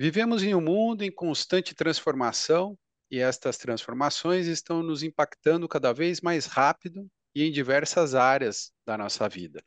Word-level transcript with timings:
Vivemos 0.00 0.44
em 0.44 0.54
um 0.54 0.60
mundo 0.60 1.02
em 1.02 1.10
constante 1.10 1.74
transformação 1.74 2.78
e 3.10 3.18
estas 3.18 3.58
transformações 3.58 4.46
estão 4.46 4.80
nos 4.80 5.02
impactando 5.02 5.66
cada 5.66 5.92
vez 5.92 6.20
mais 6.20 6.46
rápido 6.46 7.10
e 7.34 7.42
em 7.42 7.50
diversas 7.50 8.14
áreas 8.14 8.70
da 8.86 8.96
nossa 8.96 9.28
vida. 9.28 9.60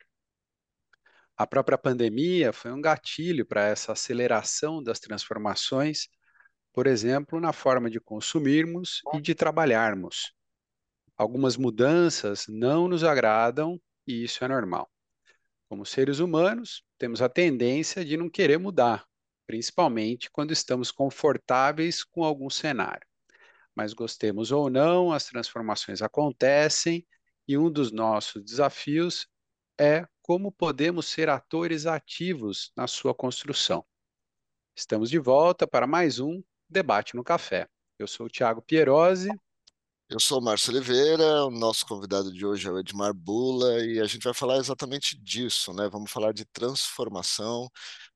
A 1.36 1.46
própria 1.46 1.78
pandemia 1.78 2.54
foi 2.54 2.72
um 2.72 2.80
gatilho 2.80 3.46
para 3.46 3.68
essa 3.68 3.92
aceleração 3.92 4.82
das 4.82 5.02
transformações, 5.02 6.08
por 6.72 6.88
exemplo, 6.88 7.38
na 7.42 7.52
forma 7.52 7.90
de 7.90 8.00
consumirmos 8.00 9.02
e 9.14 9.20
de 9.20 9.36
trabalharmos. 9.36 10.34
Algumas 11.18 11.58
mudanças 11.58 12.46
não 12.48 12.88
nos 12.88 13.04
agradam 13.04 13.78
e 14.08 14.24
isso 14.24 14.46
é 14.46 14.48
normal. 14.48 14.90
Como 15.68 15.86
seres 15.86 16.20
humanos, 16.20 16.84
temos 16.98 17.22
a 17.22 17.28
tendência 17.28 18.06
de 18.06 18.16
não 18.16 18.30
querer 18.30 18.58
mudar, 18.58 19.06
principalmente 19.46 20.30
quando 20.32 20.52
estamos 20.52 20.92
confortáveis 20.92 22.04
com 22.04 22.24
algum 22.24 22.50
cenário. 22.50 23.08
Mas 23.76 23.94
gostemos 23.94 24.52
ou 24.52 24.70
não, 24.70 25.12
as 25.12 25.26
transformações 25.26 26.02
acontecem 26.02 27.06
e 27.48 27.58
um 27.58 27.72
dos 27.72 27.92
nossos 27.92 28.44
desafios 28.44 29.28
é 29.80 30.06
como 30.22 30.52
podemos 30.52 31.08
ser 31.08 31.30
atores 31.30 31.86
ativos 31.86 32.72
na 32.76 32.88
sua 32.88 33.16
construção. 33.16 33.86
Estamos 34.76 35.10
de 35.10 35.20
volta 35.20 35.68
para 35.68 35.88
mais 35.88 36.20
um 36.20 36.42
Debate 36.70 37.16
no 37.16 37.24
Café. 37.24 37.68
Eu 38.00 38.08
sou 38.08 38.26
o 38.26 38.30
Tiago 38.30 38.62
Pierosi. 38.62 39.30
Eu 40.10 40.20
sou 40.20 40.40
o 40.40 40.44
Márcio 40.44 40.72
Oliveira, 40.72 41.46
o 41.46 41.50
nosso 41.50 41.86
convidado 41.86 42.34
de 42.34 42.46
hoje 42.46 42.68
é 42.68 42.72
o 42.72 42.80
Edmar 42.80 43.14
Bula 43.14 43.86
e 43.86 44.00
a 44.00 44.06
gente 44.06 44.24
vai 44.24 44.34
falar 44.34 44.58
exatamente 44.58 45.18
disso, 45.18 45.74
né? 45.74 45.88
Vamos 45.90 46.12
falar 46.12 46.34
de 46.34 46.44
transformação, 46.46 47.70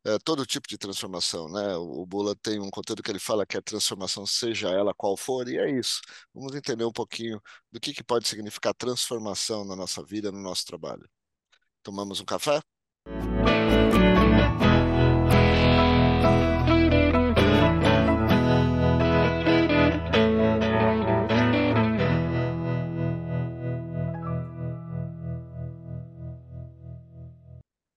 é, 0.05 0.19
todo 0.19 0.45
tipo 0.45 0.67
de 0.67 0.77
transformação, 0.77 1.49
né? 1.49 1.75
O 1.77 2.05
Bula 2.05 2.35
tem 2.35 2.59
um 2.59 2.69
conteúdo 2.69 3.01
que 3.01 3.11
ele 3.11 3.19
fala 3.19 3.45
que 3.45 3.57
é 3.57 3.61
transformação, 3.61 4.25
seja 4.25 4.69
ela 4.69 4.93
qual 4.93 5.17
for, 5.17 5.47
e 5.49 5.57
é 5.57 5.69
isso. 5.69 5.99
Vamos 6.33 6.55
entender 6.55 6.85
um 6.85 6.91
pouquinho 6.91 7.41
do 7.71 7.79
que, 7.79 7.93
que 7.93 8.03
pode 8.03 8.27
significar 8.27 8.73
transformação 8.75 9.65
na 9.65 9.75
nossa 9.75 10.03
vida, 10.03 10.31
no 10.31 10.39
nosso 10.39 10.65
trabalho. 10.65 11.09
Tomamos 11.83 12.21
um 12.21 12.25
café? 12.25 12.61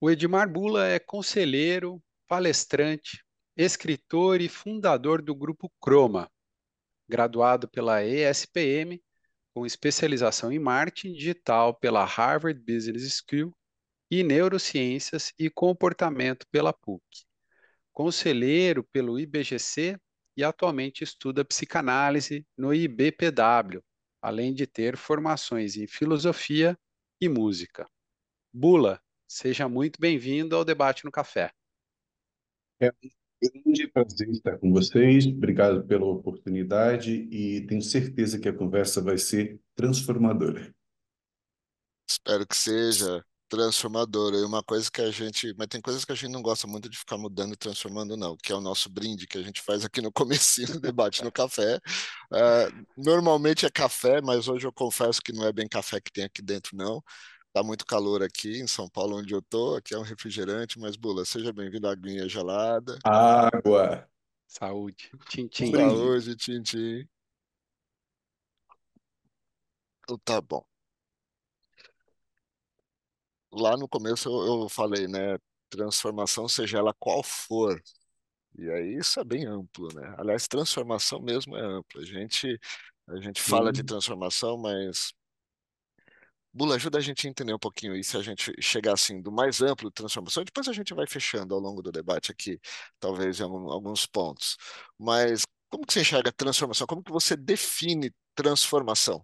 O 0.01 0.09
Edmar 0.09 0.49
Bula 0.49 0.87
é 0.87 0.97
conselheiro, 0.97 2.01
palestrante, 2.25 3.21
escritor 3.57 4.39
e 4.39 4.47
fundador 4.47 5.21
do 5.21 5.35
Grupo 5.35 5.69
Croma, 5.81 6.31
graduado 7.05 7.67
pela 7.67 8.01
ESPM, 8.01 9.03
com 9.53 9.65
especialização 9.65 10.53
em 10.53 10.59
marketing 10.59 11.11
digital 11.11 11.73
pela 11.73 12.05
Harvard 12.05 12.57
Business 12.61 13.21
School 13.21 13.53
e 14.09 14.23
neurociências 14.23 15.33
e 15.37 15.49
comportamento 15.49 16.47
pela 16.49 16.71
PUC. 16.71 17.03
Conselheiro 17.91 18.85
pelo 18.85 19.19
IBGC 19.19 19.99
e 20.37 20.45
atualmente 20.45 21.03
estuda 21.03 21.43
psicanálise 21.43 22.47
no 22.57 22.73
IBPW, 22.73 23.83
além 24.21 24.53
de 24.53 24.65
ter 24.65 24.95
formações 24.95 25.75
em 25.75 25.87
filosofia 25.87 26.79
e 27.19 27.27
música. 27.27 27.85
Bula, 28.53 29.01
Seja 29.31 29.69
muito 29.69 30.01
bem-vindo 30.01 30.55
ao 30.55 30.65
Debate 30.65 31.05
no 31.05 31.11
Café. 31.11 31.51
É 32.81 32.89
um 32.89 33.61
grande 33.63 33.87
prazer 33.87 34.27
estar 34.31 34.57
com 34.57 34.71
vocês. 34.73 35.27
Obrigado 35.27 35.85
pela 35.85 36.03
oportunidade 36.05 37.11
e 37.11 37.63
tenho 37.67 37.81
certeza 37.83 38.39
que 38.39 38.49
a 38.49 38.53
conversa 38.53 39.03
vai 39.03 39.19
ser 39.19 39.61
transformadora. 39.75 40.73
Espero 42.09 42.47
que 42.47 42.57
seja 42.57 43.23
transformadora. 43.47 44.35
E 44.35 44.43
uma 44.43 44.63
coisa 44.63 44.89
que 44.91 44.99
a 44.99 45.11
gente, 45.11 45.53
mas 45.55 45.67
tem 45.67 45.79
coisas 45.79 46.03
que 46.03 46.11
a 46.11 46.15
gente 46.15 46.31
não 46.31 46.41
gosta 46.41 46.65
muito 46.65 46.89
de 46.89 46.97
ficar 46.97 47.19
mudando 47.19 47.53
e 47.53 47.57
transformando 47.57 48.17
não, 48.17 48.35
que 48.35 48.51
é 48.51 48.55
o 48.55 48.61
nosso 48.61 48.89
brinde 48.89 49.27
que 49.27 49.37
a 49.37 49.43
gente 49.43 49.61
faz 49.61 49.85
aqui 49.85 50.01
no 50.01 50.09
comecinho 50.11 50.73
do 50.73 50.79
debate 50.79 51.23
no 51.23 51.31
café. 51.31 51.79
Uh, 52.33 52.85
normalmente 52.97 53.63
é 53.63 53.69
café, 53.69 54.21
mas 54.21 54.47
hoje 54.47 54.65
eu 54.65 54.73
confesso 54.73 55.21
que 55.21 55.31
não 55.31 55.45
é 55.45 55.53
bem 55.53 55.67
café 55.67 56.01
que 56.01 56.11
tem 56.11 56.23
aqui 56.23 56.41
dentro 56.41 56.75
não. 56.75 56.99
Tá 57.51 57.63
muito 57.63 57.85
calor 57.85 58.21
aqui 58.21 58.59
em 58.59 58.67
São 58.67 58.87
Paulo, 58.87 59.17
onde 59.17 59.33
eu 59.33 59.41
tô. 59.41 59.75
Aqui 59.75 59.95
é 59.95 59.97
um 59.97 60.03
refrigerante, 60.03 60.77
mas 60.77 60.95
Bula, 60.95 61.25
seja 61.25 61.51
bem-vindo 61.51 61.87
à 61.87 61.91
aguinha 61.91 62.29
gelada. 62.29 62.99
Água. 63.03 64.07
Saúde. 64.47 65.11
Tchim, 65.27 65.49
Saúde, 65.71 66.35
tchim, 66.35 66.61
tchim. 66.61 67.09
Então, 70.03 70.17
tá 70.19 70.39
bom. 70.41 70.63
Lá 73.51 73.75
no 73.75 73.87
começo 73.87 74.29
eu, 74.29 74.61
eu 74.63 74.69
falei, 74.69 75.07
né? 75.07 75.37
Transformação, 75.69 76.47
seja 76.47 76.77
ela 76.77 76.93
qual 76.99 77.23
for. 77.23 77.81
E 78.57 78.69
aí 78.69 78.95
isso 78.97 79.19
é 79.19 79.23
bem 79.23 79.45
amplo, 79.45 79.87
né? 79.93 80.15
Aliás, 80.17 80.47
transformação 80.47 81.19
mesmo 81.21 81.55
é 81.57 81.61
amplo. 81.61 82.01
A 82.01 82.05
gente, 82.05 82.59
a 83.07 83.17
gente 83.19 83.41
fala 83.41 83.71
de 83.71 83.83
transformação, 83.83 84.57
mas 84.57 85.13
Bula, 86.51 86.75
ajuda 86.75 86.97
a 86.97 87.01
gente 87.01 87.27
a 87.27 87.29
entender 87.29 87.53
um 87.53 87.59
pouquinho 87.59 87.95
isso, 87.95 88.17
a 88.17 88.23
gente 88.23 88.51
chegar 88.59 88.93
assim 88.93 89.21
do 89.21 89.31
mais 89.31 89.61
amplo 89.61 89.89
de 89.89 89.93
transformação, 89.93 90.43
depois 90.43 90.67
a 90.67 90.73
gente 90.73 90.93
vai 90.93 91.05
fechando 91.05 91.53
ao 91.53 91.61
longo 91.61 91.81
do 91.81 91.91
debate 91.91 92.31
aqui, 92.31 92.59
talvez 92.99 93.39
em 93.39 93.43
alguns 93.43 94.05
pontos. 94.05 94.57
Mas 94.97 95.43
como 95.69 95.85
que 95.85 95.93
você 95.93 96.01
enxerga 96.01 96.31
transformação? 96.31 96.87
Como 96.87 97.03
que 97.03 97.11
você 97.11 97.35
define 97.37 98.11
transformação? 98.33 99.23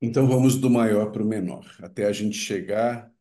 Então 0.00 0.26
vamos 0.26 0.56
do 0.56 0.70
maior 0.70 1.12
para 1.12 1.22
o 1.22 1.26
menor, 1.26 1.64
até 1.80 2.06
a 2.06 2.12
gente 2.12 2.36
chegar 2.36 3.12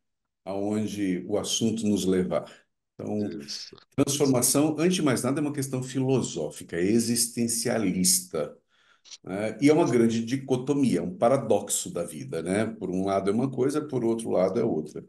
aonde 0.45 1.23
o 1.27 1.37
assunto 1.37 1.85
nos 1.85 2.05
levar. 2.05 2.51
Então, 2.93 3.27
Isso. 3.39 3.75
transformação, 3.95 4.75
antes 4.77 4.95
de 4.95 5.01
mais 5.01 5.23
nada, 5.23 5.39
é 5.39 5.41
uma 5.41 5.53
questão 5.53 5.81
filosófica, 5.81 6.79
existencialista. 6.79 8.57
Né? 9.23 9.57
E 9.61 9.69
é 9.69 9.73
uma 9.73 9.89
grande 9.89 10.23
dicotomia, 10.23 11.03
um 11.03 11.15
paradoxo 11.15 11.91
da 11.91 12.03
vida, 12.03 12.41
né? 12.41 12.65
Por 12.65 12.89
um 12.89 13.05
lado 13.05 13.29
é 13.29 13.33
uma 13.33 13.49
coisa, 13.49 13.81
por 13.81 14.03
outro 14.03 14.29
lado 14.29 14.59
é 14.59 14.63
outra. 14.63 15.03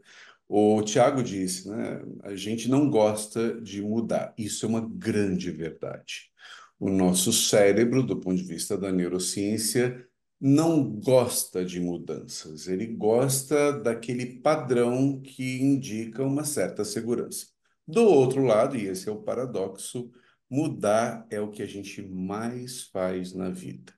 O 0.47 0.81
Tiago 0.83 1.23
disse, 1.23 1.69
né? 1.69 2.01
A 2.23 2.35
gente 2.35 2.69
não 2.69 2.89
gosta 2.89 3.59
de 3.61 3.81
mudar. 3.81 4.33
Isso 4.37 4.65
é 4.65 4.69
uma 4.69 4.81
grande 4.81 5.51
verdade. 5.51 6.31
O 6.79 6.89
nosso 6.89 7.33
cérebro, 7.33 8.03
do 8.03 8.19
ponto 8.19 8.35
de 8.37 8.43
vista 8.43 8.77
da 8.77 8.91
neurociência, 8.91 10.07
não 10.39 10.83
gosta 10.83 11.65
de 11.65 11.79
mudanças. 11.79 12.67
Ele 12.67 12.85
gosta 12.85 13.71
daquele 13.79 14.39
padrão 14.41 15.19
que 15.21 15.61
indica 15.61 16.23
uma 16.23 16.43
certa 16.43 16.83
segurança. 16.85 17.47
Do 17.87 18.03
outro 18.03 18.43
lado, 18.43 18.75
e 18.75 18.87
esse 18.87 19.07
é 19.09 19.11
o 19.11 19.21
paradoxo, 19.21 20.11
Mudar 20.49 21.25
é 21.29 21.39
o 21.41 21.49
que 21.49 21.63
a 21.63 21.65
gente 21.65 22.01
mais 22.01 22.83
faz 22.83 23.33
na 23.33 23.49
vida. 23.49 23.93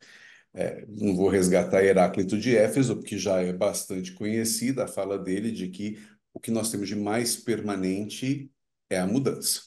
É, 0.54 0.86
não 0.88 1.16
vou 1.16 1.30
resgatar 1.30 1.84
Heráclito 1.84 2.38
de 2.38 2.56
Éfeso, 2.56 2.96
porque 2.96 3.18
já 3.18 3.42
é 3.42 3.54
bastante 3.54 4.14
conhecida 4.14 4.86
a 4.86 4.88
fala 4.88 5.20
dele 5.20 5.52
de 5.52 5.68
que 5.68 6.00
o 6.34 6.40
que 6.40 6.52
nós 6.52 6.72
temos 6.72 6.88
de 6.88 6.96
mais 6.96 7.36
permanente 7.36 8.50
é 8.90 9.00
a 9.00 9.08
mudança. 9.08 9.62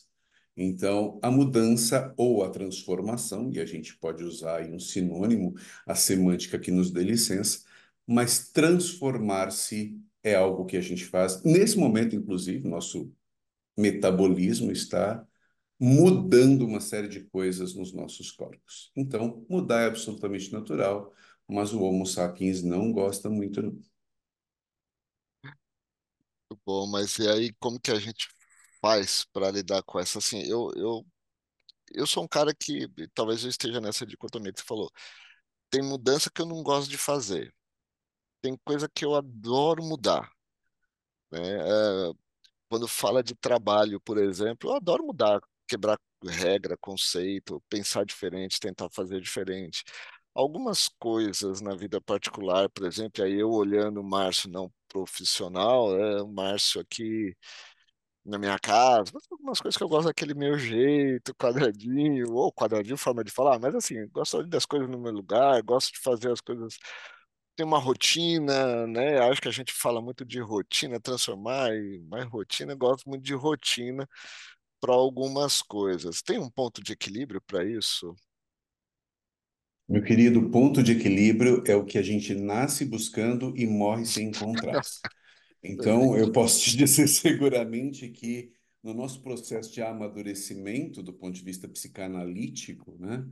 Então, 0.57 1.19
a 1.23 1.31
mudança 1.31 2.13
ou 2.17 2.43
a 2.43 2.51
transformação, 2.51 3.51
e 3.53 3.61
a 3.61 3.65
gente 3.65 3.97
pode 3.99 4.25
usar 4.25 4.63
um 4.69 4.79
sinônimo, 4.79 5.55
a 5.87 5.95
semântica 5.95 6.59
que 6.59 6.71
nos 6.71 6.91
dê 6.91 7.03
licença, 7.03 7.61
mas 8.07 8.51
transformar-se 8.51 9.97
é 10.23 10.35
algo 10.35 10.67
que 10.67 10.77
a 10.77 10.81
gente 10.81 11.05
faz. 11.05 11.43
Nesse 11.45 11.79
momento, 11.79 12.17
inclusive, 12.17 12.69
nosso 12.69 13.13
metabolismo 13.77 14.71
está 14.71 15.27
mudando 15.81 16.67
uma 16.67 16.81
série 16.81 17.09
de 17.09 17.25
coisas 17.25 17.75
nos 17.75 17.93
nossos 17.95 18.31
corpos. 18.31 18.93
Então, 18.95 19.47
mudar 19.49 19.81
é 19.83 19.87
absolutamente 19.87 20.53
natural, 20.53 21.11
mas 21.49 21.73
o 21.73 21.81
Homo 21.83 22.05
sapiens 22.07 22.63
não 22.63 22.93
gosta 22.93 23.31
muito. 23.31 23.63
Não. 23.63 23.81
Bom, 26.67 26.87
mas 26.87 27.19
e 27.19 27.29
aí 27.29 27.53
como 27.59 27.81
que 27.81 27.91
a 27.91 27.99
gente 27.99 28.29
faz 28.83 29.25
para 29.33 29.51
lidar 29.51 29.83
com 29.83 29.99
essa? 29.99 30.19
Assim, 30.19 30.43
eu, 30.43 30.71
eu, 30.77 31.07
eu 31.93 32.07
sou 32.07 32.25
um 32.25 32.29
cara 32.29 32.55
que 32.55 32.89
talvez 33.15 33.43
eu 33.45 33.51
esteja 33.51 33.81
nessa 33.81 34.07
dicotomia 34.07 34.53
que 34.53 34.61
você 34.61 34.67
falou. 34.67 34.91
Tem 35.71 35.83
mudança 35.83 36.31
que 36.31 36.43
eu 36.43 36.47
não 36.47 36.63
gosto 36.63 36.91
de 36.91 36.99
fazer. 36.99 37.55
Tem 38.43 38.57
coisa 38.65 38.89
que 38.89 39.05
eu 39.05 39.15
adoro 39.15 39.83
mudar. 39.85 40.31
Né? 41.31 41.41
É, 41.41 42.13
quando 42.69 42.89
fala 42.89 43.23
de 43.23 43.35
trabalho, 43.35 44.01
por 44.01 44.19
exemplo, 44.19 44.71
eu 44.71 44.77
adoro 44.77 45.07
mudar 45.07 45.41
quebrar 45.71 45.99
regra, 46.25 46.77
conceito, 46.79 47.63
pensar 47.69 48.05
diferente, 48.05 48.61
tentar 48.61 48.91
fazer 48.91 49.21
diferente. 49.21 49.85
Algumas 50.35 50.89
coisas 50.89 51.61
na 51.61 51.75
vida 51.75 52.01
particular, 52.01 52.69
por 52.71 52.87
exemplo, 52.87 53.25
aí 53.25 53.35
eu 53.41 53.51
olhando 53.51 54.01
o 54.01 54.05
Márcio 54.05 54.51
não 54.51 54.73
profissional, 54.89 55.97
é, 55.99 56.23
o 56.23 56.29
Márcio 56.29 56.81
aqui 56.81 57.37
na 58.25 58.39
minha 58.39 58.59
casa, 58.59 59.13
algumas 59.31 59.61
coisas 59.61 59.77
que 59.79 59.83
eu 59.83 59.89
gosto 59.89 60.07
daquele 60.09 60.35
meu 60.35 60.59
jeito, 60.59 61.35
quadradinho, 61.35 62.33
ou 62.35 62.53
quadradinho, 62.53 62.97
forma 62.99 63.25
de 63.25 63.31
falar, 63.31 63.59
mas 63.59 63.75
assim, 63.75 64.07
gosto 64.09 64.43
das 64.47 64.67
coisas 64.67 64.89
no 64.89 64.99
meu 64.99 65.13
lugar, 65.13 65.63
gosto 65.63 65.93
de 65.95 66.01
fazer 66.01 66.31
as 66.31 66.41
coisas. 66.41 66.79
Tem 67.57 67.67
uma 67.67 67.79
rotina, 67.79 68.87
né? 68.87 69.19
Acho 69.21 69.41
que 69.43 69.49
a 69.49 69.51
gente 69.53 69.73
fala 69.73 70.01
muito 70.03 70.25
de 70.25 70.41
rotina, 70.41 71.01
transformar 71.01 71.71
em 71.75 72.01
mais 72.09 72.27
rotina, 72.29 72.75
gosto 72.75 73.09
muito 73.09 73.23
de 73.25 73.35
rotina 73.35 74.09
para 74.81 74.95
algumas 74.95 75.63
coisas. 75.63 76.23
Tem 76.23 76.39
um 76.39 76.51
ponto 76.51 76.83
de 76.83 76.93
equilíbrio 76.93 77.41
para 77.43 77.65
isso? 77.65 78.15
Meu 79.89 80.03
querido, 80.05 80.49
ponto 80.51 80.83
de 80.83 80.93
equilíbrio 80.93 81.65
é 81.67 81.75
o 81.75 81.85
que 81.85 81.99
a 81.99 82.03
gente 82.03 82.33
nasce 82.35 82.85
buscando 82.85 83.53
e 83.57 83.67
morre 83.67 84.05
sem 84.07 84.29
encontrar. 84.29 84.81
Então, 85.63 86.17
eu 86.17 86.33
posso 86.33 86.61
te 86.63 86.77
dizer 86.77 87.09
seguramente 87.09 88.09
que 88.11 88.53
no 88.83 88.95
nosso 88.95 89.23
processo 89.23 89.73
de 89.73 89.83
amadurecimento, 89.83 91.03
do 91.03 91.13
ponto 91.13 91.35
de 91.35 91.43
vista 91.45 91.69
psicanalítico, 91.69 92.97
né, 93.01 93.27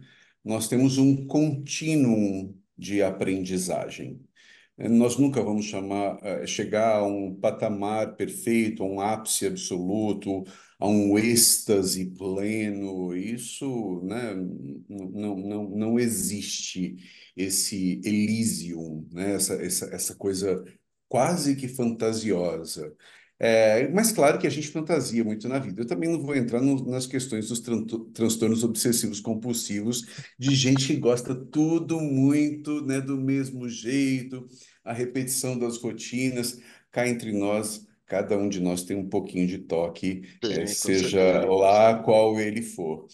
nós 0.44 0.68
temos 0.68 0.98
um 0.98 1.26
contínuo 1.26 2.56
de 2.76 3.02
aprendizagem. 3.02 4.20
Nós 4.78 5.16
nunca 5.16 5.42
vamos 5.42 5.66
chamar, 5.66 6.18
eh, 6.22 6.46
chegar 6.46 6.98
a 6.98 7.06
um 7.06 7.34
patamar 7.34 8.14
perfeito, 8.16 8.82
a 8.82 8.86
um 8.86 9.00
ápice 9.00 9.46
absoluto, 9.46 10.44
a 10.78 10.86
um 10.86 11.18
êxtase 11.18 12.06
pleno. 12.16 13.14
Isso, 13.16 14.00
né, 14.04 14.34
não, 14.88 15.36
não, 15.36 15.68
não 15.70 15.98
existe 15.98 16.96
esse 17.36 18.00
Elysium, 18.04 19.04
né, 19.12 19.34
essa, 19.34 19.54
essa, 19.54 19.86
essa 19.86 20.14
coisa 20.14 20.64
quase 21.08 21.56
que 21.56 21.66
fantasiosa. 21.68 22.94
É, 23.40 23.88
mas 23.88 24.10
claro 24.10 24.38
que 24.38 24.46
a 24.46 24.50
gente 24.50 24.68
fantasia 24.68 25.22
muito 25.22 25.48
na 25.48 25.58
vida. 25.58 25.82
Eu 25.82 25.86
também 25.86 26.10
não 26.10 26.20
vou 26.20 26.34
entrar 26.34 26.60
no, 26.60 26.84
nas 26.90 27.06
questões 27.06 27.48
dos 27.48 27.60
tran 27.60 27.84
transtornos 28.12 28.64
obsessivos 28.64 29.20
compulsivos, 29.20 30.04
de 30.38 30.54
gente 30.54 30.88
que 30.88 30.96
gosta 30.96 31.34
tudo 31.34 32.00
muito, 32.00 32.84
né, 32.84 33.00
do 33.00 33.16
mesmo 33.16 33.68
jeito, 33.68 34.46
a 34.84 34.92
repetição 34.92 35.56
das 35.58 35.78
rotinas. 35.78 36.58
Cá 36.90 37.06
entre 37.06 37.32
nós, 37.32 37.86
cada 38.06 38.36
um 38.36 38.48
de 38.48 38.60
nós 38.60 38.82
tem 38.82 38.96
um 38.96 39.08
pouquinho 39.08 39.46
de 39.46 39.58
toque, 39.58 40.22
é, 40.42 40.66
seja 40.66 41.44
lá 41.44 42.02
qual 42.02 42.40
ele 42.40 42.62
for. 42.62 43.06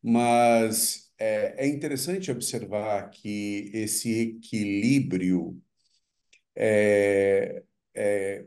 Mas 0.00 1.10
é, 1.18 1.66
é 1.66 1.68
interessante 1.68 2.30
observar 2.30 3.10
que 3.10 3.70
esse 3.72 4.20
equilíbrio 4.20 5.60
é, 6.54 7.62
é, 7.94 8.44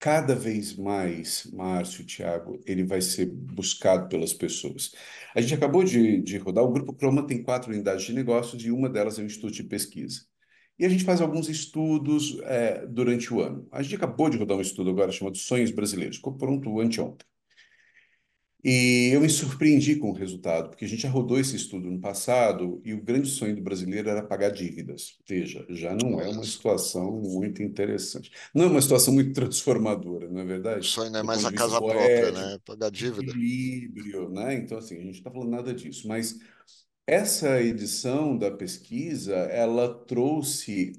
cada 0.00 0.34
vez 0.34 0.74
mais, 0.76 1.44
Márcio, 1.52 2.06
Thiago, 2.06 2.58
ele 2.66 2.84
vai 2.84 3.02
ser 3.02 3.26
buscado 3.26 4.08
pelas 4.08 4.32
pessoas. 4.32 4.92
A 5.34 5.40
gente 5.42 5.54
acabou 5.54 5.84
de, 5.84 6.22
de 6.22 6.38
rodar, 6.38 6.64
o 6.64 6.72
Grupo 6.72 6.94
Croma 6.94 7.26
tem 7.26 7.42
quatro 7.42 7.70
unidades 7.70 8.06
de 8.06 8.14
negócios 8.14 8.64
e 8.64 8.70
uma 8.70 8.88
delas 8.88 9.18
é 9.18 9.22
o 9.22 9.26
Instituto 9.26 9.52
de 9.52 9.64
Pesquisa. 9.64 10.22
E 10.78 10.86
a 10.86 10.88
gente 10.88 11.04
faz 11.04 11.20
alguns 11.20 11.50
estudos 11.50 12.40
é, 12.44 12.86
durante 12.86 13.32
o 13.32 13.40
ano. 13.42 13.68
A 13.70 13.82
gente 13.82 13.94
acabou 13.94 14.30
de 14.30 14.38
rodar 14.38 14.56
um 14.56 14.62
estudo 14.62 14.88
agora 14.90 15.12
chamado 15.12 15.36
Sonhos 15.36 15.70
Brasileiros, 15.70 16.16
ficou 16.16 16.34
pronto 16.36 16.80
anteontem. 16.80 17.26
E 18.62 19.10
eu 19.12 19.22
me 19.22 19.30
surpreendi 19.30 19.96
com 19.96 20.10
o 20.10 20.14
resultado, 20.14 20.68
porque 20.68 20.84
a 20.84 20.88
gente 20.88 21.02
já 21.02 21.08
rodou 21.08 21.40
esse 21.40 21.56
estudo 21.56 21.90
no 21.90 21.98
passado 21.98 22.82
e 22.84 22.92
o 22.92 23.02
grande 23.02 23.28
sonho 23.28 23.56
do 23.56 23.62
brasileiro 23.62 24.10
era 24.10 24.22
pagar 24.22 24.50
dívidas. 24.50 25.18
Veja, 25.26 25.64
já 25.70 25.94
não 25.94 26.20
é 26.20 26.28
uma 26.28 26.44
situação 26.44 27.10
muito 27.22 27.62
interessante. 27.62 28.30
Não 28.54 28.64
é 28.64 28.68
uma 28.68 28.82
situação 28.82 29.14
muito 29.14 29.32
transformadora, 29.34 30.28
não 30.28 30.40
é 30.40 30.44
verdade? 30.44 30.80
O 30.80 30.84
sonho 30.84 31.10
não 31.10 31.20
é 31.20 31.22
mais 31.22 31.44
a 31.44 31.52
casa 31.52 31.78
própria, 31.78 32.32
né? 32.32 32.58
Pagar 32.64 32.90
dívida. 32.90 33.30
Equilíbrio, 33.30 34.28
né? 34.28 34.54
Então, 34.54 34.76
assim, 34.76 34.98
a 34.98 35.02
gente 35.02 35.16
está 35.16 35.30
falando 35.30 35.50
nada 35.50 35.72
disso. 35.72 36.06
Mas 36.06 36.38
essa 37.06 37.62
edição 37.62 38.36
da 38.36 38.50
pesquisa, 38.50 39.34
ela 39.34 40.04
trouxe 40.04 40.92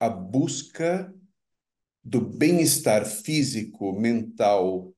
a 0.00 0.08
busca 0.08 1.14
do 2.02 2.20
bem-estar 2.20 3.04
físico, 3.04 3.92
mental 3.92 4.93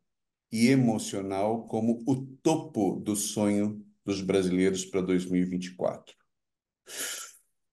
e 0.51 0.69
emocional 0.69 1.67
como 1.67 2.03
o 2.07 2.17
topo 2.43 3.01
do 3.01 3.17
sonho 3.17 3.85
dos 4.05 4.21
brasileiros 4.21 4.85
para 4.85 5.01
2024. 5.01 6.15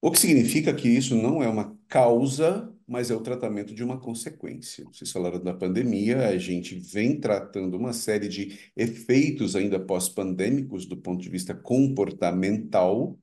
O 0.01 0.11
que 0.11 0.19
significa 0.19 0.73
que 0.73 0.89
isso 0.89 1.15
não 1.15 1.41
é 1.41 1.47
uma 1.47 1.77
causa, 1.87 2.69
mas 2.85 3.09
é 3.09 3.15
o 3.15 3.21
tratamento 3.21 3.73
de 3.73 3.83
uma 3.83 3.99
consequência. 3.99 4.83
Vocês 4.85 5.11
falaram 5.11 5.41
da 5.41 5.53
pandemia, 5.53 6.27
a 6.27 6.37
gente 6.37 6.75
vem 6.75 7.19
tratando 7.19 7.77
uma 7.77 7.93
série 7.93 8.27
de 8.27 8.71
efeitos 8.75 9.55
ainda 9.55 9.79
pós-pandêmicos 9.79 10.85
do 10.85 10.97
ponto 10.97 11.21
de 11.21 11.29
vista 11.29 11.55
comportamental, 11.55 13.17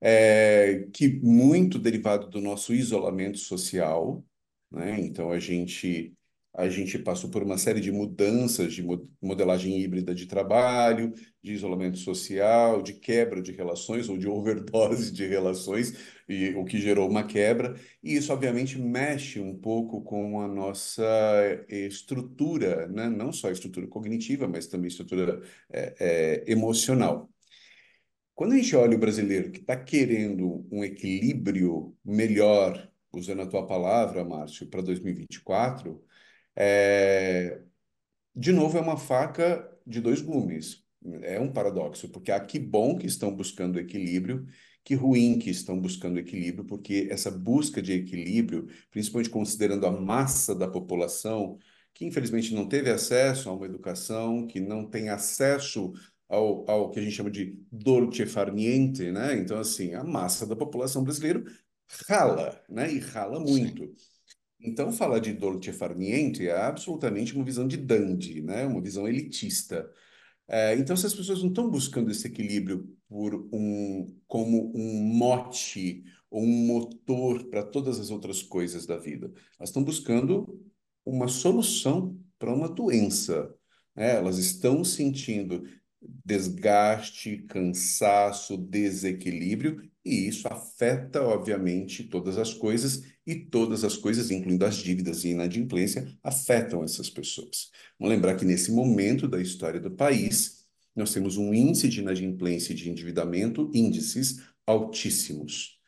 é, 0.00 0.88
que 0.92 1.08
muito 1.22 1.78
derivado 1.78 2.28
do 2.28 2.40
nosso 2.40 2.74
isolamento 2.74 3.38
social, 3.38 4.24
né? 4.70 5.00
Então 5.00 5.30
a 5.30 5.38
gente 5.38 6.14
a 6.54 6.68
gente 6.68 6.98
passou 6.98 7.30
por 7.30 7.42
uma 7.42 7.58
série 7.58 7.80
de 7.80 7.92
mudanças 7.92 8.72
de 8.72 8.84
modelagem 9.22 9.80
híbrida 9.80 10.14
de 10.14 10.26
trabalho, 10.26 11.12
de 11.42 11.52
isolamento 11.52 11.98
social, 11.98 12.82
de 12.82 12.94
quebra 12.94 13.40
de 13.40 13.52
relações 13.52 14.08
ou 14.08 14.18
de 14.18 14.26
overdose 14.26 15.12
de 15.12 15.26
relações, 15.26 15.94
e 16.28 16.50
o 16.56 16.64
que 16.64 16.80
gerou 16.80 17.08
uma 17.08 17.24
quebra. 17.24 17.74
E 18.02 18.16
isso, 18.16 18.32
obviamente, 18.32 18.78
mexe 18.78 19.40
um 19.40 19.56
pouco 19.56 20.02
com 20.02 20.40
a 20.40 20.48
nossa 20.48 21.04
estrutura, 21.68 22.88
né? 22.88 23.08
não 23.08 23.32
só 23.32 23.48
a 23.48 23.52
estrutura 23.52 23.86
cognitiva, 23.86 24.48
mas 24.48 24.66
também 24.66 24.86
a 24.86 24.88
estrutura 24.88 25.42
é, 25.72 25.94
é, 26.00 26.52
emocional. 26.52 27.30
Quando 28.34 28.52
a 28.52 28.56
gente 28.56 28.74
olha 28.76 28.96
o 28.96 29.00
brasileiro 29.00 29.50
que 29.50 29.60
está 29.60 29.76
querendo 29.76 30.66
um 30.70 30.84
equilíbrio 30.84 31.96
melhor, 32.04 32.88
usando 33.12 33.42
a 33.42 33.46
tua 33.46 33.66
palavra, 33.66 34.24
Márcio, 34.24 34.66
para 34.68 34.80
2024, 34.82 36.00
é, 36.58 37.62
de 38.34 38.52
novo, 38.52 38.78
é 38.78 38.80
uma 38.80 38.96
faca 38.96 39.68
de 39.86 40.00
dois 40.00 40.20
gumes. 40.20 40.84
É 41.22 41.38
um 41.40 41.52
paradoxo, 41.52 42.08
porque 42.08 42.32
há 42.32 42.40
que 42.40 42.58
bom 42.58 42.98
que 42.98 43.06
estão 43.06 43.34
buscando 43.34 43.78
equilíbrio, 43.78 44.46
que 44.84 44.94
ruim 44.94 45.38
que 45.38 45.50
estão 45.50 45.80
buscando 45.80 46.18
equilíbrio, 46.18 46.64
porque 46.64 47.08
essa 47.10 47.30
busca 47.30 47.80
de 47.80 47.92
equilíbrio, 47.92 48.68
principalmente 48.90 49.30
considerando 49.30 49.86
a 49.86 49.92
massa 49.92 50.54
da 50.54 50.68
população, 50.68 51.58
que 51.94 52.04
infelizmente 52.04 52.54
não 52.54 52.68
teve 52.68 52.90
acesso 52.90 53.48
a 53.48 53.52
uma 53.54 53.66
educação, 53.66 54.46
que 54.46 54.60
não 54.60 54.88
tem 54.88 55.08
acesso 55.08 55.92
ao, 56.28 56.68
ao 56.70 56.90
que 56.90 56.98
a 56.98 57.02
gente 57.02 57.14
chama 57.14 57.30
de 57.30 57.58
dolce 57.70 58.26
far 58.26 58.52
niente, 58.52 59.10
né? 59.12 59.34
Então, 59.36 59.58
assim, 59.58 59.94
a 59.94 60.04
massa 60.04 60.46
da 60.46 60.56
população 60.56 61.04
brasileira 61.04 61.42
rala, 62.08 62.62
né? 62.68 62.92
E 62.92 62.98
rala 62.98 63.40
muito. 63.40 63.84
Sim. 63.84 63.94
Então, 64.60 64.92
falar 64.92 65.20
de 65.20 65.32
dolce 65.32 65.72
far 65.72 65.96
niente 65.96 66.46
é 66.48 66.56
absolutamente 66.56 67.34
uma 67.34 67.44
visão 67.44 67.66
de 67.66 67.76
dandy, 67.76 68.42
né? 68.42 68.66
uma 68.66 68.80
visão 68.80 69.06
elitista. 69.06 69.88
É, 70.48 70.74
então, 70.76 70.96
se 70.96 71.06
as 71.06 71.14
pessoas 71.14 71.42
não 71.42 71.48
estão 71.48 71.70
buscando 71.70 72.10
esse 72.10 72.26
equilíbrio 72.26 72.96
por 73.08 73.48
um, 73.52 74.14
como 74.26 74.72
um 74.74 75.02
mote 75.02 76.04
ou 76.30 76.42
um 76.42 76.66
motor 76.66 77.44
para 77.48 77.62
todas 77.62 78.00
as 78.00 78.10
outras 78.10 78.42
coisas 78.42 78.86
da 78.86 78.96
vida, 78.96 79.32
elas 79.58 79.70
estão 79.70 79.84
buscando 79.84 80.60
uma 81.04 81.28
solução 81.28 82.18
para 82.38 82.52
uma 82.52 82.68
doença. 82.68 83.54
Né? 83.94 84.16
Elas 84.16 84.38
estão 84.38 84.84
sentindo 84.84 85.64
desgaste, 86.00 87.38
cansaço, 87.48 88.56
desequilíbrio, 88.56 89.90
e 90.08 90.28
isso 90.28 90.48
afeta, 90.48 91.22
obviamente, 91.22 92.04
todas 92.04 92.38
as 92.38 92.54
coisas, 92.54 93.02
e 93.26 93.34
todas 93.34 93.84
as 93.84 93.96
coisas, 93.96 94.30
incluindo 94.30 94.64
as 94.64 94.76
dívidas 94.76 95.22
e 95.22 95.28
inadimplência, 95.28 96.10
afetam 96.22 96.82
essas 96.82 97.10
pessoas. 97.10 97.70
Vamos 97.98 98.14
lembrar 98.14 98.36
que 98.36 98.44
nesse 98.44 98.72
momento 98.72 99.28
da 99.28 99.40
história 99.40 99.78
do 99.78 99.90
país, 99.90 100.64
nós 100.96 101.12
temos 101.12 101.36
um 101.36 101.52
índice 101.52 101.88
de 101.88 102.00
inadimplência 102.00 102.72
e 102.72 102.76
de 102.76 102.88
endividamento, 102.88 103.70
índices 103.74 104.40
altíssimos. 104.66 105.78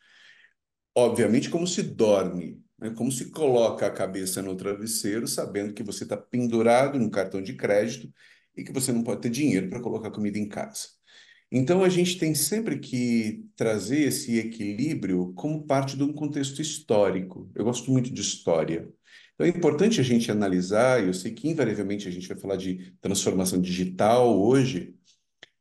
Obviamente, 0.95 1.49
como 1.49 1.65
se 1.65 1.81
dorme, 1.81 2.61
né? 2.79 2.91
como 2.91 3.11
se 3.11 3.31
coloca 3.31 3.87
a 3.87 3.91
cabeça 3.91 4.41
no 4.41 4.55
travesseiro, 4.55 5.27
sabendo 5.27 5.73
que 5.73 5.83
você 5.83 6.03
está 6.03 6.15
pendurado 6.15 6.99
no 6.99 7.09
cartão 7.09 7.41
de 7.41 7.55
crédito 7.55 8.13
e 8.55 8.63
que 8.63 8.71
você 8.71 8.91
não 8.91 9.03
pode 9.03 9.21
ter 9.21 9.29
dinheiro 9.29 9.69
para 9.69 9.81
colocar 9.81 10.11
comida 10.11 10.37
em 10.37 10.47
casa. 10.47 10.89
Então, 11.51 11.83
a 11.83 11.89
gente 11.89 12.17
tem 12.17 12.33
sempre 12.33 12.79
que 12.79 13.45
trazer 13.55 13.99
esse 14.03 14.37
equilíbrio 14.37 15.33
como 15.33 15.65
parte 15.65 15.97
de 15.97 16.03
um 16.03 16.13
contexto 16.13 16.61
histórico. 16.61 17.51
Eu 17.53 17.65
gosto 17.65 17.91
muito 17.91 18.11
de 18.13 18.21
história. 18.21 18.89
Então, 19.33 19.45
é 19.45 19.49
importante 19.49 19.99
a 19.99 20.03
gente 20.03 20.31
analisar, 20.31 21.03
eu 21.03 21.13
sei 21.13 21.33
que 21.33 21.49
invariavelmente 21.49 22.07
a 22.07 22.11
gente 22.11 22.27
vai 22.27 22.37
falar 22.37 22.55
de 22.55 22.93
transformação 23.01 23.59
digital 23.59 24.39
hoje, 24.39 24.95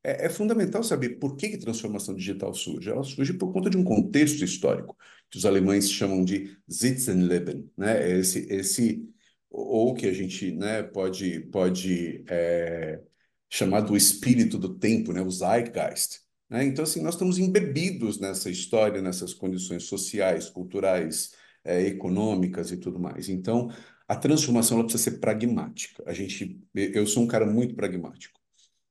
é, 0.02 0.26
é 0.26 0.28
fundamental 0.28 0.82
saber 0.82 1.18
por 1.18 1.36
que, 1.36 1.48
que 1.50 1.58
transformação 1.58 2.14
digital 2.14 2.54
surge. 2.54 2.90
Ela 2.90 3.04
surge 3.04 3.34
por 3.34 3.52
conta 3.52 3.70
de 3.70 3.76
um 3.76 3.84
contexto 3.84 4.44
histórico, 4.44 4.96
que 5.30 5.38
os 5.38 5.46
alemães 5.46 5.90
chamam 5.90 6.24
de 6.24 6.56
Sitzenleben, 6.68 7.70
né? 7.76 8.10
É 8.10 8.18
esse, 8.18 8.46
esse 8.50 9.08
ou 9.50 9.94
que 9.94 10.06
a 10.06 10.12
gente 10.12 10.52
né, 10.52 10.82
pode, 10.82 11.40
pode 11.40 12.24
é, 12.28 13.00
chamar 13.50 13.80
do 13.80 13.96
espírito 13.96 14.56
do 14.56 14.78
tempo, 14.78 15.12
né, 15.12 15.20
o 15.20 15.30
zeitgeist. 15.30 16.20
Né? 16.48 16.64
Então, 16.64 16.84
assim, 16.84 17.02
nós 17.02 17.14
estamos 17.14 17.38
embebidos 17.38 18.20
nessa 18.20 18.48
história, 18.48 19.02
nessas 19.02 19.34
condições 19.34 19.84
sociais, 19.84 20.48
culturais, 20.48 21.32
é, 21.64 21.82
econômicas 21.82 22.70
e 22.70 22.76
tudo 22.76 22.98
mais. 22.98 23.28
Então, 23.28 23.70
a 24.08 24.16
transformação 24.16 24.78
ela 24.78 24.86
precisa 24.86 25.10
ser 25.10 25.18
pragmática. 25.18 26.02
A 26.06 26.12
gente, 26.12 26.60
eu 26.74 27.06
sou 27.06 27.24
um 27.24 27.26
cara 27.26 27.46
muito 27.46 27.74
pragmático. 27.74 28.40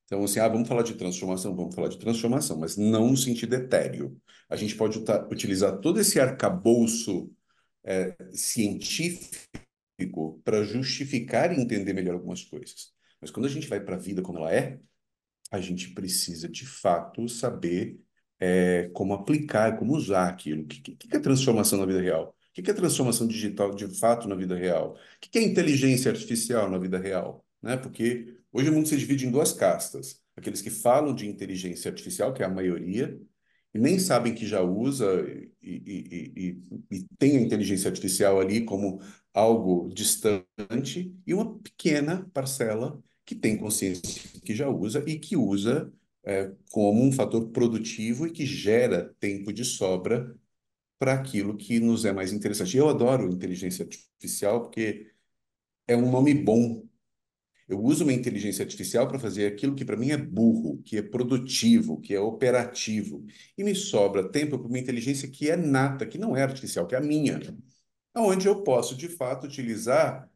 Então, 0.05 0.23
assim, 0.23 0.39
ah, 0.39 0.47
vamos 0.47 0.67
falar 0.67 0.83
de 0.83 0.95
transformação, 0.95 1.55
vamos 1.55 1.75
falar 1.75 1.89
de 1.89 1.99
transformação, 1.99 2.57
mas 2.57 2.75
não 2.75 3.11
no 3.11 3.17
sentido 3.17 3.53
etéreo. 3.53 4.19
A 4.49 4.55
gente 4.55 4.75
pode 4.75 4.99
utilizar 5.31 5.79
todo 5.79 5.99
esse 5.99 6.19
arcabouço 6.19 7.31
é, 7.83 8.15
científico 8.33 10.41
para 10.43 10.63
justificar 10.63 11.51
e 11.51 11.61
entender 11.61 11.93
melhor 11.93 12.15
algumas 12.15 12.43
coisas. 12.43 12.91
Mas 13.21 13.31
quando 13.31 13.45
a 13.45 13.49
gente 13.49 13.67
vai 13.67 13.79
para 13.79 13.95
a 13.95 13.99
vida 13.99 14.21
como 14.21 14.39
ela 14.39 14.53
é, 14.53 14.79
a 15.51 15.59
gente 15.59 15.89
precisa, 15.93 16.47
de 16.47 16.65
fato, 16.65 17.27
saber 17.27 17.99
é, 18.39 18.89
como 18.93 19.13
aplicar, 19.13 19.77
como 19.77 19.95
usar 19.95 20.27
aquilo. 20.27 20.63
O 20.63 20.67
que, 20.67 20.95
que, 20.95 21.15
é 21.15 21.19
transformação 21.19 21.79
na 21.79 21.85
vida 21.85 22.01
real? 22.01 22.35
O 22.49 22.61
que 22.61 22.69
é 22.69 22.73
transformação 22.73 23.27
digital 23.27 23.73
de 23.73 23.87
fato 23.99 24.27
na 24.27 24.35
vida 24.35 24.55
real? 24.55 24.93
O 24.93 25.19
que 25.19 25.37
é 25.39 25.43
inteligência 25.43 26.11
artificial 26.11 26.69
na 26.69 26.77
vida 26.77 26.97
real? 26.97 27.45
Né? 27.61 27.77
Porque 27.77 28.37
hoje 28.51 28.69
o 28.69 28.73
mundo 28.73 28.87
se 28.87 28.97
divide 28.97 29.25
em 29.27 29.31
duas 29.31 29.53
castas. 29.53 30.21
Aqueles 30.35 30.61
que 30.61 30.69
falam 30.69 31.13
de 31.13 31.27
inteligência 31.27 31.89
artificial, 31.89 32.33
que 32.33 32.41
é 32.41 32.45
a 32.45 32.49
maioria, 32.49 33.19
e 33.73 33.79
nem 33.79 33.99
sabem 33.99 34.33
que 34.33 34.47
já 34.47 34.61
usa 34.61 35.05
e, 35.29 35.51
e, 35.61 36.61
e, 36.91 36.97
e, 36.97 37.05
tem 37.17 37.37
a 37.37 37.41
inteligência 37.41 37.89
artificial 37.89 38.39
ali 38.39 38.65
como 38.65 38.99
algo 39.33 39.89
distante, 39.93 41.15
e 41.25 41.33
uma 41.33 41.59
pequena 41.59 42.27
parcela 42.33 43.01
que 43.29 43.35
tem 43.35 43.55
consciência 43.55 44.41
que 44.43 44.55
já 44.55 44.67
usa 44.67 45.03
e 45.05 45.19
que 45.19 45.37
usa 45.37 45.93
é, 46.23 46.51
como 46.71 47.03
um 47.03 47.11
fator 47.11 47.47
produtivo 47.51 48.25
e 48.25 48.31
que 48.31 48.43
gera 48.43 49.15
tempo 49.19 49.53
de 49.53 49.63
sobra 49.63 50.35
para 50.97 51.13
aquilo 51.13 51.55
que 51.55 51.79
nos 51.79 52.05
é 52.05 52.11
mais 52.11 52.33
interessante. 52.33 52.75
Eu 52.75 52.89
adoro 52.89 53.31
inteligência 53.31 53.85
artificial 53.85 54.63
porque 54.63 55.11
é 55.87 55.95
um 55.95 56.09
nome 56.09 56.33
bom. 56.33 56.83
Eu 57.67 57.79
uso 57.83 58.03
uma 58.03 58.13
inteligência 58.13 58.63
artificial 58.63 59.07
para 59.07 59.19
fazer 59.19 59.45
aquilo 59.45 59.75
que 59.75 59.85
para 59.85 59.95
mim 59.95 60.09
é 60.09 60.17
burro, 60.17 60.81
que 60.81 60.97
é 60.97 61.03
produtivo, 61.03 62.01
que 62.01 62.15
é 62.15 62.19
operativo. 62.19 63.23
E 63.55 63.63
me 63.63 63.75
sobra 63.75 64.27
tempo 64.27 64.57
para 64.57 64.67
uma 64.67 64.79
inteligência 64.79 65.29
que 65.29 65.51
é 65.51 65.55
nata, 65.55 66.07
que 66.07 66.17
não 66.17 66.35
é 66.35 66.41
artificial, 66.41 66.87
que 66.87 66.95
é 66.95 66.97
a 66.97 67.01
minha. 67.01 67.39
Onde 68.15 68.47
eu 68.47 68.63
posso, 68.63 68.95
de 68.95 69.07
fato, 69.07 69.45
utilizar 69.45 70.27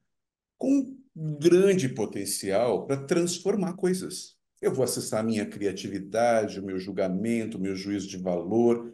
com 0.59 1.02
grande 1.15 1.89
potencial 1.89 2.85
para 2.85 2.97
transformar 2.97 3.73
coisas. 3.73 4.35
Eu 4.61 4.73
vou 4.73 4.83
acessar 4.83 5.19
a 5.19 5.23
minha 5.23 5.45
criatividade, 5.45 6.59
o 6.59 6.63
meu 6.63 6.79
julgamento, 6.79 7.57
o 7.57 7.61
meu 7.61 7.75
juízo 7.75 8.07
de 8.07 8.17
valor. 8.17 8.93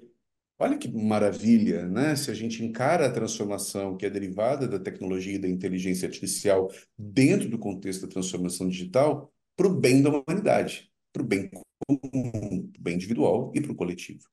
Olha 0.57 0.77
que 0.77 0.91
maravilha, 0.91 1.87
né? 1.87 2.15
Se 2.15 2.31
a 2.31 2.33
gente 2.33 2.63
encara 2.63 3.05
a 3.05 3.11
transformação 3.11 3.95
que 3.95 4.05
é 4.05 4.09
derivada 4.09 4.67
da 4.67 4.79
tecnologia 4.79 5.35
e 5.35 5.39
da 5.39 5.47
inteligência 5.47 6.07
artificial 6.07 6.69
dentro 6.97 7.47
do 7.49 7.57
contexto 7.57 8.01
da 8.01 8.11
transformação 8.11 8.67
digital 8.67 9.31
para 9.55 9.67
o 9.67 9.73
bem 9.73 10.01
da 10.01 10.09
humanidade, 10.09 10.91
para 11.13 11.21
o 11.21 11.25
bem 11.25 11.49
comum, 11.87 12.67
para 12.71 12.79
o 12.79 12.83
bem 12.83 12.95
individual 12.95 13.51
e 13.55 13.61
para 13.61 13.71
o 13.71 13.75
coletivo. 13.75 14.23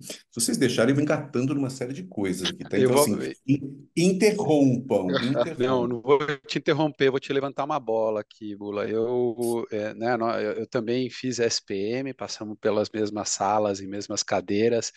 Se 0.00 0.20
vocês 0.34 0.58
deixarem, 0.58 0.90
eu 0.90 0.94
vou 0.94 1.02
engatando 1.02 1.54
numa 1.54 1.70
série 1.70 1.94
de 1.94 2.04
coisas 2.04 2.50
aqui, 2.50 2.64
tá? 2.64 2.78
Então, 2.78 2.92
vou... 2.92 3.02
assim, 3.02 3.88
interrompam, 3.96 5.06
interrompam. 5.24 5.56
Não, 5.58 5.86
não 5.86 6.00
vou 6.02 6.18
te 6.46 6.58
interromper, 6.58 7.10
vou 7.10 7.18
te 7.18 7.32
levantar 7.32 7.64
uma 7.64 7.80
bola 7.80 8.20
aqui, 8.20 8.54
Bula. 8.54 8.86
Eu, 8.86 9.66
é, 9.70 9.94
né, 9.94 10.16
eu 10.56 10.66
também 10.66 11.08
fiz 11.08 11.38
SPM, 11.38 12.12
passamos 12.12 12.58
pelas 12.60 12.90
mesmas 12.90 13.30
salas 13.30 13.80
e 13.80 13.86
mesmas 13.86 14.22
cadeiras, 14.22 14.92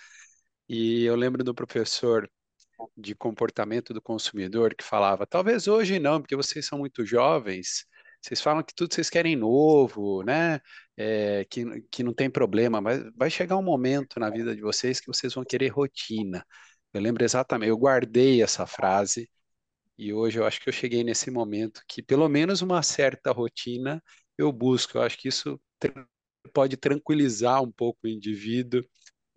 e 0.68 1.04
eu 1.06 1.16
lembro 1.16 1.44
do 1.44 1.56
professor 1.56 2.30
de 2.98 3.16
comportamento 3.16 3.94
do 3.94 4.02
consumidor 4.02 4.75
que 4.75 4.84
falava, 4.84 5.25
talvez 5.25 5.68
hoje 5.68 6.00
não, 6.00 6.20
porque 6.20 6.36
vocês 6.36 6.66
são 6.66 6.80
muito 6.80 7.06
jovens, 7.06 7.86
vocês 8.22 8.42
falam 8.42 8.63
que 8.63 8.74
tudo 8.75 8.94
vocês 8.94 9.10
querem 9.10 9.36
novo, 9.36 10.24
né? 10.24 10.60
É, 10.95 11.45
que, 11.45 11.81
que 11.89 12.03
não 12.03 12.13
tem 12.13 12.29
problema, 12.29 12.79
mas 12.79 13.03
vai 13.15 13.29
chegar 13.29 13.57
um 13.57 13.63
momento 13.63 14.19
na 14.19 14.29
vida 14.29 14.55
de 14.55 14.62
vocês 14.62 15.00
que 15.00 15.07
vocês 15.07 15.33
vão 15.33 15.43
querer 15.43 15.69
rotina. 15.69 16.45
Eu 16.93 17.01
lembro 17.01 17.23
exatamente, 17.23 17.69
eu 17.69 17.77
guardei 17.77 18.43
essa 18.43 18.67
frase 18.67 19.27
e 19.97 20.13
hoje 20.13 20.39
eu 20.39 20.45
acho 20.45 20.62
que 20.62 20.69
eu 20.69 20.73
cheguei 20.73 21.03
nesse 21.03 21.31
momento 21.31 21.81
que 21.88 22.01
pelo 22.03 22.27
menos 22.29 22.62
uma 22.62 22.83
certa 22.83 23.31
rotina 23.31 24.03
eu 24.38 24.51
busco. 24.51 24.97
Eu 24.97 25.03
acho 25.03 25.17
que 25.17 25.27
isso 25.29 25.59
pode 26.53 26.77
tranquilizar 26.77 27.62
um 27.63 27.71
pouco 27.71 28.01
o 28.03 28.07
indivíduo 28.09 28.83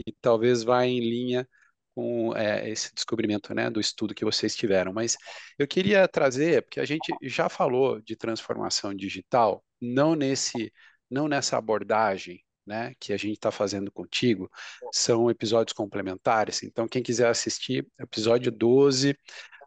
e 0.07 0.13
talvez 0.21 0.63
vá 0.63 0.85
em 0.87 1.01
linha 1.01 1.49
com 1.95 2.37
é, 2.37 2.69
esse 2.71 2.95
descobrimento 2.95 3.55
né, 3.55 3.71
do 3.71 3.81
estudo 3.81 4.15
que 4.15 4.25
vocês 4.25 4.55
tiveram. 4.55 4.93
Mas 4.93 5.17
eu 5.59 5.67
queria 5.67 6.07
trazer, 6.09 6.63
porque 6.63 6.81
a 6.81 6.85
gente 6.85 7.15
já 7.23 7.49
falou 7.49 8.01
de 8.03 8.17
transformação 8.17 8.95
digital, 8.95 9.65
não 9.81 10.15
nesse, 10.15 10.73
não 11.11 11.29
nessa 11.29 11.57
abordagem 11.57 12.43
né, 12.67 12.95
que 12.99 13.13
a 13.13 13.17
gente 13.17 13.35
está 13.35 13.51
fazendo 13.51 13.93
contigo, 13.93 14.51
são 14.93 15.31
episódios 15.31 15.73
complementares. 15.73 16.63
Então, 16.65 16.89
quem 16.89 17.03
quiser 17.03 17.29
assistir, 17.29 17.87
episódio 17.99 18.51
12, 18.51 19.17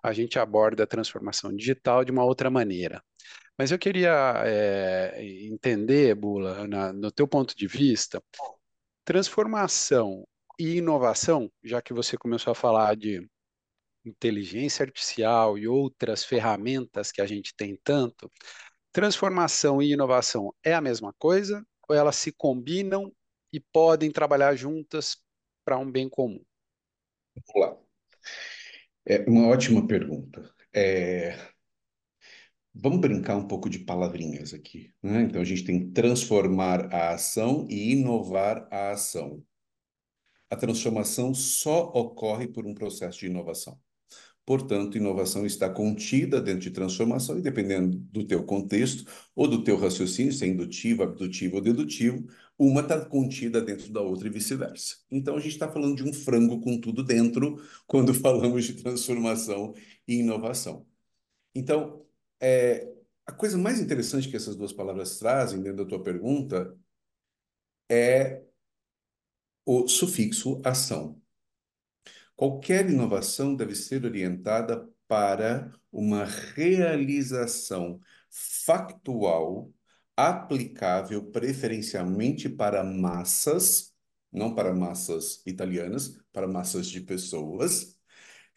a 0.03 0.11
gente 0.13 0.37
aborda 0.37 0.83
a 0.83 0.87
transformação 0.87 1.55
digital 1.55 2.03
de 2.03 2.11
uma 2.11 2.25
outra 2.25 2.49
maneira. 2.49 3.01
Mas 3.57 3.71
eu 3.71 3.79
queria 3.79 4.41
é, 4.45 5.21
entender, 5.45 6.15
Bula, 6.15 6.67
na, 6.67 6.93
no 6.93 7.11
teu 7.11 7.27
ponto 7.27 7.55
de 7.55 7.67
vista, 7.67 8.21
transformação 9.03 10.25
e 10.57 10.77
inovação, 10.77 11.51
já 11.63 11.81
que 11.81 11.93
você 11.93 12.17
começou 12.17 12.51
a 12.51 12.55
falar 12.55 12.95
de 12.95 13.27
inteligência 14.05 14.83
artificial 14.83 15.57
e 15.57 15.67
outras 15.67 16.23
ferramentas 16.23 17.11
que 17.11 17.21
a 17.21 17.25
gente 17.25 17.53
tem 17.55 17.77
tanto, 17.83 18.31
transformação 18.99 19.81
e 19.81 19.93
inovação 19.93 20.53
é 20.61 20.73
a 20.73 20.81
mesma 20.81 21.13
coisa 21.13 21.65
ou 21.87 21.95
elas 21.95 22.17
se 22.17 22.33
combinam 22.33 23.09
e 23.53 23.57
podem 23.59 24.11
trabalhar 24.11 24.53
juntas 24.55 25.17
para 25.63 25.77
um 25.77 25.89
bem 25.89 26.09
comum? 26.09 26.43
Vamos 27.33 27.69
lá. 27.69 27.77
É 29.05 29.19
uma 29.29 29.47
ótima 29.47 29.87
pergunta. 29.87 30.53
É... 30.73 31.33
Vamos 32.73 32.99
brincar 32.99 33.37
um 33.37 33.47
pouco 33.47 33.69
de 33.69 33.79
palavrinhas 33.79 34.53
aqui. 34.53 34.93
Né? 35.01 35.21
Então, 35.21 35.41
a 35.41 35.45
gente 35.45 35.63
tem 35.63 35.89
transformar 35.91 36.93
a 36.93 37.13
ação 37.13 37.65
e 37.69 37.93
inovar 37.93 38.67
a 38.69 38.91
ação 38.91 39.41
a 40.49 40.55
transformação 40.55 41.33
só 41.33 41.83
ocorre 41.93 42.47
por 42.47 42.65
um 42.65 42.73
processo 42.73 43.19
de 43.19 43.27
inovação. 43.27 43.79
Portanto, 44.49 44.97
inovação 44.97 45.45
está 45.45 45.69
contida 45.69 46.41
dentro 46.41 46.61
de 46.61 46.71
transformação 46.71 47.37
e 47.37 47.41
dependendo 47.41 47.99
do 47.99 48.25
teu 48.25 48.43
contexto 48.43 49.05
ou 49.35 49.47
do 49.47 49.63
teu 49.63 49.77
raciocínio, 49.77 50.33
se 50.33 50.43
é 50.43 50.47
indutivo, 50.47 51.03
abdutivo 51.03 51.57
ou 51.57 51.61
dedutivo, 51.61 52.27
uma 52.57 52.81
está 52.81 52.99
contida 53.05 53.61
dentro 53.61 53.93
da 53.93 54.01
outra 54.01 54.27
e 54.27 54.31
vice-versa. 54.31 54.95
Então, 55.11 55.35
a 55.35 55.39
gente 55.39 55.51
está 55.51 55.71
falando 55.71 55.95
de 55.95 56.03
um 56.03 56.11
frango 56.11 56.59
com 56.61 56.81
tudo 56.81 57.03
dentro 57.03 57.57
quando 57.85 58.11
falamos 58.11 58.65
de 58.65 58.73
transformação 58.81 59.75
e 60.07 60.15
inovação. 60.15 60.83
Então, 61.53 62.03
é, 62.41 62.91
a 63.27 63.31
coisa 63.31 63.55
mais 63.55 63.79
interessante 63.79 64.27
que 64.29 64.35
essas 64.35 64.55
duas 64.55 64.73
palavras 64.73 65.19
trazem 65.19 65.61
dentro 65.61 65.85
da 65.85 65.89
tua 65.89 66.01
pergunta 66.01 66.75
é 67.87 68.41
o 69.63 69.87
sufixo 69.87 70.59
ação. 70.65 71.21
Qualquer 72.39 72.89
inovação 72.89 73.53
deve 73.53 73.75
ser 73.75 74.05
orientada 74.05 74.89
para 75.09 75.73
uma 75.91 76.23
realização 76.23 77.99
factual 78.29 79.69
aplicável 80.15 81.21
preferencialmente 81.31 82.47
para 82.47 82.81
massas, 82.81 83.93
não 84.31 84.55
para 84.55 84.73
massas 84.73 85.41
italianas, 85.45 86.17
para 86.31 86.47
massas 86.47 86.87
de 86.87 87.01
pessoas, 87.01 87.99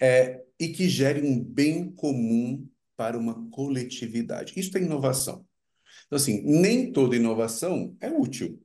é, 0.00 0.44
e 0.60 0.68
que 0.68 0.88
gere 0.88 1.20
um 1.20 1.42
bem 1.42 1.90
comum 1.90 2.64
para 2.96 3.18
uma 3.18 3.50
coletividade. 3.50 4.52
Isso 4.56 4.78
é 4.78 4.80
inovação. 4.80 5.44
Então, 6.06 6.16
assim, 6.18 6.40
nem 6.44 6.92
toda 6.92 7.16
inovação 7.16 7.96
é 8.00 8.08
útil. 8.08 8.61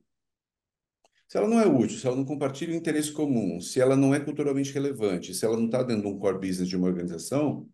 Se 1.28 1.36
ela 1.36 1.46
não 1.46 1.60
é 1.60 1.66
útil, 1.66 1.98
se 1.98 2.06
ela 2.06 2.16
não 2.16 2.24
compartilha 2.24 2.72
o 2.72 2.76
interesse 2.76 3.12
comum, 3.12 3.60
se 3.60 3.78
ela 3.78 3.94
não 3.94 4.14
é 4.14 4.20
culturalmente 4.20 4.72
relevante, 4.72 5.34
se 5.34 5.44
ela 5.44 5.58
não 5.58 5.66
está 5.66 5.82
dentro 5.82 6.02
de 6.02 6.08
um 6.08 6.18
core 6.18 6.38
business 6.38 6.66
de 6.66 6.74
uma 6.76 6.86
organização, 6.86 7.68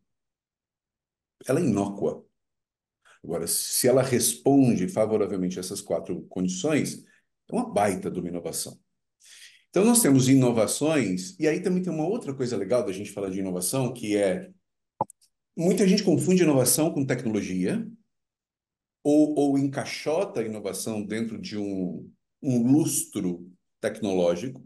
ela 1.47 1.61
é 1.61 1.63
inócua. 1.63 2.27
Agora, 3.23 3.47
se 3.47 3.87
ela 3.87 4.03
responde 4.03 4.89
favoravelmente 4.89 5.59
a 5.59 5.61
essas 5.61 5.81
quatro 5.81 6.23
condições, 6.23 7.05
é 7.49 7.55
uma 7.55 7.73
baita 7.73 8.11
de 8.11 8.19
uma 8.19 8.29
inovação. 8.29 8.79
Então, 9.71 9.85
nós 9.85 10.03
temos 10.03 10.29
inovações, 10.29 11.39
e 11.39 11.47
aí 11.47 11.63
também 11.63 11.83
tem 11.83 11.93
uma 11.93 12.07
outra 12.07 12.35
coisa 12.35 12.57
legal 12.57 12.85
da 12.85 12.93
gente 12.93 13.13
falar 13.13 13.31
de 13.31 13.39
inovação, 13.39 13.93
que 13.93 14.17
é 14.17 14.51
muita 15.57 15.87
gente 15.87 16.03
confunde 16.03 16.43
inovação 16.43 16.93
com 16.93 17.07
tecnologia, 17.07 17.89
ou, 19.03 19.39
ou 19.39 19.59
encaixota 19.59 20.41
a 20.41 20.45
inovação 20.45 21.05
dentro 21.05 21.41
de 21.41 21.57
um, 21.57 22.11
um 22.45 22.71
lustro 22.71 23.51
tecnológico, 23.81 24.63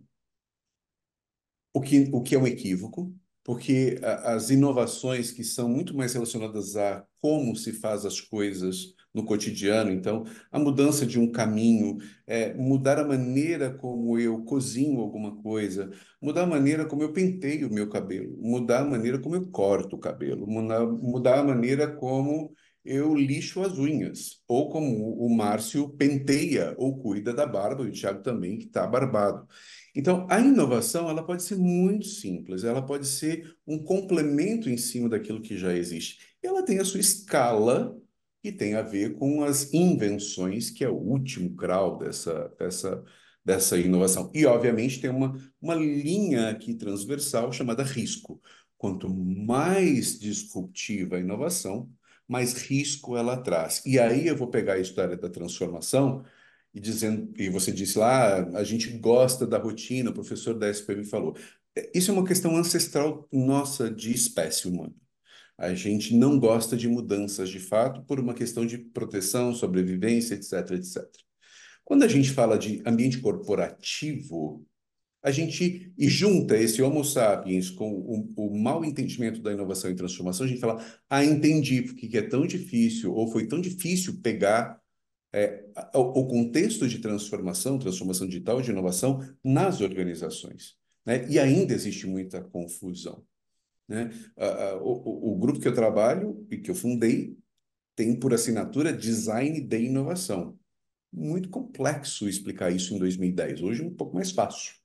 o 1.73 1.81
que, 1.81 2.11
o 2.13 2.23
que 2.23 2.35
é 2.35 2.39
um 2.39 2.47
equívoco, 2.47 3.15
porque 3.45 3.99
as 4.03 4.51
inovações 4.51 5.31
que 5.33 5.45
são 5.45 5.69
muito 5.69 5.97
mais 5.97 6.13
relacionadas 6.13 6.77
a 6.77 7.07
como 7.21 7.57
se 7.57 7.73
faz 7.73 8.05
as 8.05 8.21
coisas 8.21 8.95
no 9.15 9.25
cotidiano. 9.25 9.91
Então, 9.91 10.25
a 10.51 10.59
mudança 10.59 11.07
de 11.07 11.19
um 11.19 11.31
caminho, 11.31 11.99
é, 12.27 12.53
mudar 12.55 12.99
a 12.99 13.07
maneira 13.07 13.73
como 13.73 14.19
eu 14.19 14.45
cozinho 14.45 15.01
alguma 15.01 15.37
coisa, 15.37 15.91
mudar 16.21 16.43
a 16.43 16.47
maneira 16.47 16.85
como 16.85 17.03
eu 17.03 17.13
penteio 17.13 17.69
o 17.69 17.73
meu 17.73 17.89
cabelo, 17.89 18.37
mudar 18.39 18.81
a 18.81 18.85
maneira 18.85 19.19
como 19.19 19.35
eu 19.35 19.49
corto 19.51 19.97
o 19.97 19.99
cabelo, 19.99 20.47
mudar, 20.47 20.87
mudar 20.87 21.39
a 21.41 21.45
maneira 21.45 21.89
como 21.89 22.53
eu 22.89 23.15
lixo 23.15 23.61
as 23.63 23.79
unhas, 23.79 24.43
ou 24.49 24.71
como 24.71 25.15
o 25.19 25.29
Márcio 25.35 25.91
penteia 25.91 26.75
ou 26.79 26.99
cuida 26.99 27.35
da 27.35 27.47
barba, 27.47 27.85
e 27.85 27.89
o 27.89 27.93
Thiago 27.93 28.23
também, 28.23 28.59
que 28.59 28.65
está 28.67 28.87
barbado. 28.87 29.47
Então, 29.95 30.27
a 30.31 30.41
inovação 30.41 31.09
ela 31.09 31.25
pode 31.25 31.43
ser 31.43 31.57
muito 31.57 32.07
simples, 32.07 32.65
ela 32.65 32.81
pode 32.85 33.07
ser 33.07 33.57
um 33.67 33.83
complemento 33.83 34.71
em 34.71 34.77
cima 34.77 35.09
daquilo 35.09 35.43
que 35.43 35.57
já 35.59 35.77
existe. 35.77 36.19
Ela 36.43 36.65
tem 36.65 36.79
a 36.79 36.85
sua 36.85 37.01
escala 37.01 37.97
que 38.43 38.53
tem 38.53 38.75
a 38.75 38.83
ver 38.83 39.15
com 39.15 39.43
as 39.43 39.73
invenções, 39.75 40.71
que 40.71 40.85
é 40.85 40.89
o 40.89 40.95
último 40.95 41.51
grau 41.51 41.99
dessa, 41.99 42.49
dessa, 42.59 43.05
dessa 43.45 43.79
inovação. 43.79 44.31
E, 44.35 44.47
obviamente, 44.47 45.01
tem 45.01 45.11
uma, 45.11 45.35
uma 45.61 45.75
linha 45.75 46.49
aqui 46.51 46.75
transversal 46.75 47.53
chamada 47.53 47.83
risco. 47.83 48.41
Quanto 48.77 49.09
mais 49.13 50.19
disruptiva 50.19 51.17
a 51.17 51.21
inovação, 51.21 51.91
mais 52.29 52.53
risco 52.55 53.17
ela 53.17 53.37
traz. 53.39 53.83
E 53.87 53.99
aí 53.99 54.27
eu 54.27 54.37
vou 54.37 54.49
pegar 54.49 54.75
a 54.75 54.79
história 54.79 55.17
da 55.17 55.31
transformação 55.31 56.25
e 56.75 56.81
dizendo, 56.81 57.33
e 57.41 57.49
você 57.49 57.73
disse 57.73 57.99
lá, 57.99 58.37
a 58.57 58.63
gente 58.65 58.91
gosta 58.99 59.47
da 59.47 59.59
rotina, 59.59 60.11
o 60.11 60.15
professor 60.15 60.55
da 60.55 60.69
SPM 60.71 61.05
falou. 61.05 61.37
Isso 61.95 62.11
é 62.11 62.15
uma 62.15 62.27
questão 62.27 62.57
ancestral 62.57 63.27
nossa 63.33 63.91
de 63.91 64.13
espécie 64.13 64.69
humana. 64.69 64.95
A 65.57 65.75
gente 65.75 66.15
não 66.15 66.39
gosta 66.39 66.77
de 66.77 66.87
mudanças 66.87 67.49
de 67.49 67.59
fato 67.59 68.03
por 68.03 68.21
uma 68.21 68.35
questão 68.35 68.65
de 68.65 68.79
proteção, 68.79 69.55
sobrevivência, 69.55 70.35
etc, 70.35 70.73
etc. 70.73 71.05
Quando 71.85 72.05
a 72.05 72.09
gente 72.09 72.31
fala 72.31 72.59
de 72.59 72.83
ambiente 72.87 73.19
corporativo, 73.19 74.65
a 75.23 75.31
gente 75.31 75.93
junta 75.99 76.57
esse 76.57 76.81
Homo 76.81 77.05
sapiens 77.05 77.71
com 77.71 77.91
o, 77.91 78.33
o 78.37 78.59
mau 78.59 78.85
entendimento 78.85 79.41
da 79.43 79.53
inovação 79.53 79.91
e 79.91 79.97
transformação, 79.97 80.47
a 80.47 80.49
gente 80.49 80.61
fala, 80.61 80.85
ah, 81.11 81.25
entendi 81.25 81.83
porque 81.83 82.17
é 82.17 82.23
tão 82.23 82.47
difícil, 82.47 83.13
ou 83.13 83.31
foi 83.31 83.47
tão 83.47 83.61
difícil 83.61 84.21
pegar 84.21 84.81
é, 85.33 85.65
o, 85.95 86.21
o, 86.21 86.27
contexto 86.27 86.87
de 86.89 87.01
transformação, 87.01 87.79
transformação 87.79 88.27
digital, 88.27 88.63
de 88.63 88.71
inovação 88.71 89.21
nas 89.45 89.81
organizações. 89.81 90.77
Né? 91.05 91.29
E 91.29 91.39
ainda 91.39 91.75
existe 91.75 92.07
muita 92.07 92.43
confusão. 92.43 93.25
Né? 93.89 94.11
o, 94.83 95.33
o, 95.33 95.39
grupo 95.39 95.59
que 95.59 95.67
eu 95.67 95.73
trabalho 95.73 96.47
e 96.51 96.59
que 96.59 96.71
eu 96.71 96.75
fundei 96.75 97.35
tem 97.97 98.15
por 98.15 98.35
assinatura 98.35 98.93
Design 98.93 99.61
de 99.63 99.79
Inovação. 99.81 100.59
Muito 101.11 101.49
complexo 101.49 102.29
explicar 102.29 102.71
isso 102.71 102.95
em 102.95 102.99
2010. 102.99 103.63
Hoje 103.63 103.83
é 103.83 103.87
um 103.87 103.95
pouco 103.95 104.15
mais 104.15 104.31
fácil. 104.31 104.78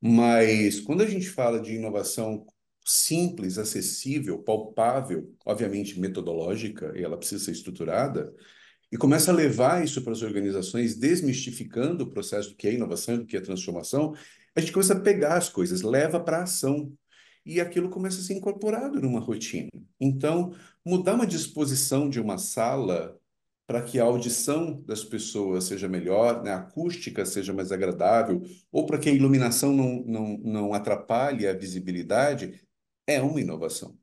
Mas 0.00 0.80
quando 0.80 1.02
a 1.02 1.06
gente 1.06 1.28
fala 1.28 1.60
de 1.60 1.74
inovação 1.74 2.46
simples, 2.84 3.58
acessível, 3.58 4.38
palpável, 4.38 5.34
obviamente 5.44 5.98
metodológica, 5.98 6.92
e 6.96 7.02
ela 7.02 7.16
precisa 7.16 7.44
ser 7.44 7.52
estruturada, 7.52 8.32
e 8.90 8.96
começa 8.96 9.32
a 9.32 9.34
levar 9.34 9.84
isso 9.84 10.02
para 10.02 10.12
as 10.12 10.22
organizações, 10.22 10.96
desmistificando 10.96 12.04
o 12.04 12.10
processo 12.10 12.50
do 12.50 12.56
que 12.56 12.68
é 12.68 12.74
inovação, 12.74 13.18
do 13.18 13.26
que 13.26 13.36
é 13.36 13.40
transformação, 13.40 14.14
a 14.54 14.60
gente 14.60 14.72
começa 14.72 14.94
a 14.94 15.00
pegar 15.00 15.36
as 15.36 15.48
coisas, 15.48 15.82
leva 15.82 16.20
para 16.20 16.38
a 16.38 16.42
ação 16.44 16.92
e 17.44 17.60
aquilo 17.60 17.90
começa 17.90 18.20
a 18.20 18.22
ser 18.22 18.34
incorporado 18.34 19.00
numa 19.00 19.20
rotina. 19.20 19.68
Então, 20.00 20.52
mudar 20.84 21.14
uma 21.14 21.26
disposição 21.26 22.08
de 22.08 22.20
uma 22.20 22.38
sala 22.38 23.18
para 23.66 23.82
que 23.82 23.98
a 23.98 24.04
audição 24.04 24.80
das 24.82 25.02
pessoas 25.02 25.64
seja 25.64 25.88
melhor, 25.88 26.42
né, 26.42 26.52
a 26.52 26.58
acústica 26.58 27.26
seja 27.26 27.52
mais 27.52 27.72
agradável, 27.72 28.42
ou 28.70 28.86
para 28.86 28.98
que 28.98 29.08
a 29.08 29.12
iluminação 29.12 29.72
não, 29.72 30.04
não, 30.04 30.38
não 30.38 30.74
atrapalhe 30.74 31.46
a 31.46 31.52
visibilidade, 31.52 32.60
é 33.06 33.20
uma 33.20 33.40
inovação. 33.40 33.98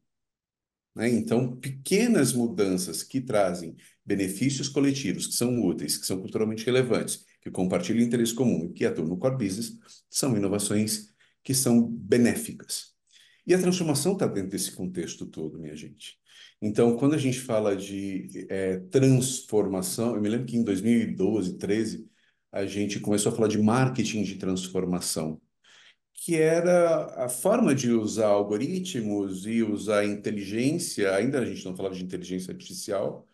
Né? 0.96 1.10
Então, 1.10 1.56
pequenas 1.56 2.34
mudanças 2.34 3.04
que 3.04 3.22
trazem 3.22 3.76
benefícios 4.06 4.68
coletivos, 4.68 5.28
que 5.28 5.34
são 5.34 5.64
úteis, 5.64 5.98
que 5.98 6.06
são 6.06 6.20
culturalmente 6.20 6.66
relevantes, 6.66 7.26
que 7.42 7.50
compartilham 7.50 8.04
interesse 8.04 8.34
comum 8.34 8.66
e 8.66 8.74
que 8.74 8.86
atuam 8.86 9.08
no 9.08 9.18
core 9.18 9.38
business, 9.38 9.78
são 10.10 10.36
inovações 10.36 11.14
que 11.44 11.54
são 11.54 11.82
benéficas. 11.88 12.94
E 13.46 13.54
a 13.54 13.60
transformação 13.60 14.14
está 14.14 14.26
dentro 14.26 14.52
desse 14.52 14.72
contexto 14.72 15.26
todo, 15.26 15.60
minha 15.60 15.76
gente. 15.76 16.18
Então, 16.62 16.96
quando 16.98 17.16
a 17.16 17.18
gente 17.18 17.40
fala 17.40 17.76
de 17.76 18.48
é, 18.50 18.80
transformação, 18.92 20.16
eu 20.16 20.22
me 20.22 20.30
lembro 20.30 20.46
que 20.48 20.58
em 20.58 20.64
2012, 20.64 21.58
13, 21.58 22.08
a 22.52 22.66
gente 22.66 23.00
começou 23.00 23.32
a 23.32 23.36
falar 23.36 23.48
de 23.48 23.58
marketing 23.58 24.24
de 24.24 24.36
transformação, 24.36 25.42
que 26.14 26.36
era 26.36 27.26
a 27.26 27.30
forma 27.30 27.76
de 27.76 27.92
usar 27.92 28.28
algoritmos 28.28 29.46
e 29.46 29.64
usar 29.64 30.06
inteligência, 30.06 31.14
ainda 31.16 31.40
a 31.42 31.46
gente 31.46 31.66
não 31.66 31.76
falava 31.76 31.96
de 31.96 32.04
inteligência 32.04 32.54
artificial, 32.54 33.28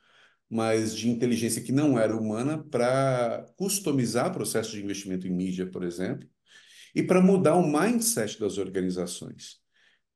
mas 0.50 0.96
de 0.96 1.10
inteligência 1.10 1.62
que 1.62 1.72
não 1.72 2.00
era 2.00 2.16
humana 2.16 2.64
para 2.64 3.46
customizar 3.58 4.34
processos 4.34 4.74
de 4.74 4.84
investimento 4.84 5.28
em 5.28 5.32
mídia, 5.32 5.68
por 5.68 5.84
exemplo, 5.84 6.28
e 6.96 7.04
para 7.04 7.22
mudar 7.22 7.56
o 7.56 7.68
mindset 7.68 8.40
das 8.40 8.58
organizações. 8.58 9.62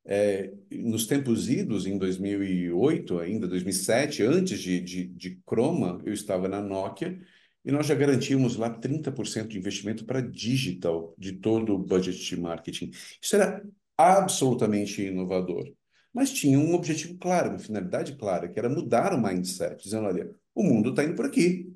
É, 0.06 0.52
nos 0.70 1.06
tempos 1.06 1.48
idos, 1.48 1.86
em 1.86 1.96
2008, 1.96 3.18
ainda 3.18 3.48
2007, 3.48 4.22
antes 4.22 4.60
de, 4.60 4.80
de, 4.80 5.06
de 5.06 5.40
Chroma, 5.48 6.00
eu 6.04 6.12
estava 6.12 6.46
na 6.46 6.60
Nokia 6.60 7.18
e 7.64 7.72
nós 7.72 7.86
já 7.86 7.94
garantíamos 7.94 8.56
lá 8.56 8.68
30% 8.68 9.48
de 9.48 9.58
investimento 9.58 10.04
para 10.04 10.20
digital 10.20 11.14
de 11.16 11.32
todo 11.32 11.74
o 11.74 11.78
budget 11.78 12.18
de 12.22 12.38
marketing. 12.38 12.90
Isso 13.20 13.34
era 13.34 13.64
absolutamente 13.96 15.02
inovador, 15.02 15.72
mas 16.12 16.30
tinha 16.30 16.58
um 16.58 16.74
objetivo 16.74 17.16
claro, 17.18 17.50
uma 17.50 17.58
finalidade 17.58 18.14
clara, 18.16 18.48
que 18.48 18.58
era 18.58 18.68
mudar 18.68 19.14
o 19.14 19.20
mindset, 19.22 19.82
dizendo, 19.82 20.06
olha, 20.06 20.30
o 20.54 20.62
mundo 20.62 20.90
está 20.90 21.02
indo 21.04 21.14
por 21.14 21.24
aqui. 21.26 21.72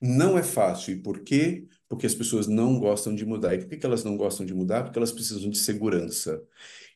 Não 0.00 0.38
é 0.38 0.42
fácil. 0.42 0.94
E 0.94 1.02
por 1.02 1.20
quê? 1.20 1.66
Porque 1.88 2.06
as 2.06 2.14
pessoas 2.14 2.46
não 2.46 2.78
gostam 2.78 3.14
de 3.14 3.24
mudar. 3.26 3.54
E 3.54 3.58
por 3.58 3.68
que 3.68 3.84
elas 3.84 4.04
não 4.04 4.16
gostam 4.16 4.46
de 4.46 4.54
mudar? 4.54 4.84
Porque 4.84 4.98
elas 4.98 5.12
precisam 5.12 5.50
de 5.50 5.58
segurança. 5.58 6.40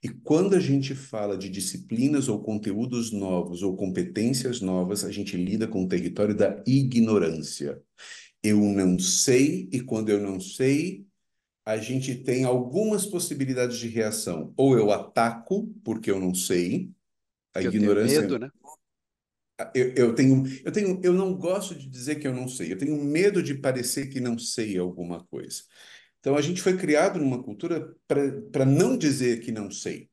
E 0.03 0.09
quando 0.09 0.57
a 0.57 0.61
gente 0.61 0.97
fala 0.97 1.39
de 1.39 1.49
disciplinas 1.49 2.29
ou 2.29 2.43
conteúdos 2.43 3.13
novos 3.13 3.63
ou 3.63 3.77
competências 3.77 4.61
novas, 4.61 5.05
a 5.05 5.13
gente 5.13 5.37
lida 5.37 5.69
com 5.69 5.85
o 5.85 5.89
território 5.89 6.35
da 6.35 6.61
ignorância. 6.67 7.81
Eu 8.43 8.59
não 8.59 8.99
sei, 8.99 9.69
e 9.73 9.81
quando 9.81 10.09
eu 10.09 10.21
não 10.21 10.41
sei, 10.41 11.07
a 11.65 11.77
gente 11.77 12.17
tem 12.17 12.43
algumas 12.43 13.07
possibilidades 13.07 13.79
de 13.79 13.87
reação. 13.87 14.53
Ou 14.57 14.77
eu 14.77 14.91
ataco, 14.91 15.73
porque 15.85 16.11
eu 16.11 16.19
não 16.19 16.35
sei. 16.35 16.91
A 17.55 17.63
eu 17.63 17.73
ignorância. 17.73 18.27
Tenho 18.27 18.31
medo, 18.31 18.39
né? 18.41 18.51
Eu, 19.73 19.93
eu, 19.95 20.15
tenho, 20.15 20.43
eu 20.65 20.73
tenho, 20.73 21.01
eu 21.05 21.13
não 21.13 21.35
gosto 21.35 21.77
de 21.77 21.89
dizer 21.89 22.17
que 22.17 22.27
eu 22.27 22.35
não 22.35 22.49
sei. 22.49 22.73
Eu 22.73 22.79
tenho 22.79 22.97
medo 23.05 23.41
de 23.41 23.55
parecer 23.55 24.09
que 24.09 24.19
não 24.19 24.37
sei 24.37 24.77
alguma 24.77 25.25
coisa. 25.27 25.63
Então, 26.23 26.37
a 26.37 26.41
gente 26.41 26.63
foi 26.63 26.77
criado 26.77 27.19
numa 27.19 27.43
cultura 27.43 27.97
para 28.07 28.65
não 28.65 28.97
dizer 28.97 29.41
que 29.41 29.51
não 29.51 29.73
sei. 29.73 30.09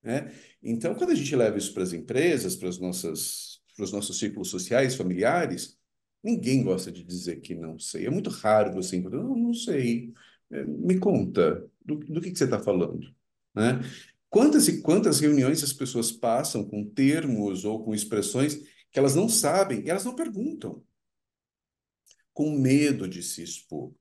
Né? 0.00 0.32
Então, 0.62 0.94
quando 0.94 1.10
a 1.10 1.14
gente 1.16 1.34
leva 1.34 1.58
isso 1.58 1.74
para 1.74 1.82
as 1.82 1.92
empresas, 1.92 2.54
para, 2.54 2.68
os 2.68 2.78
nossos 2.78 4.16
círculos 4.16 4.48
sociais, 4.48 4.94
familiares, 4.94 5.76
ninguém 6.22 6.62
gosta 6.62 6.92
de 6.92 7.02
dizer 7.02 7.40
que 7.40 7.52
não 7.52 7.80
sei. 7.80 8.06
É 8.06 8.10
muito 8.10 8.30
raro 8.30 8.72
você 8.72 8.94
encontrar, 8.96 9.24
não, 9.24 9.36
não 9.36 9.52
sei. 9.52 10.12
É, 10.52 10.64
me 10.64 11.00
conta, 11.00 11.68
do, 11.84 11.96
do 11.96 12.20
que, 12.20 12.30
que 12.30 12.38
você 12.38 12.44
está 12.44 12.60
falando? 12.60 13.12
Né? 13.52 13.80
Quantas 14.30 14.68
e 14.68 14.80
quantas 14.82 15.18
reuniões 15.18 15.64
as 15.64 15.72
pessoas 15.72 16.12
passam 16.12 16.64
com 16.64 16.88
termos 16.88 17.64
ou 17.64 17.84
com 17.84 17.92
expressões 17.92 18.54
que 18.92 19.00
elas 19.00 19.16
não 19.16 19.28
sabem, 19.28 19.82
elas 19.88 20.04
não 20.04 20.14
perguntam, 20.14 20.80
com 22.32 22.52
medo 22.52 23.08
de 23.08 23.20
se 23.20 23.42
expor. 23.42 23.92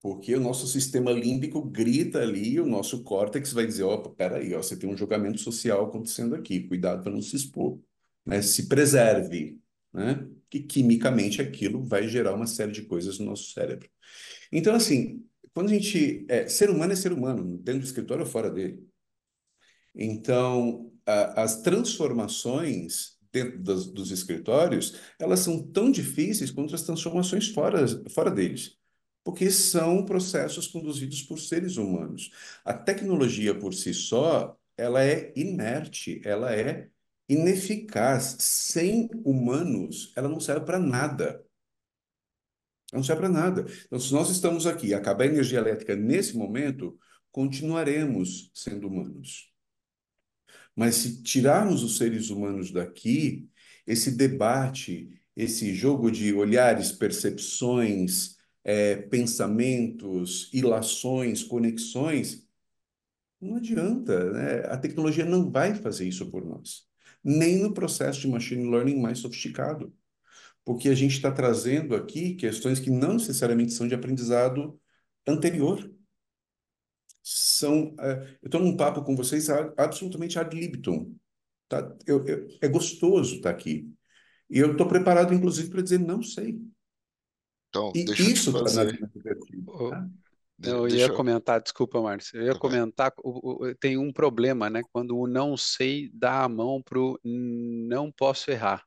Porque 0.00 0.34
o 0.34 0.40
nosso 0.40 0.66
sistema 0.66 1.10
límbico 1.10 1.60
grita 1.62 2.20
ali, 2.20 2.60
o 2.60 2.66
nosso 2.66 3.02
córtex 3.02 3.52
vai 3.52 3.66
dizer, 3.66 3.82
opa, 3.82 4.10
peraí, 4.10 4.54
ó, 4.54 4.62
você 4.62 4.76
tem 4.76 4.88
um 4.88 4.96
julgamento 4.96 5.40
social 5.40 5.84
acontecendo 5.84 6.34
aqui, 6.36 6.60
cuidado 6.60 7.02
para 7.02 7.12
não 7.12 7.20
se 7.20 7.34
expor, 7.34 7.80
né? 8.24 8.40
Se 8.40 8.68
preserve, 8.68 9.58
né? 9.92 10.28
Que 10.48 10.60
quimicamente 10.60 11.42
aquilo 11.42 11.82
vai 11.82 12.06
gerar 12.08 12.34
uma 12.34 12.46
série 12.46 12.72
de 12.72 12.82
coisas 12.82 13.18
no 13.18 13.26
nosso 13.26 13.50
cérebro. 13.50 13.88
Então, 14.52 14.74
assim, 14.74 15.24
quando 15.52 15.70
a 15.70 15.72
gente... 15.74 16.24
É, 16.28 16.46
ser 16.46 16.70
humano 16.70 16.92
é 16.92 16.96
ser 16.96 17.12
humano, 17.12 17.58
dentro 17.58 17.80
do 17.80 17.86
escritório 17.86 18.24
ou 18.24 18.30
fora 18.30 18.50
dele. 18.50 18.86
Então, 19.94 20.92
a, 21.04 21.42
as 21.42 21.60
transformações 21.62 23.18
dentro 23.32 23.58
das, 23.62 23.86
dos 23.86 24.10
escritórios, 24.10 24.94
elas 25.18 25.40
são 25.40 25.60
tão 25.60 25.90
difíceis 25.90 26.50
quanto 26.50 26.74
as 26.74 26.82
transformações 26.82 27.48
fora, 27.48 27.84
fora 28.08 28.30
deles, 28.30 28.77
porque 29.28 29.50
são 29.50 30.06
processos 30.06 30.66
conduzidos 30.66 31.20
por 31.20 31.38
seres 31.38 31.76
humanos. 31.76 32.30
A 32.64 32.72
tecnologia 32.72 33.54
por 33.54 33.74
si 33.74 33.92
só, 33.92 34.58
ela 34.74 35.04
é 35.04 35.34
inerte, 35.36 36.22
ela 36.24 36.56
é 36.56 36.88
ineficaz. 37.28 38.36
Sem 38.38 39.10
humanos, 39.26 40.14
ela 40.16 40.30
não 40.30 40.40
serve 40.40 40.64
para 40.64 40.78
nada. 40.78 41.44
Não 42.90 43.02
serve 43.02 43.20
para 43.20 43.28
nada. 43.28 43.66
Então, 43.84 44.00
se 44.00 44.14
nós 44.14 44.30
estamos 44.30 44.66
aqui, 44.66 44.94
acabar 44.94 45.24
a 45.24 45.26
energia 45.26 45.58
elétrica 45.58 45.94
nesse 45.94 46.34
momento, 46.34 46.98
continuaremos 47.30 48.50
sendo 48.54 48.88
humanos. 48.88 49.52
Mas 50.74 50.94
se 50.94 51.22
tirarmos 51.22 51.82
os 51.82 51.98
seres 51.98 52.30
humanos 52.30 52.72
daqui, 52.72 53.46
esse 53.86 54.10
debate, 54.10 55.20
esse 55.36 55.74
jogo 55.74 56.10
de 56.10 56.32
olhares, 56.32 56.92
percepções, 56.92 58.37
é, 58.68 58.96
pensamentos, 58.96 60.50
ilações, 60.52 61.42
conexões, 61.42 62.46
não 63.40 63.56
adianta, 63.56 64.30
né? 64.30 64.58
A 64.66 64.76
tecnologia 64.76 65.24
não 65.24 65.50
vai 65.50 65.74
fazer 65.74 66.06
isso 66.06 66.30
por 66.30 66.44
nós, 66.44 66.86
nem 67.24 67.62
no 67.62 67.72
processo 67.72 68.20
de 68.20 68.28
machine 68.28 68.70
learning 68.70 69.00
mais 69.00 69.20
sofisticado, 69.20 69.94
porque 70.66 70.90
a 70.90 70.94
gente 70.94 71.12
está 71.16 71.32
trazendo 71.32 71.94
aqui 71.94 72.34
questões 72.34 72.78
que 72.78 72.90
não 72.90 73.14
necessariamente 73.14 73.72
são 73.72 73.88
de 73.88 73.94
aprendizado 73.94 74.78
anterior 75.26 75.90
são. 77.22 77.96
É, 78.00 78.36
eu 78.42 78.46
estou 78.48 78.60
num 78.60 78.76
papo 78.76 79.02
com 79.02 79.16
vocês 79.16 79.48
absolutamente 79.78 80.38
ad 80.38 80.54
libitum. 80.54 81.16
Tá? 81.68 81.96
Eu, 82.06 82.26
eu, 82.26 82.46
é 82.60 82.68
gostoso 82.68 83.36
estar 83.36 83.50
tá 83.50 83.56
aqui. 83.56 83.90
E 84.50 84.58
eu 84.58 84.72
estou 84.72 84.86
preparado, 84.88 85.32
inclusive, 85.34 85.70
para 85.70 85.82
dizer 85.82 86.00
não 86.00 86.22
sei. 86.22 86.60
Então, 87.68 87.92
e 87.94 88.04
deixa 88.04 88.22
isso 88.22 88.56
está 88.56 88.84
na 88.84 88.90
vida 88.90 89.10
tá? 89.90 90.08
Eu 90.60 90.88
ia 90.88 91.12
comentar, 91.12 91.60
desculpa, 91.62 92.02
Márcio, 92.02 92.40
eu 92.40 92.46
ia 92.46 92.58
comentar, 92.58 93.12
o, 93.22 93.66
o, 93.66 93.74
tem 93.76 93.96
um 93.96 94.12
problema, 94.12 94.68
né? 94.68 94.82
Quando 94.92 95.16
o 95.16 95.26
não 95.26 95.56
sei 95.56 96.10
dá 96.12 96.42
a 96.42 96.48
mão 96.48 96.82
para 96.82 96.98
o 96.98 97.18
não 97.22 98.10
posso 98.10 98.50
errar. 98.50 98.84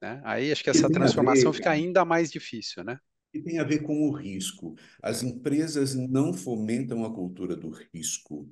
Né? 0.00 0.22
Aí 0.24 0.50
acho 0.50 0.62
que 0.62 0.70
essa 0.70 0.88
transformação 0.88 1.50
ver, 1.50 1.58
fica 1.58 1.70
ainda 1.70 2.04
mais 2.04 2.30
difícil, 2.30 2.84
né? 2.84 2.98
que 3.34 3.42
tem 3.42 3.58
a 3.58 3.64
ver 3.64 3.80
com 3.80 4.08
o 4.08 4.12
risco. 4.12 4.76
As 5.02 5.24
empresas 5.24 5.92
não 5.92 6.32
fomentam 6.32 7.04
a 7.04 7.12
cultura 7.12 7.56
do 7.56 7.68
risco. 7.68 8.48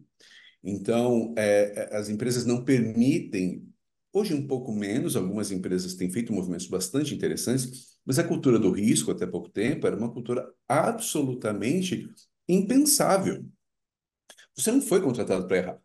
Então, 0.62 1.32
é, 1.38 1.72
é, 1.76 1.96
as 1.96 2.08
empresas 2.08 2.44
não 2.44 2.64
permitem, 2.64 3.64
hoje 4.12 4.34
um 4.34 4.44
pouco 4.44 4.72
menos, 4.72 5.14
algumas 5.14 5.52
empresas 5.52 5.94
têm 5.94 6.10
feito 6.10 6.32
movimentos 6.32 6.66
bastante 6.66 7.14
interessantes, 7.14 7.91
mas 8.04 8.18
a 8.18 8.24
cultura 8.24 8.58
do 8.58 8.70
risco, 8.70 9.10
até 9.10 9.26
pouco 9.26 9.48
tempo, 9.48 9.86
era 9.86 9.96
uma 9.96 10.12
cultura 10.12 10.52
absolutamente 10.68 12.08
impensável. 12.48 13.44
Você 14.54 14.70
não 14.72 14.80
foi 14.80 15.00
contratado 15.00 15.46
para 15.46 15.56
errar. 15.56 15.82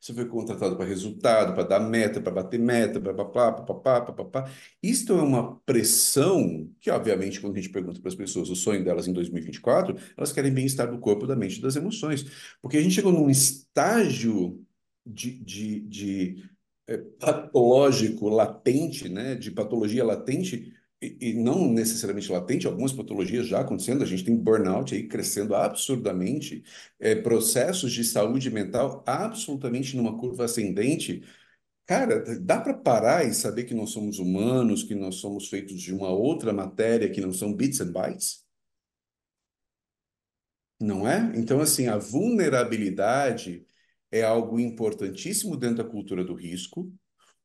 Você 0.00 0.12
foi 0.12 0.26
contratado 0.26 0.76
para 0.76 0.84
resultado, 0.84 1.54
para 1.54 1.64
dar 1.64 1.80
meta, 1.80 2.20
para 2.20 2.32
bater 2.32 2.60
meta, 2.60 3.00
papapá, 3.00 3.52
papapá, 3.52 4.00
papapá. 4.02 4.50
Isto 4.82 5.14
é 5.14 5.22
uma 5.22 5.56
pressão 5.60 6.70
que, 6.80 6.90
obviamente, 6.90 7.40
quando 7.40 7.54
a 7.54 7.60
gente 7.60 7.72
pergunta 7.72 8.00
para 8.00 8.08
as 8.08 8.14
pessoas 8.14 8.50
o 8.50 8.56
sonho 8.56 8.84
delas 8.84 9.08
em 9.08 9.12
2024, 9.12 9.96
elas 10.16 10.32
querem 10.32 10.52
bem-estar 10.52 10.90
do 10.90 10.98
corpo, 10.98 11.26
da 11.26 11.34
mente 11.34 11.58
e 11.58 11.62
das 11.62 11.76
emoções. 11.76 12.24
Porque 12.60 12.76
a 12.76 12.82
gente 12.82 12.94
chegou 12.94 13.12
num 13.12 13.30
estágio 13.30 14.62
de, 15.04 15.32
de, 15.42 15.80
de 15.80 16.50
é, 16.86 16.98
patológico 16.98 18.28
latente, 18.28 19.08
né, 19.08 19.34
de 19.34 19.50
patologia 19.50 20.04
latente, 20.04 20.72
e, 21.20 21.34
não 21.34 21.68
necessariamente 21.72 22.30
latente, 22.30 22.66
algumas 22.66 22.92
patologias 22.92 23.46
já 23.46 23.60
acontecendo, 23.60 24.02
a 24.02 24.06
gente 24.06 24.24
tem 24.24 24.36
burnout 24.36 24.94
aí 24.94 25.06
crescendo 25.08 25.54
absurdamente, 25.54 26.64
é, 26.98 27.14
processos 27.14 27.92
de 27.92 28.04
saúde 28.04 28.50
mental 28.50 29.02
absolutamente 29.06 29.96
numa 29.96 30.18
curva 30.18 30.44
ascendente. 30.44 31.22
Cara, 31.86 32.38
dá 32.40 32.60
para 32.60 32.74
parar 32.74 33.26
e 33.26 33.34
saber 33.34 33.64
que 33.64 33.74
nós 33.74 33.90
somos 33.90 34.18
humanos, 34.18 34.84
que 34.84 34.94
nós 34.94 35.16
somos 35.16 35.48
feitos 35.48 35.80
de 35.80 35.92
uma 35.94 36.10
outra 36.10 36.52
matéria, 36.52 37.10
que 37.10 37.20
não 37.20 37.32
são 37.32 37.54
bits 37.54 37.80
and 37.80 37.92
bytes? 37.92 38.44
Não 40.80 41.08
é? 41.08 41.32
Então, 41.36 41.60
assim, 41.60 41.86
a 41.86 41.96
vulnerabilidade 41.98 43.66
é 44.10 44.22
algo 44.22 44.60
importantíssimo 44.60 45.56
dentro 45.56 45.78
da 45.78 45.90
cultura 45.90 46.24
do 46.24 46.34
risco, 46.34 46.92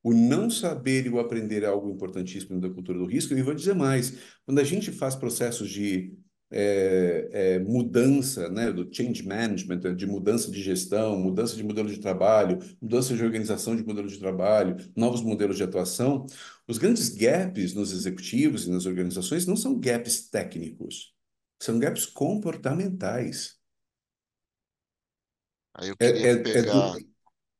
o 0.03 0.13
não 0.13 0.49
saber 0.49 1.05
e 1.05 1.09
o 1.09 1.19
aprender 1.19 1.63
é 1.63 1.67
algo 1.67 1.89
importantíssimo 1.89 2.59
da 2.59 2.69
cultura 2.69 2.97
do 2.97 3.05
risco. 3.05 3.33
E 3.33 3.41
vou 3.41 3.53
dizer 3.53 3.75
mais: 3.75 4.17
quando 4.45 4.59
a 4.59 4.63
gente 4.63 4.91
faz 4.91 5.15
processos 5.15 5.69
de 5.69 6.17
é, 6.51 7.29
é, 7.31 7.59
mudança, 7.59 8.49
né, 8.49 8.71
do 8.71 8.87
change 8.91 9.23
management, 9.23 9.95
de 9.95 10.07
mudança 10.07 10.49
de 10.49 10.61
gestão, 10.61 11.17
mudança 11.17 11.55
de 11.55 11.63
modelo 11.63 11.89
de 11.89 11.99
trabalho, 11.99 12.59
mudança 12.81 13.15
de 13.15 13.23
organização 13.23 13.75
de 13.75 13.85
modelo 13.85 14.07
de 14.07 14.17
trabalho, 14.17 14.77
novos 14.95 15.21
modelos 15.21 15.57
de 15.57 15.63
atuação, 15.63 16.25
os 16.67 16.77
grandes 16.77 17.09
gaps 17.09 17.73
nos 17.73 17.91
executivos 17.91 18.65
e 18.65 18.71
nas 18.71 18.85
organizações 18.85 19.45
não 19.45 19.55
são 19.55 19.79
gaps 19.79 20.29
técnicos, 20.29 21.13
são 21.59 21.77
gaps 21.77 22.05
comportamentais. 22.05 23.57
Aí 25.75 25.89
eu 25.89 25.97
queria 25.97 26.27
é, 26.27 26.31
é, 26.31 26.37
pegar... 26.37 26.97
é 26.97 26.99
do, 26.99 27.08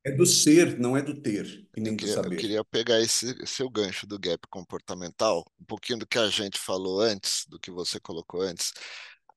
é 0.10 0.16
do 0.16 0.26
ser, 0.26 0.78
não 0.80 0.98
é 0.98 1.02
do 1.02 1.22
ter, 1.22 1.68
e 1.76 1.82
nem 1.82 1.94
eu 1.94 1.98
queria, 1.98 2.16
do 2.16 2.24
saber. 2.24 2.36
Eu 2.36 2.40
queria 2.40 2.66
pegar 2.66 3.00
esse 3.00 3.36
seu 3.46 3.70
gancho 3.70 4.06
do 4.06 4.20
gap 4.20 4.48
comportamental, 4.50 5.46
um 5.60 5.66
pouquinho 5.66 6.00
do 6.00 6.08
que 6.08 6.18
a 6.18 6.28
gente 6.28 6.60
falou 6.60 7.00
antes, 7.00 7.46
do 7.48 7.60
que 7.60 7.72
você 7.72 8.00
colocou 8.00 8.42
antes, 8.42 8.74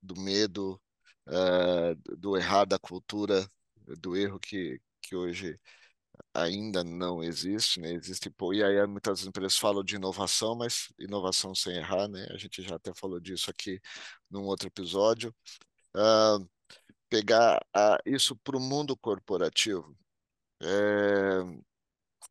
do 0.02 0.20
medo, 0.20 0.80
uh, 1.28 2.16
do 2.16 2.36
errar 2.36 2.64
da 2.64 2.78
cultura, 2.78 3.46
do 4.00 4.16
erro 4.16 4.38
que, 4.40 4.80
que 5.00 5.14
hoje 5.14 5.58
ainda 6.34 6.82
não 6.82 7.22
existe, 7.22 7.80
né? 7.80 7.92
Existe, 7.92 8.30
pô, 8.30 8.52
e 8.52 8.62
aí 8.62 8.86
muitas 8.86 9.24
empresas 9.24 9.58
falam 9.58 9.82
de 9.84 9.96
inovação, 9.96 10.54
mas 10.54 10.88
inovação 10.98 11.54
sem 11.54 11.76
errar, 11.76 12.08
né? 12.08 12.26
A 12.30 12.36
gente 12.36 12.62
já 12.62 12.76
até 12.76 12.92
falou 12.94 13.20
disso 13.20 13.50
aqui 13.50 13.80
num 14.30 14.44
outro 14.44 14.68
episódio. 14.68 15.34
Uh, 15.94 16.48
pegar 17.08 17.58
uh, 17.76 17.98
isso 18.06 18.34
para 18.36 18.56
o 18.56 18.60
mundo 18.60 18.96
corporativo. 18.96 19.94
É, 20.62 21.42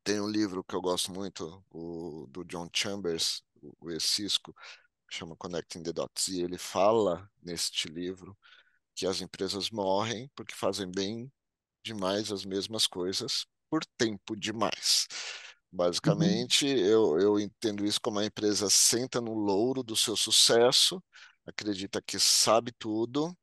tem 0.03 0.19
um 0.21 0.29
livro 0.29 0.63
que 0.63 0.75
eu 0.75 0.81
gosto 0.81 1.11
muito, 1.11 1.63
o, 1.69 2.27
do 2.29 2.43
John 2.45 2.69
Chambers, 2.73 3.43
o, 3.61 3.75
o 3.87 3.99
Cisco, 3.99 4.55
chama 5.09 5.35
Connecting 5.35 5.83
the 5.83 5.91
Dots, 5.91 6.29
e 6.29 6.41
ele 6.41 6.57
fala 6.57 7.29
neste 7.43 7.87
livro 7.87 8.37
que 8.95 9.05
as 9.05 9.21
empresas 9.21 9.69
morrem 9.69 10.29
porque 10.35 10.55
fazem 10.55 10.89
bem 10.89 11.31
demais 11.83 12.31
as 12.31 12.45
mesmas 12.45 12.87
coisas 12.87 13.45
por 13.69 13.83
tempo 13.97 14.35
demais. 14.35 15.07
Basicamente, 15.71 16.65
uhum. 16.65 16.77
eu, 16.77 17.19
eu 17.19 17.39
entendo 17.39 17.85
isso 17.85 17.99
como 18.01 18.19
a 18.19 18.25
empresa 18.25 18.69
senta 18.69 19.21
no 19.21 19.33
louro 19.33 19.83
do 19.83 19.95
seu 19.95 20.15
sucesso, 20.15 21.01
acredita 21.45 22.01
que 22.01 22.19
sabe 22.19 22.71
tudo, 22.77 23.35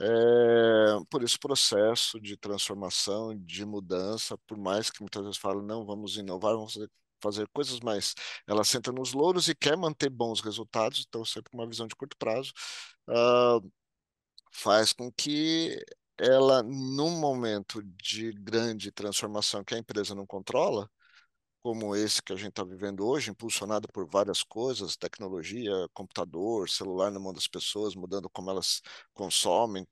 é, 0.00 1.04
por 1.10 1.22
esse 1.22 1.38
processo 1.38 2.20
de 2.20 2.36
transformação, 2.36 3.36
de 3.36 3.64
mudança, 3.64 4.36
por 4.46 4.56
mais 4.58 4.90
que 4.90 5.00
muitas 5.00 5.22
vezes 5.24 5.38
falem, 5.38 5.64
não, 5.64 5.84
vamos 5.84 6.16
inovar, 6.16 6.54
vamos 6.54 6.74
fazer, 6.74 6.90
fazer 7.22 7.48
coisas, 7.48 7.80
mas 7.80 8.14
ela 8.46 8.64
senta 8.64 8.92
nos 8.92 9.12
louros 9.12 9.48
e 9.48 9.54
quer 9.54 9.76
manter 9.76 10.08
bons 10.10 10.40
resultados, 10.40 11.04
então 11.08 11.24
sempre 11.24 11.50
uma 11.54 11.66
visão 11.66 11.86
de 11.86 11.96
curto 11.96 12.16
prazo, 12.16 12.52
uh, 13.08 13.72
faz 14.52 14.92
com 14.92 15.10
que 15.12 15.82
ela, 16.18 16.62
num 16.62 17.18
momento 17.20 17.82
de 17.82 18.32
grande 18.32 18.90
transformação 18.92 19.64
que 19.64 19.74
a 19.74 19.78
empresa 19.78 20.14
não 20.14 20.26
controla, 20.26 20.90
como 21.62 21.94
esse 21.96 22.22
que 22.22 22.32
a 22.32 22.36
gente 22.36 22.50
está 22.50 22.64
vivendo 22.64 23.06
hoje, 23.06 23.30
impulsionado 23.30 23.88
por 23.92 24.06
várias 24.06 24.42
coisas, 24.42 24.96
tecnologia, 24.96 25.72
computador, 25.92 26.68
celular 26.68 27.10
na 27.10 27.18
mão 27.20 27.32
das 27.32 27.48
pessoas, 27.48 27.94
mudando 27.94 28.30
como 28.30 28.50
elas 28.50 28.80
consomem 29.12 29.86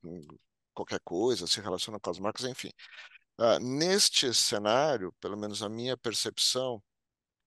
qualquer 0.73 0.99
coisa, 1.03 1.47
se 1.47 1.59
relacionam 1.61 1.99
com 1.99 2.09
as 2.09 2.19
marcas, 2.19 2.45
enfim. 2.45 2.71
Uh, 3.39 3.59
neste 3.59 4.33
cenário, 4.33 5.13
pelo 5.19 5.37
menos 5.37 5.61
a 5.63 5.69
minha 5.69 5.97
percepção 5.97 6.81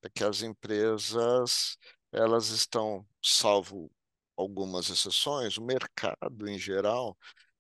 é 0.03 0.09
que 0.11 0.25
as 0.25 0.43
empresas 0.43 1.77
elas 2.13 2.49
estão, 2.49 3.07
salvo 3.23 3.91
algumas 4.37 4.89
exceções, 4.91 5.59
o 5.59 5.63
mercado 5.63 6.49
em 6.49 6.59
geral 6.59 7.17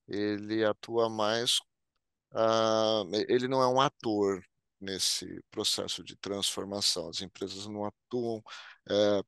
ele 0.09 0.65
atua 0.65 1.09
mais, 1.09 1.59
uh, 2.33 3.05
ele 3.29 3.49
não 3.49 3.63
é 3.63 3.69
um 3.69 3.81
ator 3.81 4.45
nesse 4.81 5.43
processo 5.51 6.03
de 6.03 6.17
transformação. 6.17 7.09
As 7.09 7.21
empresas 7.21 7.67
não 7.67 7.85
atuam 7.85 8.43
é, 8.89 9.23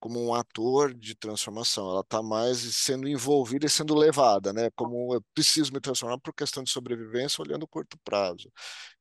como 0.00 0.20
um 0.24 0.34
ator 0.34 0.94
de 0.94 1.14
transformação, 1.16 1.90
ela 1.90 2.00
está 2.00 2.22
mais 2.22 2.58
sendo 2.76 3.08
envolvida 3.08 3.66
e 3.66 3.70
sendo 3.70 3.94
levada, 3.94 4.52
né? 4.52 4.70
Como 4.76 5.14
eu 5.14 5.22
preciso 5.34 5.72
me 5.72 5.80
transformar 5.80 6.18
por 6.18 6.32
questão 6.34 6.62
de 6.62 6.70
sobrevivência, 6.70 7.42
olhando 7.42 7.64
o 7.64 7.68
curto 7.68 7.98
prazo. 8.04 8.50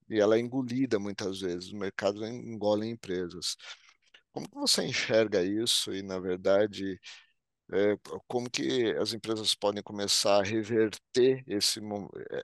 E 0.10 0.20
ela 0.20 0.38
é 0.38 0.40
engolida 0.40 1.00
muitas 1.00 1.42
vezes, 1.42 1.72
o 1.72 1.78
mercado 1.78 2.26
engole 2.26 2.88
empresas. 2.88 3.56
Como 4.32 4.50
que 4.50 4.56
você 4.56 4.86
enxerga 4.86 5.44
isso 5.44 5.94
e, 5.94 6.02
na 6.04 6.20
verdade, 6.20 7.00
é, 7.74 7.98
como 8.28 8.50
que 8.50 8.92
as 8.98 9.14
empresas 9.14 9.54
podem 9.56 9.84
começar 9.84 10.40
a 10.40 10.44
reverter 10.44 11.44
esse, 11.48 11.82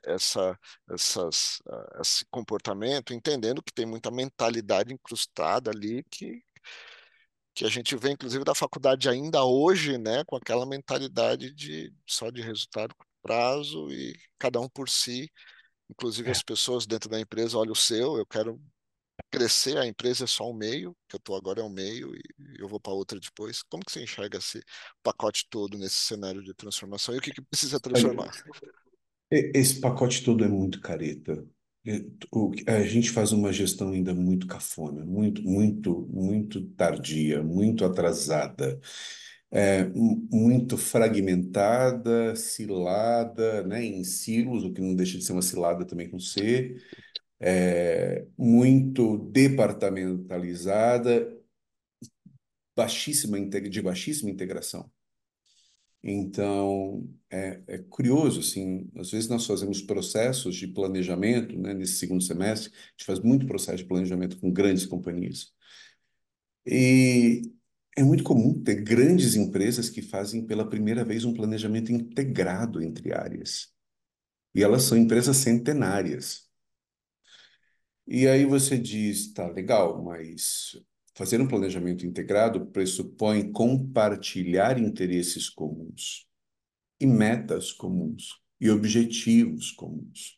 essa, 0.04 0.58
essas, 0.90 1.62
esse 2.00 2.24
comportamento, 2.30 3.14
entendendo 3.14 3.62
que 3.62 3.72
tem 3.72 3.86
muita 3.86 4.10
mentalidade 4.10 4.92
incrustada 4.92 5.70
ali 5.70 6.04
que 6.10 6.42
que 7.54 7.64
a 7.64 7.68
gente 7.68 7.94
vê, 7.96 8.10
inclusive, 8.10 8.44
da 8.44 8.54
faculdade 8.54 9.08
ainda 9.08 9.44
hoje, 9.44 9.96
né, 9.96 10.24
com 10.24 10.36
aquela 10.36 10.66
mentalidade 10.66 11.52
de 11.52 11.94
só 12.06 12.30
de 12.30 12.42
resultado 12.42 12.94
prazo 13.22 13.90
e 13.92 14.18
cada 14.38 14.60
um 14.60 14.68
por 14.68 14.88
si. 14.88 15.30
Inclusive, 15.88 16.30
as 16.30 16.42
pessoas 16.42 16.86
dentro 16.86 17.08
da 17.08 17.20
empresa, 17.20 17.58
olha 17.58 17.72
o 17.72 17.76
seu, 17.76 18.16
eu 18.18 18.26
quero 18.26 18.60
crescer, 19.30 19.76
a 19.78 19.86
empresa 19.86 20.24
é 20.24 20.26
só 20.26 20.50
um 20.50 20.54
meio, 20.54 20.96
que 21.08 21.16
eu 21.16 21.18
estou 21.18 21.36
agora 21.36 21.60
é 21.60 21.64
um 21.64 21.68
meio 21.68 22.14
e 22.14 22.22
eu 22.58 22.68
vou 22.68 22.80
para 22.80 22.92
outra 22.92 23.18
depois. 23.18 23.62
Como 23.62 23.84
que 23.84 23.92
você 23.92 24.02
enxerga 24.02 24.38
esse 24.38 24.62
pacote 25.02 25.46
todo 25.50 25.76
nesse 25.76 25.96
cenário 25.96 26.42
de 26.42 26.54
transformação 26.54 27.14
e 27.14 27.18
o 27.18 27.20
que, 27.20 27.32
que 27.32 27.42
precisa 27.42 27.80
transformar? 27.80 28.32
Esse 29.30 29.80
pacote 29.80 30.22
todo 30.22 30.44
é 30.44 30.48
muito 30.48 30.80
careta. 30.80 31.44
A 32.66 32.82
gente 32.82 33.10
faz 33.10 33.32
uma 33.32 33.52
gestão 33.52 33.90
ainda 33.90 34.14
muito 34.14 34.46
cafona, 34.46 35.04
muito, 35.04 35.42
muito, 35.42 36.08
muito 36.10 36.62
tardia, 36.70 37.42
muito 37.42 37.84
atrasada, 37.84 38.80
é, 39.50 39.84
muito 39.84 40.78
fragmentada, 40.78 42.34
cilada, 42.34 43.62
né, 43.64 43.84
em 43.84 44.02
silos, 44.02 44.64
o 44.64 44.72
que 44.72 44.80
não 44.80 44.94
deixa 44.94 45.18
de 45.18 45.24
ser 45.24 45.32
uma 45.32 45.42
cilada 45.42 45.84
também 45.84 46.08
com 46.08 46.18
C, 46.18 46.76
é, 47.40 48.26
muito 48.36 49.18
departamentalizada, 49.30 51.32
baixíssima, 52.76 53.40
de 53.40 53.82
baixíssima 53.82 54.30
integração. 54.30 54.90
Então, 56.06 57.08
é, 57.30 57.62
é, 57.66 57.78
curioso, 57.78 58.40
assim, 58.40 58.90
às 58.96 59.10
vezes 59.10 59.28
nós 59.28 59.46
fazemos 59.46 59.80
processos 59.80 60.54
de 60.54 60.68
planejamento, 60.68 61.58
né, 61.58 61.72
nesse 61.72 61.94
segundo 61.94 62.22
semestre, 62.22 62.70
a 62.74 62.90
gente 62.90 63.04
faz 63.06 63.20
muito 63.20 63.46
processo 63.46 63.78
de 63.78 63.88
planejamento 63.88 64.38
com 64.38 64.52
grandes 64.52 64.84
companhias. 64.84 65.54
E 66.66 67.42
é 67.96 68.02
muito 68.02 68.24
comum 68.24 68.62
ter 68.62 68.82
grandes 68.82 69.34
empresas 69.34 69.88
que 69.88 70.02
fazem 70.02 70.46
pela 70.46 70.68
primeira 70.68 71.04
vez 71.04 71.24
um 71.24 71.32
planejamento 71.32 71.90
integrado 71.92 72.82
entre 72.82 73.14
áreas. 73.14 73.68
E 74.54 74.62
elas 74.62 74.82
são 74.82 74.98
empresas 74.98 75.38
centenárias. 75.38 76.43
E 78.06 78.28
aí 78.28 78.44
você 78.44 78.78
diz, 78.78 79.32
tá 79.32 79.48
legal, 79.48 80.02
mas 80.02 80.76
Fazer 81.16 81.40
um 81.40 81.46
planejamento 81.46 82.04
integrado 82.04 82.66
pressupõe 82.66 83.52
compartilhar 83.52 84.80
interesses 84.80 85.48
comuns 85.48 86.26
e 87.00 87.06
metas 87.06 87.72
comuns 87.72 88.40
e 88.60 88.70
objetivos 88.70 89.70
comuns. 89.72 90.36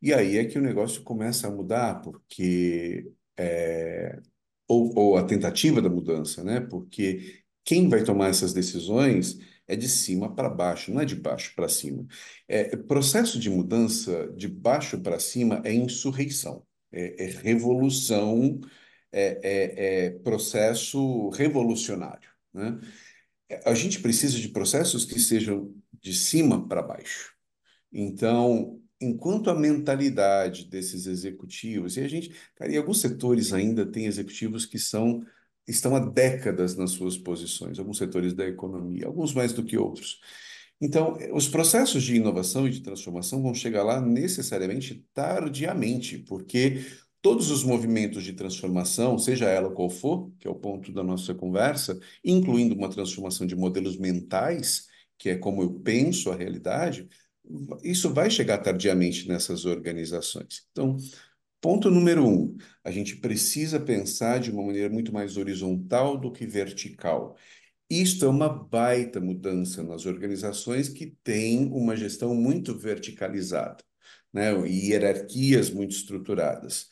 E 0.00 0.14
aí 0.14 0.38
é 0.38 0.44
que 0.44 0.58
o 0.58 0.62
negócio 0.62 1.02
começa 1.02 1.48
a 1.48 1.50
mudar, 1.50 2.00
porque 2.02 3.10
é, 3.36 4.20
ou, 4.68 4.96
ou 4.96 5.16
a 5.16 5.24
tentativa 5.24 5.82
da 5.82 5.90
mudança, 5.90 6.44
né? 6.44 6.60
Porque 6.60 7.42
quem 7.64 7.88
vai 7.88 8.04
tomar 8.04 8.28
essas 8.28 8.52
decisões 8.52 9.38
é 9.66 9.76
de 9.76 9.88
cima 9.88 10.34
para 10.34 10.48
baixo, 10.50 10.92
não 10.92 11.00
é 11.00 11.04
de 11.04 11.16
baixo 11.16 11.54
para 11.56 11.68
cima. 11.68 12.06
É, 12.46 12.76
processo 12.76 13.38
de 13.40 13.50
mudança 13.50 14.28
de 14.36 14.48
baixo 14.48 15.00
para 15.00 15.18
cima 15.18 15.60
é 15.64 15.72
insurreição, 15.72 16.64
é, 16.94 17.24
é 17.24 17.26
revolução 17.30 18.60
é, 19.12 19.40
é, 19.42 20.06
é 20.06 20.10
processo 20.10 21.28
revolucionário. 21.30 22.30
Né? 22.52 22.80
A 23.64 23.74
gente 23.74 24.00
precisa 24.00 24.38
de 24.38 24.48
processos 24.48 25.04
que 25.04 25.20
sejam 25.20 25.74
de 26.00 26.14
cima 26.14 26.66
para 26.68 26.82
baixo. 26.82 27.32
Então, 27.92 28.80
enquanto 29.00 29.50
a 29.50 29.54
mentalidade 29.54 30.66
desses 30.66 31.06
executivos, 31.06 31.96
e 31.96 32.00
a 32.00 32.08
gente, 32.08 32.34
cara, 32.56 32.72
em 32.72 32.76
alguns 32.76 33.00
setores 33.00 33.52
ainda 33.52 33.86
tem 33.86 34.06
executivos 34.06 34.66
que 34.66 34.78
são 34.78 35.24
estão 35.66 35.96
há 35.96 35.98
décadas 35.98 36.76
nas 36.76 36.90
suas 36.90 37.16
posições, 37.16 37.78
alguns 37.78 37.96
setores 37.96 38.34
da 38.34 38.46
economia, 38.46 39.06
alguns 39.06 39.32
mais 39.32 39.52
do 39.52 39.64
que 39.64 39.78
outros. 39.78 40.20
Então, 40.80 41.16
os 41.32 41.48
processos 41.48 42.02
de 42.02 42.16
inovação 42.16 42.66
e 42.66 42.70
de 42.70 42.80
transformação 42.80 43.42
vão 43.42 43.54
chegar 43.54 43.82
lá 43.82 44.00
necessariamente 44.00 45.06
tardiamente, 45.14 46.18
porque 46.18 46.84
todos 47.22 47.50
os 47.50 47.64
movimentos 47.64 48.22
de 48.22 48.34
transformação, 48.34 49.18
seja 49.18 49.46
ela 49.46 49.70
qual 49.70 49.88
for, 49.88 50.30
que 50.38 50.46
é 50.46 50.50
o 50.50 50.54
ponto 50.54 50.92
da 50.92 51.02
nossa 51.02 51.34
conversa, 51.34 51.98
incluindo 52.22 52.74
uma 52.74 52.90
transformação 52.90 53.46
de 53.46 53.56
modelos 53.56 53.96
mentais, 53.96 54.86
que 55.16 55.30
é 55.30 55.36
como 55.38 55.62
eu 55.62 55.70
penso 55.80 56.30
a 56.30 56.36
realidade, 56.36 57.08
isso 57.82 58.12
vai 58.12 58.30
chegar 58.30 58.58
tardiamente 58.58 59.28
nessas 59.28 59.64
organizações. 59.64 60.66
Então, 60.72 60.96
ponto 61.60 61.90
número 61.90 62.26
um, 62.26 62.56
a 62.82 62.90
gente 62.90 63.16
precisa 63.16 63.80
pensar 63.80 64.38
de 64.40 64.50
uma 64.50 64.62
maneira 64.62 64.90
muito 64.90 65.12
mais 65.12 65.36
horizontal 65.36 66.18
do 66.18 66.30
que 66.32 66.46
vertical. 66.46 67.36
Isto 67.88 68.24
é 68.24 68.28
uma 68.28 68.48
baita 68.48 69.20
mudança 69.20 69.82
nas 69.82 70.06
organizações 70.06 70.88
que 70.88 71.16
têm 71.22 71.66
uma 71.72 71.96
gestão 71.96 72.34
muito 72.34 72.76
verticalizada, 72.76 73.84
né? 74.32 74.52
e 74.66 74.90
hierarquias 74.90 75.70
muito 75.70 75.92
estruturadas. 75.92 76.88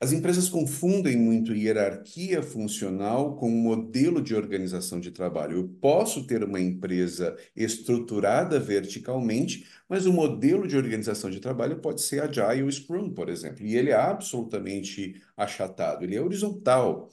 As 0.00 0.12
empresas 0.12 0.48
confundem 0.48 1.16
muito 1.16 1.54
hierarquia 1.54 2.42
funcional 2.42 3.36
com 3.36 3.48
modelo 3.48 4.20
de 4.20 4.34
organização 4.34 4.98
de 4.98 5.12
trabalho. 5.12 5.58
Eu 5.58 5.68
posso 5.80 6.26
ter 6.26 6.42
uma 6.42 6.58
empresa 6.60 7.36
estruturada 7.54 8.58
verticalmente, 8.58 9.64
mas 9.88 10.04
o 10.04 10.12
modelo 10.12 10.66
de 10.66 10.76
organização 10.76 11.30
de 11.30 11.38
trabalho 11.38 11.80
pode 11.80 12.02
ser 12.02 12.20
Agile 12.20 12.70
Scrum, 12.72 13.14
por 13.14 13.28
exemplo, 13.28 13.64
e 13.64 13.76
ele 13.76 13.90
é 13.90 13.94
absolutamente 13.94 15.22
achatado, 15.36 16.02
ele 16.02 16.16
é 16.16 16.20
horizontal. 16.20 17.08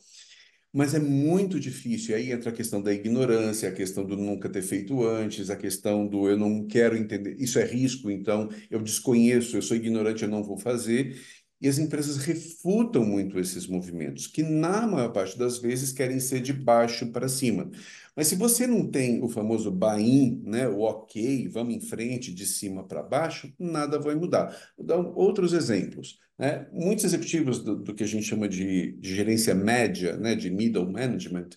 Mas 0.71 0.93
é 0.93 0.99
muito 0.99 1.59
difícil. 1.59 2.15
Aí 2.15 2.31
entra 2.31 2.51
a 2.51 2.53
questão 2.53 2.81
da 2.81 2.93
ignorância, 2.93 3.67
a 3.67 3.71
questão 3.71 4.05
do 4.05 4.15
nunca 4.15 4.47
ter 4.47 4.61
feito 4.61 5.03
antes, 5.03 5.49
a 5.49 5.55
questão 5.55 6.07
do 6.07 6.29
eu 6.29 6.37
não 6.37 6.67
quero 6.67 6.95
entender. 6.95 7.35
Isso 7.39 7.57
é 7.57 7.65
risco, 7.65 8.09
então 8.11 8.49
eu 8.69 8.79
desconheço, 8.81 9.57
eu 9.57 9.61
sou 9.63 9.75
ignorante, 9.75 10.23
eu 10.23 10.29
não 10.29 10.43
vou 10.43 10.57
fazer. 10.59 11.19
E 11.61 11.67
as 11.67 11.77
empresas 11.77 12.17
refutam 12.17 13.05
muito 13.05 13.37
esses 13.37 13.67
movimentos, 13.67 14.27
que 14.27 14.41
na 14.41 14.87
maior 14.87 15.11
parte 15.11 15.37
das 15.37 15.57
vezes 15.57 15.91
querem 15.91 16.19
ser 16.19 16.41
de 16.41 16.53
baixo 16.53 17.11
para 17.11 17.27
cima. 17.27 17.69
Mas 18.15 18.27
se 18.27 18.35
você 18.35 18.65
não 18.65 18.89
tem 18.89 19.21
o 19.23 19.27
famoso 19.27 19.71
buy-in, 19.71 20.41
né, 20.45 20.67
o 20.67 20.79
ok, 20.81 21.47
vamos 21.49 21.75
em 21.75 21.81
frente, 21.81 22.33
de 22.33 22.45
cima 22.45 22.83
para 22.83 23.03
baixo, 23.03 23.53
nada 23.59 23.99
vai 23.99 24.15
mudar. 24.15 24.55
Vou 24.77 24.85
dar 24.85 24.97
outros 24.97 25.53
exemplos. 25.53 26.19
Né? 26.37 26.65
Muitos 26.71 27.03
executivos 27.05 27.59
do, 27.63 27.75
do 27.75 27.93
que 27.93 28.03
a 28.03 28.07
gente 28.07 28.25
chama 28.25 28.47
de, 28.47 28.93
de 28.93 29.15
gerência 29.15 29.53
média, 29.53 30.15
né, 30.15 30.35
de 30.35 30.49
middle 30.49 30.89
management, 30.89 31.49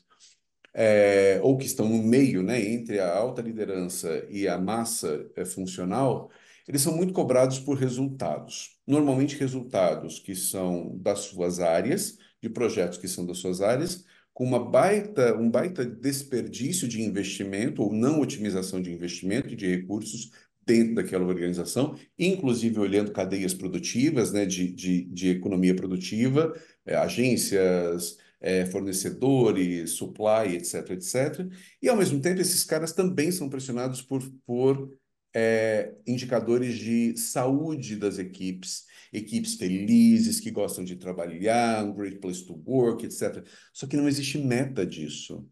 é, 0.74 1.38
ou 1.42 1.56
que 1.56 1.66
estão 1.66 1.88
no 1.88 2.02
meio, 2.02 2.42
né, 2.42 2.60
entre 2.60 2.98
a 2.98 3.14
alta 3.14 3.42
liderança 3.42 4.26
e 4.30 4.48
a 4.48 4.58
massa 4.58 5.30
é, 5.36 5.44
funcional, 5.44 6.30
eles 6.68 6.83
são 6.83 6.96
muito 6.96 7.12
cobrados 7.12 7.59
por 7.59 7.77
resultados. 7.77 8.79
Normalmente 8.87 9.37
resultados 9.37 10.18
que 10.18 10.35
são 10.35 10.96
das 10.98 11.20
suas 11.20 11.61
áreas, 11.61 12.18
de 12.40 12.48
projetos 12.48 12.98
que 12.98 13.09
são 13.09 13.25
das 13.25 13.38
suas 13.38 13.61
áreas, 13.61 14.05
com 14.33 14.44
uma 14.44 14.59
baita, 14.59 15.37
um 15.37 15.51
baita 15.51 15.85
desperdício 15.85 16.88
de 16.88 17.03
investimento 17.03 17.83
ou 17.83 17.92
não 17.92 18.20
otimização 18.20 18.81
de 18.81 18.92
investimento 18.92 19.55
de 19.55 19.66
recursos 19.66 20.31
dentro 20.64 20.94
daquela 20.94 21.27
organização, 21.27 21.96
inclusive 22.18 22.79
olhando 22.79 23.12
cadeias 23.12 23.53
produtivas, 23.53 24.33
né, 24.33 24.46
de, 24.46 24.72
de, 24.72 25.05
de 25.05 25.29
economia 25.31 25.75
produtiva, 25.75 26.55
é, 26.87 26.94
agências, 26.94 28.16
é, 28.40 28.66
fornecedores, 28.66 29.92
supply, 29.92 30.57
etc., 30.57 30.90
etc. 30.90 31.48
E, 31.81 31.88
ao 31.88 31.96
mesmo 31.96 32.20
tempo, 32.20 32.40
esses 32.40 32.64
caras 32.64 32.92
também 32.92 33.31
são 33.31 33.48
pressionados 33.48 34.03
por, 34.03 34.22
por 34.44 34.90
é, 35.34 35.94
indicadores 36.06 36.76
de 36.76 37.16
saúde 37.16 37.96
das 37.96 38.18
equipes, 38.18 38.86
equipes 39.12 39.54
felizes, 39.54 40.40
que 40.40 40.50
gostam 40.50 40.84
de 40.84 40.96
trabalhar, 40.96 41.84
um 41.84 41.92
great 41.92 42.18
place 42.18 42.44
to 42.44 42.62
work, 42.66 43.04
etc. 43.04 43.44
Só 43.72 43.86
que 43.86 43.96
não 43.96 44.08
existe 44.08 44.38
meta 44.38 44.86
disso. 44.86 45.48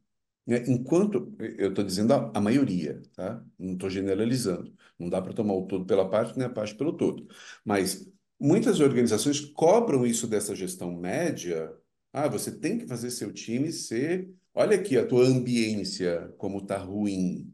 Né? 0.46 0.64
Enquanto, 0.68 1.34
eu 1.58 1.70
estou 1.70 1.84
dizendo 1.84 2.12
a, 2.14 2.32
a, 2.34 2.40
maioria, 2.40 3.00
tá? 3.14 3.44
não 3.58 3.74
estou 3.74 3.90
generalizando, 3.90 4.74
não 4.98 5.08
dá 5.08 5.20
para 5.20 5.32
tomar 5.32 5.54
o 5.54 5.66
todo 5.66 5.84
pela 5.86 6.08
parte, 6.08 6.36
nem 6.38 6.46
a 6.46 6.50
parte 6.50 6.74
pelo 6.74 6.92
todo. 6.96 7.26
Mas 7.64 8.10
muitas 8.38 8.80
organizações 8.80 9.40
cobram 9.40 10.06
isso 10.06 10.26
dessa 10.26 10.54
gestão 10.54 10.96
média. 10.96 11.72
Ah, 12.12 12.28
você 12.28 12.50
tem 12.50 12.78
que 12.78 12.86
fazer 12.86 13.10
seu 13.10 13.32
time 13.32 13.72
ser 13.72 14.30
olha 14.54 14.76
aqui 14.76 14.96
a 14.96 15.06
tua 15.06 15.26
ambiência, 15.26 16.32
como 16.38 16.58
está 16.58 16.76
ruim, 16.78 17.52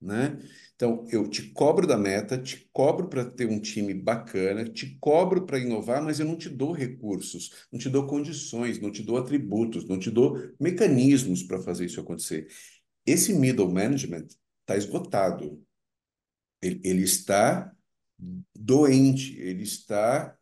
né? 0.00 0.38
Então, 0.78 1.04
eu 1.10 1.28
te 1.28 1.42
cobro 1.50 1.88
da 1.88 1.98
meta, 1.98 2.38
te 2.38 2.70
cobro 2.72 3.08
para 3.08 3.24
ter 3.24 3.48
um 3.48 3.58
time 3.58 3.92
bacana, 3.92 4.64
te 4.64 4.96
cobro 5.00 5.44
para 5.44 5.58
inovar, 5.58 6.00
mas 6.00 6.20
eu 6.20 6.26
não 6.26 6.36
te 6.36 6.48
dou 6.48 6.70
recursos, 6.70 7.66
não 7.72 7.80
te 7.80 7.90
dou 7.90 8.06
condições, 8.06 8.78
não 8.78 8.92
te 8.92 9.02
dou 9.02 9.16
atributos, 9.16 9.88
não 9.88 9.98
te 9.98 10.08
dou 10.08 10.40
mecanismos 10.60 11.42
para 11.42 11.60
fazer 11.60 11.86
isso 11.86 11.98
acontecer. 12.00 12.46
Esse 13.04 13.32
middle 13.32 13.68
management 13.68 14.28
está 14.60 14.76
esgotado. 14.76 15.60
Ele, 16.62 16.80
ele 16.84 17.02
está 17.02 17.74
doente, 18.54 19.36
ele 19.40 19.64
está 19.64 20.38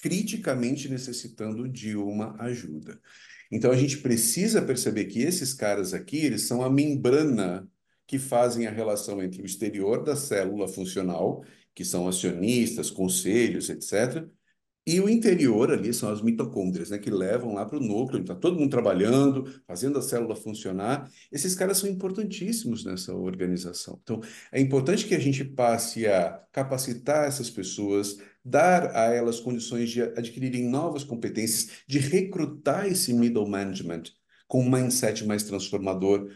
criticamente 0.00 0.88
necessitando 0.88 1.68
de 1.68 1.94
uma 1.94 2.34
ajuda. 2.42 3.00
Então 3.52 3.70
a 3.70 3.76
gente 3.76 3.98
precisa 3.98 4.60
perceber 4.60 5.04
que 5.04 5.20
esses 5.20 5.54
caras 5.54 5.94
aqui, 5.94 6.16
eles 6.16 6.42
são 6.42 6.60
a 6.64 6.68
membrana 6.68 7.70
que 8.06 8.18
fazem 8.18 8.66
a 8.66 8.70
relação 8.70 9.22
entre 9.22 9.42
o 9.42 9.46
exterior 9.46 10.02
da 10.02 10.16
célula 10.16 10.68
funcional, 10.68 11.44
que 11.74 11.84
são 11.84 12.08
acionistas, 12.08 12.90
conselhos, 12.90 13.68
etc., 13.68 14.26
e 14.88 15.00
o 15.00 15.08
interior 15.08 15.72
ali 15.72 15.92
são 15.92 16.08
as 16.10 16.22
mitocôndrias, 16.22 16.90
né, 16.90 16.98
que 16.98 17.10
levam 17.10 17.54
lá 17.54 17.66
para 17.66 17.76
o 17.76 17.80
núcleo, 17.80 18.20
está 18.20 18.36
todo 18.36 18.56
mundo 18.56 18.70
trabalhando, 18.70 19.44
fazendo 19.66 19.98
a 19.98 20.02
célula 20.02 20.36
funcionar. 20.36 21.10
Esses 21.32 21.56
caras 21.56 21.78
são 21.78 21.90
importantíssimos 21.90 22.84
nessa 22.84 23.12
organização. 23.12 23.98
Então, 24.00 24.20
é 24.52 24.60
importante 24.60 25.04
que 25.04 25.14
a 25.16 25.18
gente 25.18 25.44
passe 25.44 26.06
a 26.06 26.40
capacitar 26.52 27.26
essas 27.26 27.50
pessoas, 27.50 28.16
dar 28.44 28.94
a 28.94 29.12
elas 29.12 29.40
condições 29.40 29.90
de 29.90 30.02
adquirirem 30.02 30.68
novas 30.68 31.02
competências, 31.02 31.82
de 31.84 31.98
recrutar 31.98 32.86
esse 32.86 33.12
middle 33.12 33.48
management 33.48 34.04
com 34.46 34.62
um 34.62 34.70
mindset 34.70 35.24
mais 35.26 35.42
transformador, 35.42 36.30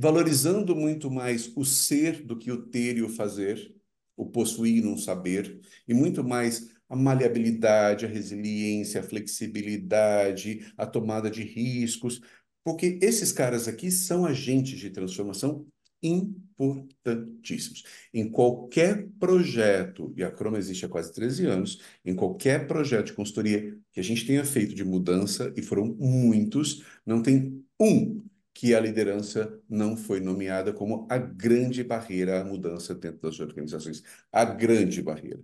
valorizando 0.00 0.74
muito 0.74 1.10
mais 1.10 1.52
o 1.54 1.62
ser 1.62 2.24
do 2.24 2.34
que 2.34 2.50
o 2.50 2.62
ter 2.62 2.96
e 2.96 3.02
o 3.02 3.08
fazer, 3.10 3.70
o 4.16 4.24
possuir 4.24 4.78
e 4.78 4.80
não 4.80 4.96
saber, 4.96 5.60
e 5.86 5.92
muito 5.92 6.24
mais 6.24 6.70
a 6.88 6.96
maleabilidade, 6.96 8.06
a 8.06 8.08
resiliência, 8.08 9.00
a 9.00 9.04
flexibilidade, 9.04 10.72
a 10.74 10.86
tomada 10.86 11.30
de 11.30 11.42
riscos, 11.42 12.18
porque 12.64 12.98
esses 13.02 13.30
caras 13.30 13.68
aqui 13.68 13.90
são 13.90 14.24
agentes 14.24 14.80
de 14.80 14.88
transformação 14.88 15.66
importantíssimos. 16.02 17.84
Em 18.14 18.26
qualquer 18.30 19.06
projeto, 19.18 20.14
e 20.16 20.24
a 20.24 20.34
Chroma 20.34 20.56
existe 20.56 20.86
há 20.86 20.88
quase 20.88 21.12
13 21.12 21.44
anos, 21.44 21.78
em 22.06 22.14
qualquer 22.14 22.66
projeto 22.66 23.08
de 23.08 23.12
consultoria 23.12 23.76
que 23.92 24.00
a 24.00 24.02
gente 24.02 24.26
tenha 24.26 24.46
feito 24.46 24.74
de 24.74 24.82
mudança, 24.82 25.52
e 25.54 25.60
foram 25.60 25.94
muitos, 25.98 26.82
não 27.04 27.20
tem 27.22 27.62
um 27.78 28.29
que 28.54 28.74
a 28.74 28.80
liderança 28.80 29.60
não 29.68 29.96
foi 29.96 30.20
nomeada 30.20 30.72
como 30.72 31.06
a 31.10 31.18
grande 31.18 31.84
barreira 31.84 32.40
à 32.40 32.44
mudança 32.44 32.94
dentro 32.94 33.20
das 33.20 33.40
organizações. 33.40 34.02
A 34.32 34.44
grande 34.44 35.02
barreira. 35.02 35.40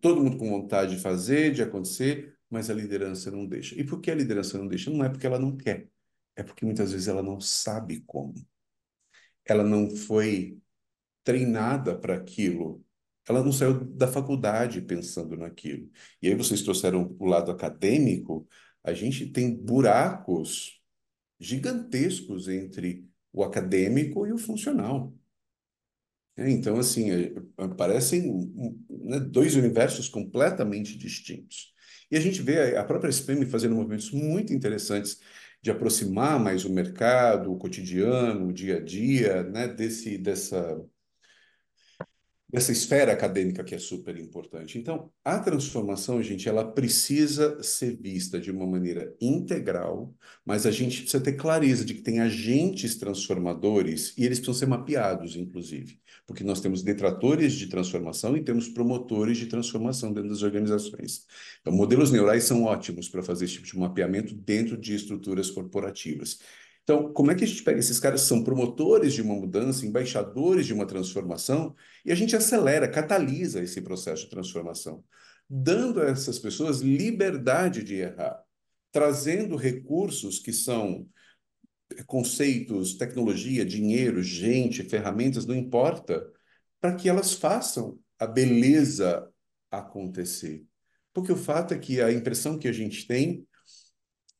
Todo 0.00 0.22
mundo 0.22 0.36
com 0.38 0.48
vontade 0.50 0.96
de 0.96 1.02
fazer, 1.02 1.52
de 1.52 1.62
acontecer, 1.62 2.36
mas 2.50 2.68
a 2.70 2.74
liderança 2.74 3.30
não 3.30 3.46
deixa. 3.46 3.74
E 3.76 3.84
por 3.84 4.00
que 4.00 4.10
a 4.10 4.14
liderança 4.14 4.58
não 4.58 4.66
deixa? 4.68 4.90
Não 4.90 5.04
é 5.04 5.08
porque 5.08 5.26
ela 5.26 5.38
não 5.38 5.56
quer, 5.56 5.88
é 6.36 6.42
porque 6.42 6.64
muitas 6.64 6.92
vezes 6.92 7.08
ela 7.08 7.22
não 7.22 7.40
sabe 7.40 8.00
como. 8.06 8.34
Ela 9.44 9.64
não 9.64 9.90
foi 9.90 10.58
treinada 11.24 11.98
para 11.98 12.16
aquilo. 12.16 12.84
Ela 13.28 13.42
não 13.44 13.52
saiu 13.52 13.84
da 13.84 14.08
faculdade 14.08 14.80
pensando 14.82 15.36
naquilo. 15.36 15.90
E 16.22 16.28
aí 16.28 16.34
vocês 16.34 16.62
trouxeram 16.62 17.16
o 17.18 17.26
lado 17.26 17.50
acadêmico, 17.50 18.48
a 18.82 18.92
gente 18.92 19.26
tem 19.26 19.54
buracos 19.54 20.79
gigantescos 21.40 22.48
entre 22.48 23.08
o 23.32 23.42
acadêmico 23.42 24.26
e 24.26 24.32
o 24.32 24.38
funcional. 24.38 25.12
É, 26.36 26.50
então, 26.50 26.78
assim, 26.78 27.10
é, 27.10 27.32
parecem 27.76 28.50
né, 28.88 29.18
dois 29.18 29.56
universos 29.56 30.08
completamente 30.08 30.96
distintos. 30.96 31.72
E 32.10 32.16
a 32.16 32.20
gente 32.20 32.42
vê 32.42 32.76
a 32.76 32.84
própria 32.84 33.10
SPM 33.10 33.46
fazendo 33.46 33.74
movimentos 33.74 34.10
muito 34.10 34.52
interessantes 34.52 35.20
de 35.62 35.70
aproximar 35.70 36.40
mais 36.40 36.64
o 36.64 36.72
mercado, 36.72 37.52
o 37.52 37.58
cotidiano, 37.58 38.48
o 38.48 38.52
dia 38.52 38.78
a 38.78 38.80
dia, 38.80 39.42
né, 39.44 39.68
desse, 39.68 40.18
dessa 40.18 40.80
dessa 42.52 42.72
esfera 42.72 43.12
acadêmica 43.12 43.62
que 43.62 43.74
é 43.74 43.78
super 43.78 44.18
importante. 44.18 44.78
Então, 44.78 45.10
a 45.24 45.38
transformação, 45.38 46.22
gente, 46.22 46.48
ela 46.48 46.64
precisa 46.64 47.62
ser 47.62 47.96
vista 47.96 48.40
de 48.40 48.50
uma 48.50 48.66
maneira 48.66 49.14
integral, 49.20 50.12
mas 50.44 50.66
a 50.66 50.70
gente 50.70 51.02
precisa 51.02 51.22
ter 51.22 51.34
clareza 51.34 51.84
de 51.84 51.94
que 51.94 52.02
tem 52.02 52.20
agentes 52.20 52.96
transformadores 52.96 54.12
e 54.18 54.24
eles 54.24 54.38
precisam 54.38 54.54
ser 54.54 54.66
mapeados, 54.66 55.36
inclusive, 55.36 56.00
porque 56.26 56.42
nós 56.42 56.60
temos 56.60 56.82
detratores 56.82 57.52
de 57.52 57.68
transformação 57.68 58.36
e 58.36 58.42
temos 58.42 58.68
promotores 58.68 59.38
de 59.38 59.46
transformação 59.46 60.12
dentro 60.12 60.30
das 60.30 60.42
organizações. 60.42 61.26
Então, 61.60 61.72
modelos 61.72 62.10
neurais 62.10 62.44
são 62.44 62.64
ótimos 62.64 63.08
para 63.08 63.22
fazer 63.22 63.44
esse 63.44 63.54
tipo 63.54 63.66
de 63.66 63.78
mapeamento 63.78 64.34
dentro 64.34 64.76
de 64.76 64.94
estruturas 64.94 65.50
corporativas. 65.50 66.40
Então, 66.90 67.12
como 67.12 67.30
é 67.30 67.36
que 67.36 67.44
a 67.44 67.46
gente 67.46 67.62
pega 67.62 67.78
esses 67.78 68.00
caras 68.00 68.22
que 68.22 68.26
são 68.26 68.42
promotores 68.42 69.14
de 69.14 69.22
uma 69.22 69.36
mudança, 69.36 69.86
embaixadores 69.86 70.66
de 70.66 70.74
uma 70.74 70.84
transformação, 70.84 71.72
e 72.04 72.10
a 72.10 72.16
gente 72.16 72.34
acelera, 72.34 72.90
catalisa 72.90 73.62
esse 73.62 73.80
processo 73.80 74.24
de 74.24 74.30
transformação, 74.30 75.04
dando 75.48 76.02
a 76.02 76.06
essas 76.06 76.36
pessoas 76.40 76.80
liberdade 76.80 77.84
de 77.84 77.94
errar, 77.94 78.42
trazendo 78.90 79.54
recursos 79.54 80.40
que 80.40 80.52
são 80.52 81.08
conceitos, 82.08 82.94
tecnologia, 82.94 83.64
dinheiro, 83.64 84.20
gente, 84.20 84.82
ferramentas, 84.82 85.46
não 85.46 85.54
importa, 85.54 86.28
para 86.80 86.96
que 86.96 87.08
elas 87.08 87.34
façam 87.34 88.00
a 88.18 88.26
beleza 88.26 89.30
acontecer. 89.70 90.66
Porque 91.14 91.30
o 91.30 91.36
fato 91.36 91.72
é 91.72 91.78
que 91.78 92.00
a 92.00 92.10
impressão 92.10 92.58
que 92.58 92.66
a 92.66 92.72
gente 92.72 93.06
tem, 93.06 93.46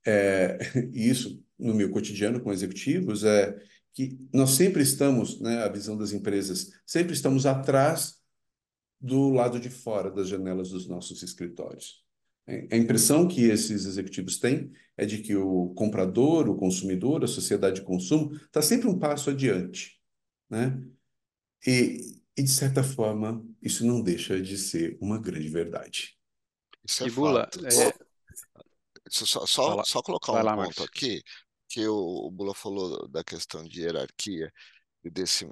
é, 0.04 0.58
e 0.92 1.08
isso 1.08 1.40
no 1.60 1.74
meu 1.74 1.90
cotidiano 1.90 2.40
com 2.40 2.52
executivos 2.52 3.24
é 3.24 3.56
que 3.92 4.18
nós 4.32 4.50
sempre 4.50 4.82
estamos, 4.82 5.40
né, 5.40 5.62
a 5.62 5.68
visão 5.68 5.96
das 5.96 6.12
empresas, 6.12 6.70
sempre 6.86 7.12
estamos 7.12 7.46
atrás 7.46 8.20
do 9.00 9.30
lado 9.30 9.58
de 9.58 9.70
fora 9.70 10.10
das 10.10 10.28
janelas 10.28 10.70
dos 10.70 10.86
nossos 10.86 11.22
escritórios. 11.22 12.04
A 12.70 12.76
impressão 12.76 13.28
que 13.28 13.44
esses 13.44 13.84
executivos 13.84 14.38
têm 14.38 14.72
é 14.96 15.06
de 15.06 15.18
que 15.18 15.36
o 15.36 15.68
comprador, 15.74 16.48
o 16.48 16.56
consumidor, 16.56 17.22
a 17.22 17.28
sociedade 17.28 17.76
de 17.76 17.86
consumo 17.86 18.34
está 18.34 18.60
sempre 18.60 18.88
um 18.88 18.98
passo 18.98 19.30
adiante, 19.30 20.00
né? 20.48 20.82
E, 21.64 22.20
e, 22.36 22.42
de 22.42 22.50
certa 22.50 22.82
forma, 22.82 23.44
isso 23.62 23.86
não 23.86 24.02
deixa 24.02 24.40
de 24.40 24.58
ser 24.58 24.98
uma 25.00 25.18
grande 25.18 25.48
verdade. 25.48 26.16
Isso 26.84 27.04
é 27.04 27.06
e 27.06 27.10
Bula, 27.10 27.48
é... 27.64 28.10
Só, 29.08 29.46
só, 29.46 29.84
só 29.84 30.02
colocar 30.02 30.32
um 30.32 30.42
lá, 30.42 30.56
ponto 30.56 30.58
Marcos. 30.58 30.84
aqui 30.84 31.22
que 31.70 31.86
o, 31.86 32.26
o 32.26 32.30
Bula 32.30 32.52
falou 32.52 33.08
da 33.08 33.22
questão 33.22 33.62
de 33.62 33.82
hierarquia 33.82 34.52
e 35.04 35.08
desse 35.08 35.48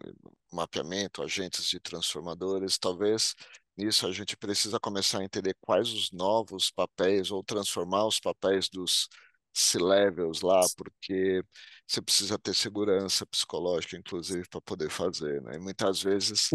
mapeamento, 0.52 1.22
agentes 1.22 1.66
de 1.66 1.78
transformadores, 1.80 2.76
talvez 2.76 3.34
nisso 3.76 4.06
a 4.06 4.12
gente 4.12 4.36
precisa 4.36 4.80
começar 4.80 5.20
a 5.20 5.24
entender 5.24 5.56
quais 5.60 5.88
os 5.90 6.10
novos 6.10 6.70
papéis 6.70 7.30
ou 7.30 7.42
transformar 7.44 8.04
os 8.06 8.18
papéis 8.18 8.68
dos 8.68 9.08
C-levels 9.54 10.40
lá, 10.42 10.60
porque 10.76 11.42
você 11.86 12.02
precisa 12.02 12.38
ter 12.38 12.54
segurança 12.54 13.24
psicológica, 13.24 13.96
inclusive, 13.96 14.46
para 14.48 14.60
poder 14.60 14.90
fazer. 14.90 15.40
Né? 15.42 15.56
E 15.56 15.58
muitas 15.58 16.02
vezes 16.02 16.50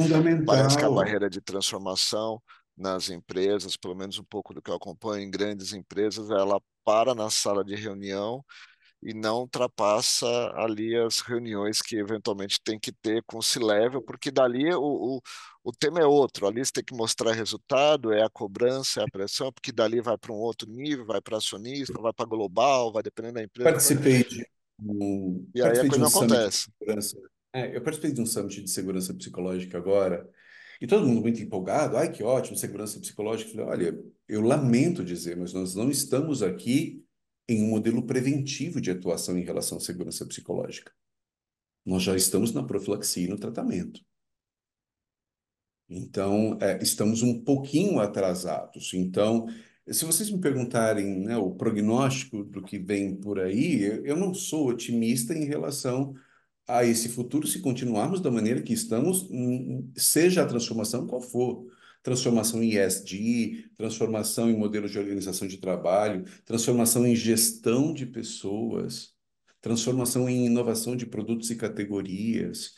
parece 0.45 0.77
que 0.77 0.83
a 0.83 0.89
barreira 0.89 1.29
de 1.29 1.41
transformação 1.41 2.41
nas 2.77 3.09
empresas, 3.09 3.77
pelo 3.77 3.95
menos 3.95 4.19
um 4.19 4.23
pouco 4.23 4.53
do 4.53 4.61
que 4.61 4.69
eu 4.69 4.75
acompanho 4.75 5.23
em 5.23 5.31
grandes 5.31 5.73
empresas, 5.73 6.29
ela 6.29 6.61
para 6.83 7.15
na 7.15 7.29
sala 7.29 7.63
de 7.63 7.75
reunião 7.75 8.43
e 9.05 9.13
não 9.13 9.41
ultrapassa 9.41 10.25
ali 10.55 10.95
as 10.95 11.19
reuniões 11.19 11.81
que 11.81 11.97
eventualmente 11.97 12.59
tem 12.63 12.79
que 12.79 12.91
ter 12.91 13.21
com 13.25 13.37
o 13.37 13.43
C-Level, 13.43 14.01
porque 14.01 14.31
dali 14.31 14.73
o, 14.73 14.81
o, 14.81 15.21
o 15.63 15.71
tema 15.71 15.99
é 15.99 16.05
outro, 16.05 16.47
ali 16.47 16.63
você 16.63 16.71
tem 16.71 16.83
que 16.83 16.95
mostrar 16.95 17.33
resultado, 17.33 18.13
é 18.13 18.23
a 18.23 18.29
cobrança, 18.29 19.01
é 19.01 19.03
a 19.03 19.11
pressão, 19.11 19.51
porque 19.51 19.71
dali 19.71 20.01
vai 20.01 20.17
para 20.17 20.31
um 20.31 20.37
outro 20.37 20.69
nível, 20.69 21.05
vai 21.05 21.21
para 21.21 21.37
acionista, 21.37 22.01
vai 22.01 22.13
para 22.13 22.25
global, 22.25 22.91
vai 22.91 23.03
dependendo 23.03 23.35
da 23.35 23.43
empresa. 23.43 23.69
Participei 23.69 24.23
de 24.23 24.47
um, 24.79 25.47
e 25.53 25.61
aí 25.61 25.79
a 25.79 25.81
coisa 25.81 25.97
não 25.97 26.07
acontece. 26.07 26.71
É, 27.53 27.75
eu 27.75 27.81
participei 27.81 28.11
de 28.11 28.21
um 28.21 28.25
summit 28.25 28.63
de 28.63 28.69
segurança 28.69 29.13
psicológica 29.13 29.77
agora, 29.77 30.27
e 30.81 30.87
todo 30.87 31.05
mundo 31.05 31.21
muito 31.21 31.41
empolgado, 31.41 31.95
ai 31.97 32.11
que 32.11 32.23
ótimo, 32.23 32.57
segurança 32.57 32.99
psicológica. 32.99 33.63
Olha, 33.63 33.97
eu 34.27 34.41
lamento 34.41 35.03
dizer, 35.03 35.37
mas 35.37 35.53
nós 35.53 35.75
não 35.75 35.89
estamos 35.89 36.41
aqui 36.41 37.02
em 37.53 37.63
um 37.63 37.69
modelo 37.69 38.05
preventivo 38.05 38.81
de 38.81 38.91
atuação 38.91 39.37
em 39.37 39.43
relação 39.43 39.77
à 39.77 39.81
segurança 39.81 40.25
psicológica. 40.25 40.91
Nós 41.85 42.03
já 42.03 42.15
estamos 42.15 42.53
na 42.53 42.63
profilaxia 42.63 43.25
e 43.25 43.29
no 43.29 43.37
tratamento. 43.37 44.01
Então, 45.89 46.57
é, 46.61 46.81
estamos 46.81 47.21
um 47.21 47.43
pouquinho 47.43 47.99
atrasados. 47.99 48.93
Então, 48.93 49.47
se 49.87 50.05
vocês 50.05 50.29
me 50.31 50.39
perguntarem, 50.39 51.19
né, 51.19 51.37
o 51.37 51.51
prognóstico 51.51 52.43
do 52.43 52.61
que 52.61 52.79
vem 52.79 53.15
por 53.15 53.39
aí, 53.39 53.81
eu, 53.81 54.05
eu 54.05 54.15
não 54.15 54.33
sou 54.33 54.69
otimista 54.69 55.33
em 55.33 55.45
relação 55.45 56.15
a 56.67 56.85
esse 56.85 57.09
futuro 57.09 57.45
se 57.45 57.59
continuarmos 57.61 58.21
da 58.21 58.31
maneira 58.31 58.61
que 58.61 58.73
estamos, 58.73 59.29
seja 59.97 60.43
a 60.43 60.47
transformação 60.47 61.05
qual 61.05 61.21
for. 61.21 61.67
Transformação 62.03 62.61
em 62.61 62.75
ESG, 62.77 63.71
transformação 63.77 64.49
em 64.49 64.57
modelos 64.57 64.91
de 64.91 64.99
organização 64.99 65.47
de 65.47 65.57
trabalho, 65.57 66.25
transformação 66.45 67.07
em 67.07 67.15
gestão 67.15 67.93
de 67.93 68.05
pessoas, 68.05 69.13
transformação 69.61 70.29
em 70.29 70.45
inovação 70.45 70.95
de 70.95 71.05
produtos 71.05 71.49
e 71.49 71.55
categorias. 71.55 72.73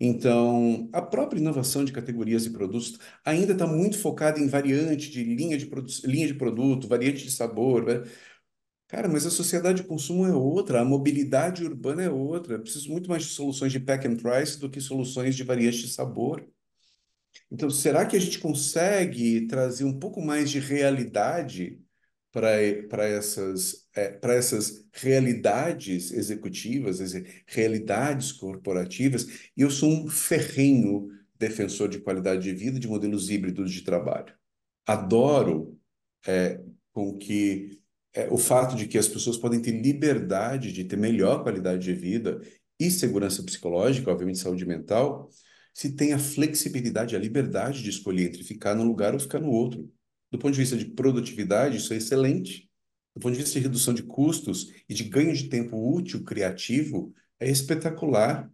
Então, 0.00 0.88
a 0.92 1.02
própria 1.02 1.40
inovação 1.40 1.84
de 1.84 1.92
categorias 1.92 2.46
e 2.46 2.50
produtos 2.50 2.98
ainda 3.24 3.52
está 3.52 3.66
muito 3.66 3.98
focada 3.98 4.38
em 4.38 4.46
variante 4.46 5.10
de 5.10 5.24
linha 5.24 5.58
de, 5.58 5.68
linha 6.04 6.26
de 6.28 6.34
produto, 6.34 6.86
variante 6.86 7.24
de 7.24 7.32
sabor. 7.32 7.84
Né? 7.84 8.04
Cara, 8.88 9.08
mas 9.08 9.26
a 9.26 9.30
sociedade 9.30 9.82
de 9.82 9.88
consumo 9.88 10.26
é 10.26 10.32
outra, 10.32 10.80
a 10.80 10.84
mobilidade 10.84 11.64
urbana 11.64 12.02
é 12.04 12.10
outra. 12.10 12.54
Eu 12.54 12.60
preciso 12.62 12.90
muito 12.90 13.08
mais 13.10 13.24
de 13.24 13.30
soluções 13.30 13.72
de 13.72 13.80
pack 13.80 14.06
and 14.06 14.16
price 14.16 14.58
do 14.58 14.70
que 14.70 14.80
soluções 14.80 15.36
de 15.36 15.44
variante 15.44 15.82
de 15.82 15.88
sabor. 15.88 16.46
Então, 17.50 17.70
será 17.70 18.04
que 18.04 18.16
a 18.16 18.20
gente 18.20 18.38
consegue 18.38 19.46
trazer 19.46 19.84
um 19.84 19.98
pouco 19.98 20.20
mais 20.20 20.50
de 20.50 20.58
realidade 20.58 21.80
para 22.30 23.04
essas, 23.04 23.88
é, 23.94 24.10
para 24.10 24.34
essas 24.34 24.86
realidades 24.92 26.12
executivas, 26.12 27.00
realidades 27.46 28.32
corporativas? 28.32 29.26
E 29.56 29.62
eu 29.62 29.70
sou 29.70 29.90
um 29.90 30.08
ferrenho 30.08 31.08
defensor 31.38 31.88
de 31.88 32.00
qualidade 32.00 32.42
de 32.42 32.52
vida, 32.52 32.78
de 32.78 32.88
modelos 32.88 33.30
híbridos 33.30 33.72
de 33.72 33.82
trabalho. 33.82 34.34
Adoro 34.86 35.78
é, 36.26 36.60
com 36.92 37.16
que 37.16 37.78
é, 38.12 38.28
o 38.30 38.36
fato 38.36 38.74
de 38.74 38.86
que 38.86 38.98
as 38.98 39.08
pessoas 39.08 39.36
podem 39.36 39.62
ter 39.62 39.70
liberdade 39.70 40.72
de 40.72 40.84
ter 40.84 40.96
melhor 40.96 41.42
qualidade 41.42 41.84
de 41.84 41.92
vida 41.94 42.40
e 42.78 42.90
segurança 42.90 43.42
psicológica, 43.42 44.10
obviamente 44.10 44.38
saúde 44.38 44.66
mental, 44.66 45.30
se 45.78 45.92
tem 45.92 46.12
a 46.12 46.18
flexibilidade, 46.18 47.14
a 47.14 47.20
liberdade 47.20 47.84
de 47.84 47.90
escolher 47.90 48.26
entre 48.26 48.42
ficar 48.42 48.74
num 48.74 48.82
lugar 48.82 49.14
ou 49.14 49.20
ficar 49.20 49.38
no 49.38 49.48
outro. 49.48 49.88
Do 50.28 50.36
ponto 50.36 50.52
de 50.52 50.58
vista 50.58 50.76
de 50.76 50.86
produtividade, 50.86 51.76
isso 51.76 51.94
é 51.94 51.98
excelente. 51.98 52.68
Do 53.14 53.20
ponto 53.20 53.34
de 53.34 53.38
vista 53.38 53.56
de 53.56 53.62
redução 53.64 53.94
de 53.94 54.02
custos 54.02 54.72
e 54.88 54.92
de 54.92 55.04
ganho 55.04 55.32
de 55.32 55.48
tempo 55.48 55.76
útil, 55.76 56.24
criativo, 56.24 57.14
é 57.38 57.48
espetacular. 57.48 58.50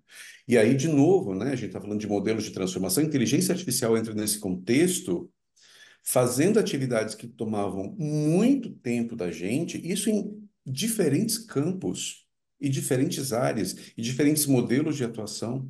E 0.46 0.58
aí, 0.58 0.74
de 0.74 0.86
novo, 0.86 1.34
né, 1.34 1.52
a 1.52 1.56
gente 1.56 1.68
está 1.68 1.80
falando 1.80 1.98
de 1.98 2.06
modelos 2.06 2.44
de 2.44 2.50
transformação, 2.50 3.02
a 3.02 3.06
inteligência 3.06 3.52
artificial 3.52 3.96
entra 3.96 4.12
nesse 4.12 4.38
contexto 4.38 5.30
fazendo 6.02 6.58
atividades 6.58 7.14
que 7.14 7.26
tomavam 7.26 7.96
muito 7.98 8.70
tempo 8.70 9.16
da 9.16 9.30
gente, 9.30 9.80
isso 9.90 10.10
em 10.10 10.46
diferentes 10.66 11.38
campos 11.38 12.26
e 12.60 12.68
diferentes 12.68 13.32
áreas 13.32 13.74
e 13.96 14.02
diferentes 14.02 14.44
modelos 14.44 14.94
de 14.94 15.04
atuação, 15.04 15.66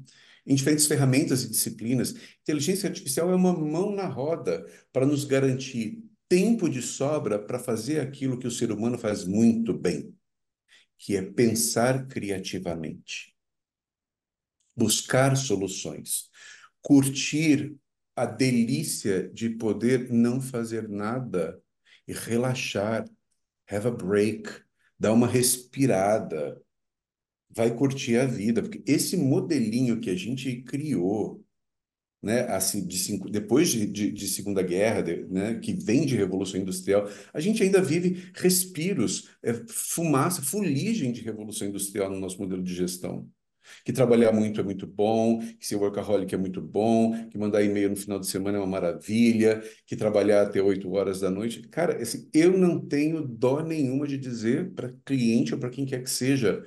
em 0.47 0.55
diferentes 0.55 0.87
ferramentas 0.87 1.43
e 1.43 1.51
disciplinas. 1.51 2.15
Inteligência 2.43 2.89
artificial 2.89 3.31
é 3.31 3.35
uma 3.35 3.53
mão 3.53 3.91
na 3.91 4.07
roda 4.07 4.65
para 4.93 5.07
nos 5.07 5.25
garantir 5.25 6.03
tempo 6.29 6.69
de 6.69 6.83
sobra 6.83 7.39
para 7.39 7.59
fazer 7.59 8.01
aquilo 8.01 8.39
que 8.39 8.47
o 8.47 8.51
ser 8.51 8.73
humano 8.73 8.99
faz 8.99 9.25
muito 9.25 9.73
bem, 9.73 10.15
que 10.99 11.17
é 11.17 11.23
pensar 11.23 12.07
criativamente, 12.07 13.35
buscar 14.77 15.37
soluções, 15.37 16.31
curtir 16.83 17.77
a 18.17 18.27
delícia 18.27 19.29
de 19.29 19.51
poder 19.51 20.11
não 20.11 20.41
fazer 20.41 20.89
nada 20.89 21.61
e 22.07 22.13
relaxar, 22.13 23.05
have 23.69 23.89
a 23.89 23.91
break, 23.91 24.49
dar 24.99 25.13
uma 25.13 25.27
respirada, 25.27 26.61
vai 27.55 27.75
curtir 27.75 28.17
a 28.17 28.27
vida, 28.27 28.63
porque 28.63 28.83
esse 28.87 29.17
modelinho 29.17 30.01
que 30.01 30.11
a 30.11 30.17
gente 30.17 30.63
criou, 30.63 31.45
né, 32.23 32.43
assim, 32.49 32.87
de 32.87 32.99
cinco, 32.99 33.31
depois 33.31 33.71
de, 33.71 33.87
de, 33.87 34.11
de 34.11 34.29
Segunda 34.29 34.63
Guerra, 34.63 35.03
de, 35.03 35.25
né, 35.27 35.59
que 35.61 35.75
vem 35.75 36.07
de 36.07 36.17
Revolução 36.17 36.61
Industrial, 36.61 37.09
a 37.33 37.41
gente 37.41 37.63
ainda 37.63 37.83
vive 37.83 38.31
respiros, 38.35 39.31
é, 39.43 39.53
fumaça, 39.69 40.43
fuligem 40.43 41.13
de 41.13 41.23
Revolução 41.23 41.69
Industrial 41.69 42.11
no 42.11 42.19
nosso 42.19 42.39
modelo 42.41 42.63
de 42.63 42.75
gestão 42.75 43.31
que 43.85 43.93
trabalhar 43.93 44.33
muito 44.33 44.61
é 44.61 44.65
muito 44.65 44.87
bom, 44.87 45.41
que 45.59 45.67
ser 45.67 45.77
workaholic 45.77 46.35
é 46.35 46.39
muito 46.39 46.61
bom, 46.61 47.29
que 47.29 47.39
mandar 47.39 47.63
e-mail 47.63 47.91
no 47.91 47.97
final 47.97 48.19
de 48.19 48.27
semana 48.27 48.59
é 48.59 48.61
uma 48.61 48.67
maravilha, 48.67 49.63
que 49.87 49.97
trabalhar 49.97 50.43
até 50.43 50.63
8 50.63 50.91
horas 50.93 51.21
da 51.21 51.31
noite. 51.31 51.63
Cara, 51.69 52.01
assim, 52.01 52.29
eu 52.33 52.57
não 52.57 52.81
tenho 52.81 53.27
dó 53.27 53.63
nenhuma 53.63 54.07
de 54.07 54.19
dizer 54.19 54.73
para 54.75 54.95
cliente 55.05 55.55
ou 55.55 55.61
para 55.61 55.71
quem 55.71 55.87
quer 55.87 56.03
que 56.03 56.11
seja, 56.11 56.63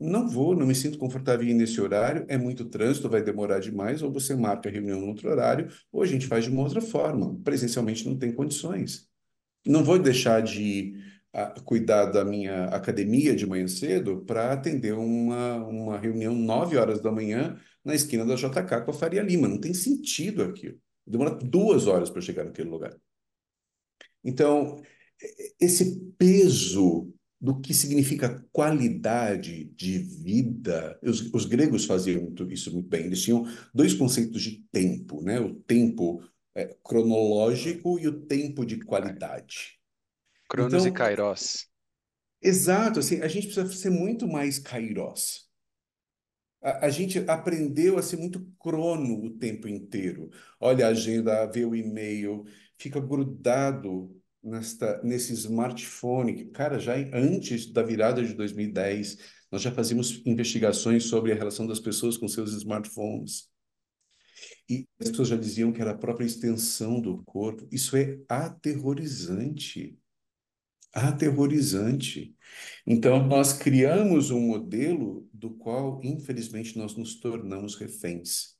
não 0.00 0.28
vou, 0.28 0.56
não 0.56 0.66
me 0.66 0.74
sinto 0.74 0.98
confortável 0.98 1.46
em 1.46 1.50
ir 1.50 1.54
nesse 1.54 1.80
horário, 1.80 2.24
é 2.28 2.36
muito 2.36 2.64
trânsito, 2.64 3.08
vai 3.08 3.22
demorar 3.22 3.60
demais, 3.60 4.02
ou 4.02 4.12
você 4.12 4.34
marca 4.34 4.68
a 4.68 4.72
reunião 4.72 5.00
em 5.00 5.08
outro 5.08 5.28
horário, 5.30 5.68
ou 5.92 6.02
a 6.02 6.06
gente 6.06 6.26
faz 6.26 6.44
de 6.44 6.50
uma 6.50 6.62
outra 6.62 6.80
forma. 6.80 7.38
Presencialmente 7.44 8.06
não 8.08 8.18
tem 8.18 8.32
condições. 8.32 9.08
Não 9.64 9.84
vou 9.84 9.98
deixar 9.98 10.42
de 10.42 10.94
a 11.32 11.46
cuidar 11.62 12.06
da 12.06 12.24
minha 12.24 12.66
academia 12.66 13.34
de 13.34 13.46
manhã 13.46 13.66
cedo 13.66 14.22
para 14.26 14.52
atender 14.52 14.92
uma, 14.92 15.56
uma 15.64 15.98
reunião 15.98 16.34
nove 16.34 16.76
horas 16.76 17.00
da 17.00 17.10
manhã 17.10 17.58
na 17.82 17.94
esquina 17.94 18.24
da 18.24 18.34
JK 18.34 18.84
com 18.84 18.90
a 18.90 18.94
Faria 18.94 19.22
Lima. 19.22 19.48
Não 19.48 19.58
tem 19.58 19.72
sentido 19.72 20.42
aquilo. 20.42 20.78
Demora 21.06 21.30
duas 21.30 21.86
horas 21.86 22.10
para 22.10 22.20
chegar 22.20 22.44
naquele 22.44 22.68
lugar. 22.68 22.94
Então, 24.22 24.82
esse 25.60 26.00
peso 26.18 27.11
do 27.42 27.60
que 27.60 27.74
significa 27.74 28.46
qualidade 28.52 29.64
de 29.74 29.98
vida. 29.98 30.96
Os, 31.02 31.22
os, 31.34 31.44
gregos 31.44 31.84
faziam 31.84 32.22
muito, 32.22 32.48
isso 32.52 32.72
muito 32.72 32.88
bem. 32.88 33.06
Eles 33.06 33.20
tinham 33.20 33.44
dois 33.74 33.92
conceitos 33.94 34.40
de 34.40 34.64
tempo, 34.70 35.20
né? 35.20 35.40
O 35.40 35.52
tempo 35.52 36.22
é, 36.54 36.76
cronológico 36.84 37.98
e 37.98 38.06
o 38.06 38.20
tempo 38.26 38.64
de 38.64 38.78
qualidade. 38.84 39.76
Cronos 40.48 40.72
então, 40.72 40.86
e 40.86 40.92
Kairos. 40.92 41.66
Exato, 42.40 43.00
assim, 43.00 43.20
a 43.20 43.28
gente 43.28 43.48
precisa 43.48 43.66
ser 43.72 43.90
muito 43.90 44.28
mais 44.28 44.60
Kairos. 44.60 45.50
A, 46.62 46.86
a, 46.86 46.90
gente 46.90 47.18
aprendeu 47.28 47.98
a 47.98 48.02
ser 48.02 48.18
muito 48.18 48.46
crono 48.56 49.24
o 49.24 49.30
tempo 49.36 49.66
inteiro. 49.66 50.30
Olha 50.60 50.86
a 50.86 50.90
agenda, 50.90 51.44
vê 51.46 51.64
o 51.64 51.74
e-mail, 51.74 52.44
fica 52.78 53.00
grudado 53.00 54.21
nesta, 54.42 55.00
nesse 55.02 55.32
smartphone. 55.34 56.46
Cara, 56.46 56.78
já 56.78 56.94
antes 57.12 57.72
da 57.72 57.82
virada 57.82 58.24
de 58.24 58.34
2010, 58.34 59.18
nós 59.50 59.62
já 59.62 59.70
fazíamos 59.70 60.22
investigações 60.24 61.04
sobre 61.04 61.32
a 61.32 61.34
relação 61.34 61.66
das 61.66 61.80
pessoas 61.80 62.16
com 62.16 62.26
seus 62.28 62.52
smartphones. 62.54 63.50
E 64.68 64.86
as 65.00 65.10
pessoas 65.10 65.28
já 65.28 65.36
diziam 65.36 65.72
que 65.72 65.80
era 65.80 65.92
a 65.92 65.98
própria 65.98 66.26
extensão 66.26 67.00
do 67.00 67.22
corpo. 67.24 67.66
Isso 67.70 67.96
é 67.96 68.18
aterrorizante 68.28 69.98
aterrorizante. 70.92 72.34
Então, 72.86 73.26
nós 73.26 73.52
criamos 73.52 74.30
um 74.30 74.40
modelo 74.40 75.26
do 75.32 75.50
qual, 75.50 76.00
infelizmente, 76.04 76.76
nós 76.76 76.94
nos 76.96 77.18
tornamos 77.18 77.76
reféns. 77.76 78.56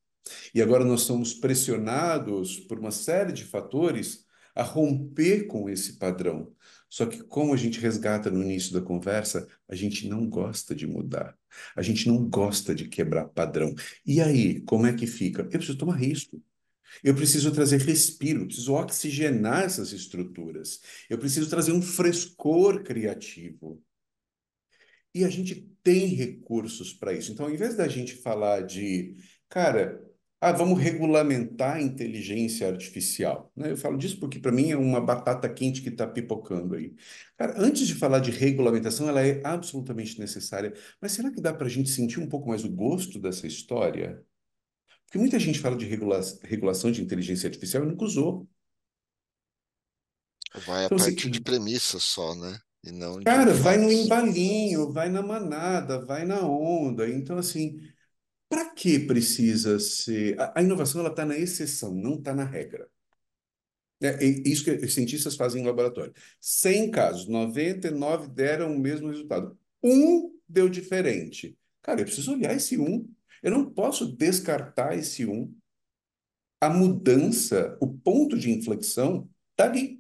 E 0.55 0.63
agora 0.63 0.85
nós 0.85 1.03
somos 1.03 1.35
pressionados 1.35 2.59
por 2.61 2.79
uma 2.79 2.91
série 2.91 3.33
de 3.33 3.45
fatores 3.45 4.25
a 4.55 4.63
romper 4.63 5.47
com 5.47 5.69
esse 5.69 5.99
padrão. 5.99 6.53
Só 6.89 7.07
que, 7.07 7.23
como 7.25 7.55
a 7.55 7.57
gente 7.57 7.81
resgata 7.81 8.31
no 8.31 8.43
início 8.43 8.73
da 8.73 8.83
conversa, 8.83 9.49
a 9.69 9.75
gente 9.75 10.07
não 10.09 10.29
gosta 10.29 10.75
de 10.75 10.87
mudar. 10.87 11.37
A 11.75 11.81
gente 11.81 12.07
não 12.07 12.29
gosta 12.29 12.75
de 12.75 12.87
quebrar 12.87 13.29
padrão. 13.29 13.75
E 14.05 14.21
aí, 14.21 14.61
como 14.61 14.87
é 14.87 14.93
que 14.93 15.07
fica? 15.07 15.43
Eu 15.43 15.49
preciso 15.49 15.79
tomar 15.79 15.97
risco. 15.97 16.43
Eu 17.03 17.15
preciso 17.15 17.51
trazer 17.51 17.81
respiro, 17.81 18.43
eu 18.43 18.47
preciso 18.47 18.75
oxigenar 18.75 19.65
essas 19.65 19.93
estruturas. 19.93 20.81
Eu 21.09 21.17
preciso 21.17 21.49
trazer 21.49 21.73
um 21.73 21.81
frescor 21.81 22.83
criativo. 22.83 23.83
E 25.15 25.25
a 25.25 25.29
gente 25.29 25.71
tem 25.83 26.09
recursos 26.09 26.93
para 26.93 27.13
isso. 27.13 27.33
Então, 27.33 27.47
ao 27.47 27.53
invés 27.53 27.77
da 27.77 27.89
gente 27.89 28.17
falar 28.17 28.63
de, 28.63 29.17
cara, 29.49 30.03
ah, 30.45 30.51
vamos 30.51 30.77
regulamentar 30.81 31.77
a 31.77 31.81
inteligência 31.81 32.67
artificial. 32.67 33.53
Né? 33.55 33.71
Eu 33.71 33.77
falo 33.77 33.97
disso 33.97 34.19
porque, 34.19 34.41
para 34.41 34.51
mim, 34.51 34.73
é 34.73 34.77
uma 34.77 35.01
batata 35.01 35.49
quente 35.49 35.81
que 35.81 35.89
está 35.89 36.05
pipocando 36.05 36.75
aí. 36.75 36.97
Cara, 37.37 37.55
antes 37.57 37.87
de 37.87 37.95
falar 37.95 38.19
de 38.19 38.33
regulamentação, 38.33 39.09
ela 39.09 39.25
é 39.25 39.41
absolutamente 39.45 40.19
necessária. 40.19 40.75
Mas 41.01 41.13
será 41.13 41.31
que 41.31 41.41
dá 41.41 41.55
para 41.55 41.69
a 41.69 41.71
gente 41.71 41.91
sentir 41.91 42.19
um 42.19 42.29
pouco 42.29 42.49
mais 42.49 42.65
o 42.65 42.69
gosto 42.69 43.21
dessa 43.21 43.47
história? 43.47 44.21
Porque 45.07 45.17
muita 45.17 45.39
gente 45.39 45.61
fala 45.61 45.77
de 45.77 45.87
regula 45.87 46.21
regulação 46.43 46.91
de 46.91 47.01
inteligência 47.01 47.47
artificial 47.47 47.85
e 47.85 47.87
nunca 47.87 48.05
usou. 48.05 48.49
Vai 50.67 50.87
então, 50.87 50.97
a 50.97 51.01
partir 51.01 51.21
assim, 51.21 51.31
de 51.31 51.41
premissas 51.41 52.03
só, 52.03 52.35
né? 52.35 52.59
E 52.85 52.91
não 52.91 53.23
cara, 53.23 53.55
vai 53.55 53.79
no 53.79 53.93
embalinho, 53.93 54.93
vai 54.93 55.09
na 55.09 55.23
manada, 55.23 56.05
vai 56.05 56.25
na 56.25 56.41
onda. 56.41 57.09
Então, 57.09 57.39
assim, 57.39 57.79
para 58.53 58.69
que 58.69 58.99
precisa 58.99 59.79
ser. 59.81 60.39
A, 60.39 60.59
a 60.59 60.63
inovação 60.63 61.07
está 61.07 61.25
na 61.25 61.39
exceção, 61.39 61.95
não 61.95 62.17
está 62.17 62.35
na 62.35 62.45
regra. 62.45 62.87
É, 64.03 64.23
isso 64.23 64.63
que 64.63 64.73
os 64.73 64.93
cientistas 64.93 65.37
fazem 65.37 65.63
em 65.63 65.67
laboratório. 65.67 66.13
100 66.39 66.91
casos, 66.91 67.29
99 67.29 68.29
deram 68.29 68.77
o 68.77 68.79
mesmo 68.79 69.09
resultado. 69.09 69.59
Um 69.83 70.39
deu 70.47 70.69
diferente. 70.69 71.57
Cara, 71.81 72.03
eu 72.03 72.05
preciso 72.05 72.35
olhar 72.35 72.55
esse 72.55 72.77
um. 72.77 73.09
Eu 73.43 73.53
não 73.53 73.71
posso 73.71 74.15
descartar 74.15 74.99
esse 74.99 75.25
um. 75.25 75.51
A 76.61 76.69
mudança, 76.69 77.79
o 77.81 77.89
ponto 77.89 78.39
de 78.39 78.51
inflexão, 78.51 79.31
está 79.53 79.65
ali. 79.65 79.99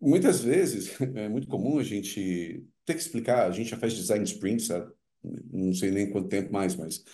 Muitas 0.00 0.40
vezes, 0.40 0.98
é 1.14 1.28
muito 1.28 1.46
comum 1.46 1.78
a 1.78 1.84
gente 1.84 2.64
ter 2.86 2.94
que 2.94 3.00
explicar, 3.00 3.46
a 3.46 3.50
gente 3.50 3.68
já 3.68 3.76
faz 3.76 3.92
design 3.92 4.24
sprint, 4.24 4.62
sabe? 4.62 4.90
Não 5.22 5.72
sei 5.72 5.90
nem 5.90 6.10
quanto 6.10 6.28
tempo 6.28 6.52
mais, 6.52 6.74
mas 6.76 7.04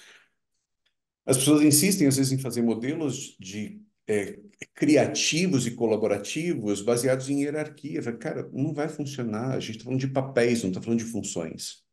as 1.24 1.36
pessoas 1.36 1.62
insistem 1.62 2.06
às 2.06 2.16
vezes 2.16 2.32
em 2.32 2.38
fazer 2.38 2.62
modelos 2.62 3.36
de 3.40 3.82
é, 4.08 4.38
criativos 4.74 5.66
e 5.66 5.72
colaborativos 5.72 6.80
baseados 6.80 7.28
em 7.28 7.42
hierarquia. 7.42 8.00
Cara, 8.16 8.48
não 8.52 8.72
vai 8.72 8.88
funcionar. 8.88 9.52
A 9.52 9.60
gente 9.60 9.72
está 9.72 9.84
falando 9.84 10.00
de 10.00 10.08
papéis, 10.08 10.62
não 10.62 10.70
está 10.70 10.80
falando 10.80 11.00
de 11.00 11.04
funções. 11.04 11.84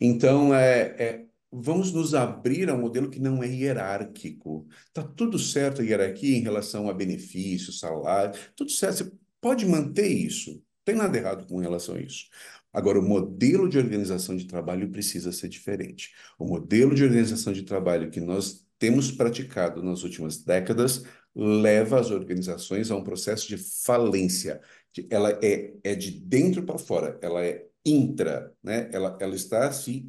Então, 0.00 0.54
é, 0.54 0.80
é, 0.98 1.26
vamos 1.50 1.92
nos 1.92 2.14
abrir 2.14 2.70
a 2.70 2.74
um 2.74 2.80
modelo 2.80 3.10
que 3.10 3.18
não 3.18 3.42
é 3.42 3.48
hierárquico. 3.48 4.66
Está 4.86 5.02
tudo 5.02 5.38
certo 5.38 5.82
a 5.82 5.84
hierarquia 5.84 6.36
em 6.36 6.42
relação 6.42 6.88
a 6.88 6.94
benefícios, 6.94 7.80
salário, 7.80 8.38
tudo 8.56 8.70
certo. 8.70 8.98
Você 8.98 9.12
pode 9.40 9.66
manter 9.66 10.08
isso. 10.08 10.52
Não 10.52 10.62
tem 10.84 10.94
nada 10.94 11.16
errado 11.18 11.46
com 11.46 11.58
relação 11.58 11.96
a 11.96 12.00
isso. 12.00 12.28
Agora, 12.72 13.00
o 13.00 13.02
modelo 13.02 13.68
de 13.68 13.78
organização 13.78 14.36
de 14.36 14.46
trabalho 14.46 14.90
precisa 14.90 15.32
ser 15.32 15.48
diferente. 15.48 16.12
O 16.38 16.46
modelo 16.46 16.94
de 16.94 17.04
organização 17.04 17.52
de 17.52 17.62
trabalho 17.62 18.10
que 18.10 18.20
nós 18.20 18.64
temos 18.78 19.10
praticado 19.10 19.82
nas 19.82 20.02
últimas 20.02 20.42
décadas 20.42 21.04
leva 21.34 22.00
as 22.00 22.10
organizações 22.10 22.90
a 22.90 22.96
um 22.96 23.04
processo 23.04 23.48
de 23.48 23.56
falência. 23.56 24.60
Ela 25.08 25.38
é, 25.42 25.74
é 25.84 25.94
de 25.94 26.10
dentro 26.10 26.64
para 26.64 26.78
fora, 26.78 27.18
ela 27.22 27.44
é 27.44 27.66
intra, 27.84 28.52
né? 28.62 28.88
ela, 28.92 29.16
ela 29.20 29.34
está 29.34 29.70
se 29.72 30.06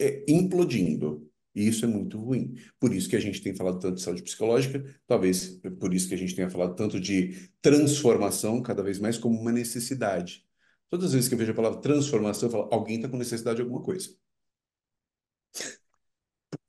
é, 0.00 0.24
implodindo. 0.28 1.28
E 1.54 1.68
isso 1.68 1.84
é 1.84 1.88
muito 1.88 2.18
ruim. 2.18 2.54
Por 2.80 2.94
isso 2.94 3.08
que 3.08 3.16
a 3.16 3.20
gente 3.20 3.42
tem 3.42 3.54
falado 3.54 3.78
tanto 3.78 3.96
de 3.96 4.02
saúde 4.02 4.22
psicológica, 4.22 4.82
talvez 5.06 5.60
por 5.78 5.92
isso 5.92 6.08
que 6.08 6.14
a 6.14 6.18
gente 6.18 6.34
tenha 6.34 6.48
falado 6.48 6.74
tanto 6.74 6.98
de 6.98 7.50
transformação, 7.60 8.62
cada 8.62 8.82
vez 8.82 8.98
mais 8.98 9.18
como 9.18 9.38
uma 9.38 9.52
necessidade. 9.52 10.46
Todas 10.92 11.06
as 11.06 11.12
vezes 11.14 11.26
que 11.26 11.34
eu 11.34 11.38
vejo 11.38 11.52
a 11.52 11.54
palavra 11.54 11.80
transformação, 11.80 12.48
eu 12.48 12.52
falo, 12.52 12.68
alguém 12.70 12.96
está 12.96 13.08
com 13.08 13.16
necessidade 13.16 13.56
de 13.56 13.62
alguma 13.62 13.82
coisa. 13.82 14.14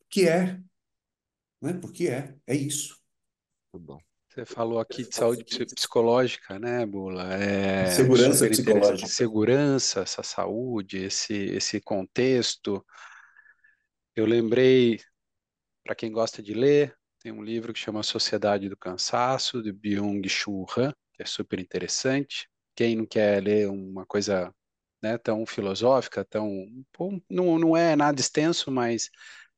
Que 0.10 0.30
é. 0.30 0.62
Né? 1.62 1.74
Porque 1.74 2.08
é. 2.08 2.34
É 2.48 2.56
isso. 2.56 2.98
bom. 3.76 4.00
Você 4.30 4.46
falou 4.46 4.80
aqui 4.80 5.04
de 5.04 5.14
saúde 5.14 5.44
psicológica, 5.44 6.58
né, 6.58 6.86
Bula? 6.86 7.34
É 7.34 7.88
segurança 7.88 8.48
psicológica. 8.48 9.10
Segurança, 9.10 10.00
essa 10.00 10.24
saúde, 10.24 11.00
esse, 11.00 11.34
esse 11.34 11.82
contexto. 11.82 12.82
Eu 14.16 14.26
lembrei, 14.26 15.02
para 15.84 15.96
quem 15.96 16.14
gosta 16.14 16.42
de 16.42 16.54
ler, 16.54 16.96
tem 17.20 17.34
um 17.34 17.44
livro 17.44 17.74
que 17.74 17.80
chama 17.80 18.02
Sociedade 18.02 18.70
do 18.70 18.78
Cansaço, 18.78 19.62
de 19.62 19.74
Byung-Chul 19.74 20.66
Han, 20.78 20.94
que 21.12 21.22
é 21.22 21.26
super 21.26 21.60
interessante 21.60 22.48
quem 22.76 22.96
não 22.96 23.06
quer 23.06 23.42
ler 23.44 23.70
uma 23.70 24.06
coisa 24.06 24.54
né, 25.02 25.18
tão 25.18 25.46
filosófica, 25.46 26.24
tão 26.26 26.66
não, 27.30 27.60
não 27.60 27.78
é 27.78 27.96
nada 27.96 28.20
extenso, 28.20 28.72
mas 28.72 29.10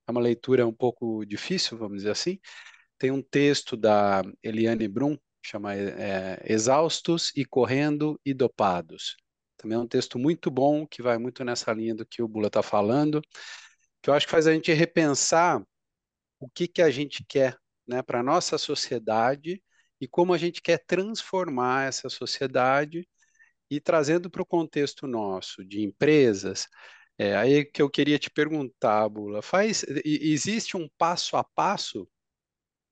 é 0.08 0.12
uma 0.12 0.22
leitura 0.22 0.68
um 0.68 0.74
pouco 0.74 1.26
difícil, 1.26 1.78
vamos 1.78 1.98
dizer 2.00 2.12
assim. 2.12 2.40
Tem 2.98 3.12
um 3.12 3.22
texto 3.22 3.78
da 3.78 4.24
Eliane 4.44 4.88
Brum, 4.88 5.18
chama 5.44 5.76
é, 5.76 6.42
Exaustos 6.46 7.32
e 7.36 7.46
Correndo 7.46 8.20
e 8.26 8.34
Dopados. 8.34 9.16
Também 9.58 9.78
é 9.78 9.82
um 9.82 9.88
texto 9.88 10.18
muito 10.20 10.50
bom, 10.52 10.86
que 10.88 11.02
vai 11.02 11.18
muito 11.18 11.44
nessa 11.44 11.72
linha 11.74 11.96
do 11.96 12.06
que 12.06 12.22
o 12.22 12.28
Bula 12.28 12.48
está 12.48 12.64
falando, 12.64 13.22
que 14.02 14.10
eu 14.10 14.14
acho 14.14 14.26
que 14.26 14.32
faz 14.32 14.48
a 14.48 14.54
gente 14.54 14.72
repensar 14.74 15.64
o 16.40 16.50
que, 16.50 16.68
que 16.68 16.82
a 16.82 16.90
gente 16.90 17.24
quer 17.28 17.58
né, 17.88 18.02
para 18.02 18.20
a 18.20 18.24
nossa 18.24 18.58
sociedade 18.58 19.62
e 20.06 20.08
como 20.08 20.34
a 20.36 20.38
gente 20.38 20.62
quer 20.62 20.78
transformar 20.86 21.88
essa 21.88 22.10
sociedade 22.10 23.10
e 23.72 23.82
trazendo 23.82 24.30
para 24.30 24.44
o 24.44 24.46
contexto 24.46 25.08
nosso 25.08 25.66
de 25.66 25.82
empresas, 25.82 26.68
é, 27.18 27.36
aí 27.36 27.66
que 27.66 27.82
eu 27.82 27.90
queria 27.90 28.20
te 28.20 28.30
perguntar, 28.30 29.10
Bula, 29.10 29.42
faz, 29.42 29.84
existe 30.06 30.78
um 30.78 30.88
passo 30.96 31.38
a 31.38 31.44
passo 31.44 32.08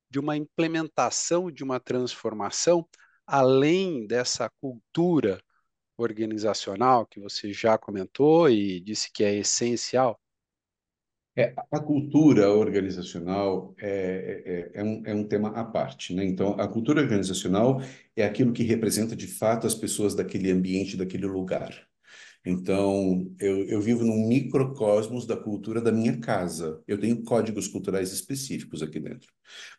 de 0.09 0.19
uma 0.19 0.35
implementação 0.35 1.51
de 1.51 1.63
uma 1.63 1.79
transformação 1.79 2.87
além 3.27 4.07
dessa 4.07 4.49
cultura 4.59 5.39
organizacional 5.97 7.05
que 7.05 7.19
você 7.19 7.53
já 7.53 7.77
comentou 7.77 8.49
e 8.49 8.79
disse 8.79 9.11
que 9.11 9.23
é 9.23 9.35
essencial? 9.35 10.19
É, 11.35 11.51
a 11.71 11.79
cultura 11.79 12.51
organizacional 12.51 13.73
é, 13.79 14.69
é, 14.75 14.79
é, 14.79 14.83
um, 14.83 15.03
é 15.03 15.15
um 15.15 15.27
tema 15.27 15.49
à 15.49 15.63
parte, 15.63 16.13
né? 16.13 16.23
Então, 16.23 16.53
a 16.59 16.67
cultura 16.67 17.01
organizacional 17.01 17.81
é 18.15 18.23
aquilo 18.23 18.53
que 18.53 18.61
representa 18.63 19.15
de 19.15 19.25
fato 19.25 19.65
as 19.65 19.73
pessoas 19.73 20.13
daquele 20.13 20.51
ambiente, 20.51 20.95
daquele 20.95 21.25
lugar. 21.25 21.87
Então, 22.45 23.25
eu, 23.39 23.65
eu 23.67 23.81
vivo 23.81 24.03
num 24.03 24.27
microcosmos 24.27 25.25
da 25.25 25.35
cultura 25.37 25.81
da 25.81 25.91
minha 25.91 26.19
casa. 26.19 26.83
Eu 26.87 26.99
tenho 26.99 27.23
códigos 27.23 27.67
culturais 27.67 28.11
específicos 28.11 28.83
aqui 28.83 28.99
dentro. 28.99 29.29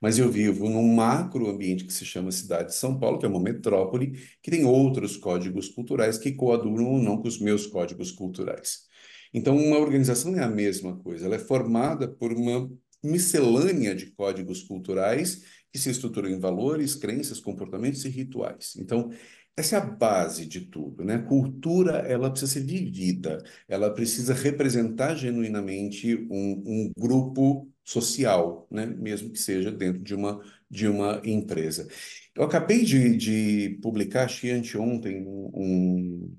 Mas 0.01 0.19
eu 0.19 0.31
vivo 0.31 0.69
num 0.69 0.95
macro 0.95 1.49
ambiente 1.49 1.85
que 1.85 1.93
se 1.93 2.05
chama 2.05 2.33
cidade 2.33 2.71
de 2.71 2.75
São 2.75 2.99
Paulo, 2.99 3.19
que 3.19 3.27
é 3.27 3.29
uma 3.29 3.41
metrópole, 3.41 4.13
que 4.43 4.51
tem 4.51 4.65
outros 4.65 5.17
códigos 5.17 5.69
culturais 5.69 6.19
que 6.19 6.33
coadunam 6.33 6.87
ou 6.87 6.99
não 6.99 7.19
com 7.19 7.29
os 7.29 7.39
meus 7.39 7.67
códigos 7.67 8.11
culturais. 8.11 8.93
Então, 9.35 9.57
uma 9.57 9.79
organização 9.79 10.37
é 10.37 10.43
a 10.43 10.49
mesma 10.49 10.97
coisa, 10.97 11.27
ela 11.27 11.35
é 11.35 11.39
formada 11.39 12.09
por 12.09 12.33
uma 12.33 12.71
miscelânea 13.03 13.95
de 13.95 14.07
códigos 14.13 14.63
culturais 14.63 15.43
que 15.73 15.79
se 15.79 15.91
estruturam 15.91 16.31
em 16.31 16.39
valores, 16.39 16.95
crenças, 16.95 17.41
comportamentos 17.41 18.05
e 18.05 18.09
rituais. 18.09 18.77
Então, 18.79 19.11
essa 19.57 19.77
é 19.77 19.79
a 19.79 19.85
base 19.85 20.47
de 20.47 20.63
tudo, 20.63 21.05
né? 21.05 21.19
Cultura, 21.19 21.99
ela 21.99 22.31
precisa 22.31 22.53
ser 22.53 22.65
vivida, 22.65 23.43
ela 23.69 23.93
precisa 23.93 24.35
representar 24.35 25.15
genuinamente 25.15 26.15
um, 26.31 26.63
um 26.67 26.93
grupo 26.99 27.69
social, 27.85 28.67
né? 28.71 28.87
Mesmo 28.87 29.31
que 29.31 29.39
seja 29.39 29.71
dentro 29.71 30.03
de 30.03 30.15
uma, 30.15 30.41
de 30.69 30.89
uma 30.89 31.21
empresa. 31.25 31.87
Eu 32.35 32.43
acabei 32.45 32.85
de, 32.85 33.17
de 33.17 33.79
publicar, 33.81 34.25
achei 34.25 34.51
anteontem, 34.51 35.25
um, 35.27 36.37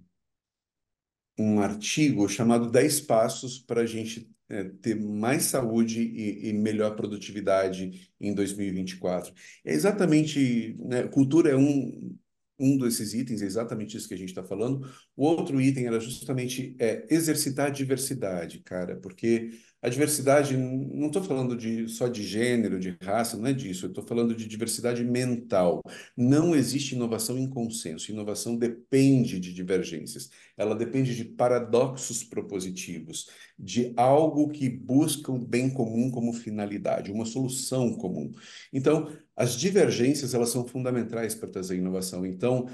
um 1.38 1.59
artigo 1.59 2.27
chamado 2.29 2.69
10 2.69 3.01
Passos 3.01 3.59
para 3.59 3.81
a 3.81 3.86
gente 3.86 4.29
é, 4.49 4.63
ter 4.63 4.95
mais 4.95 5.43
saúde 5.43 6.01
e, 6.01 6.49
e, 6.49 6.53
melhor 6.53 6.95
produtividade 6.95 8.09
em 8.19 8.33
2024. 8.33 9.33
É 9.63 9.73
exatamente, 9.73 10.77
né, 10.79 11.07
cultura 11.07 11.49
é 11.49 11.55
um, 11.55 12.15
um 12.59 12.77
desses 12.77 13.13
itens, 13.13 13.41
é 13.41 13.45
exatamente 13.45 13.97
isso 13.97 14.07
que 14.07 14.13
a 14.13 14.17
gente 14.17 14.29
está 14.29 14.43
falando. 14.43 14.88
O 15.15 15.25
outro 15.25 15.59
item 15.59 15.88
era 15.88 15.99
justamente 15.99 16.75
é, 16.79 17.05
exercitar 17.09 17.67
a 17.67 17.71
diversidade, 17.71 18.59
cara, 18.59 18.95
porque 18.97 19.51
a 19.86 19.89
diversidade, 19.89 20.57
não 20.57 21.07
estou 21.07 21.23
falando 21.23 21.55
de, 21.55 21.88
só 21.88 22.07
de 22.07 22.23
gênero, 22.23 22.79
de 22.79 22.97
raça, 22.99 23.38
não 23.38 23.45
é 23.45 23.53
disso, 23.53 23.86
eu 23.86 23.89
estou 23.89 24.03
falando 24.03 24.33
de 24.33 24.47
diversidade 24.47 25.03
mental. 25.03 25.83
Não 26.17 26.55
existe 26.55 26.95
inovação 26.95 27.38
em 27.38 27.47
consenso, 27.47 28.11
inovação 28.11 28.57
depende 28.57 29.39
de 29.39 29.53
divergências, 29.53 30.31
ela 30.57 30.73
depende 30.73 31.15
de 31.15 31.23
paradoxos 31.23 32.23
propositivos, 32.23 33.29
de 33.59 33.93
algo 33.95 34.49
que 34.49 34.67
busca 34.67 35.31
o 35.31 35.38
bem 35.38 35.69
comum 35.69 36.09
como 36.09 36.33
finalidade, 36.33 37.11
uma 37.11 37.25
solução 37.25 37.93
comum. 37.93 38.31
Então, 38.73 39.15
as 39.36 39.55
divergências, 39.55 40.33
elas 40.33 40.49
são 40.49 40.65
fundamentais 40.65 41.36
para 41.36 41.49
trazer 41.49 41.77
inovação. 41.77 42.25
Então, 42.25 42.67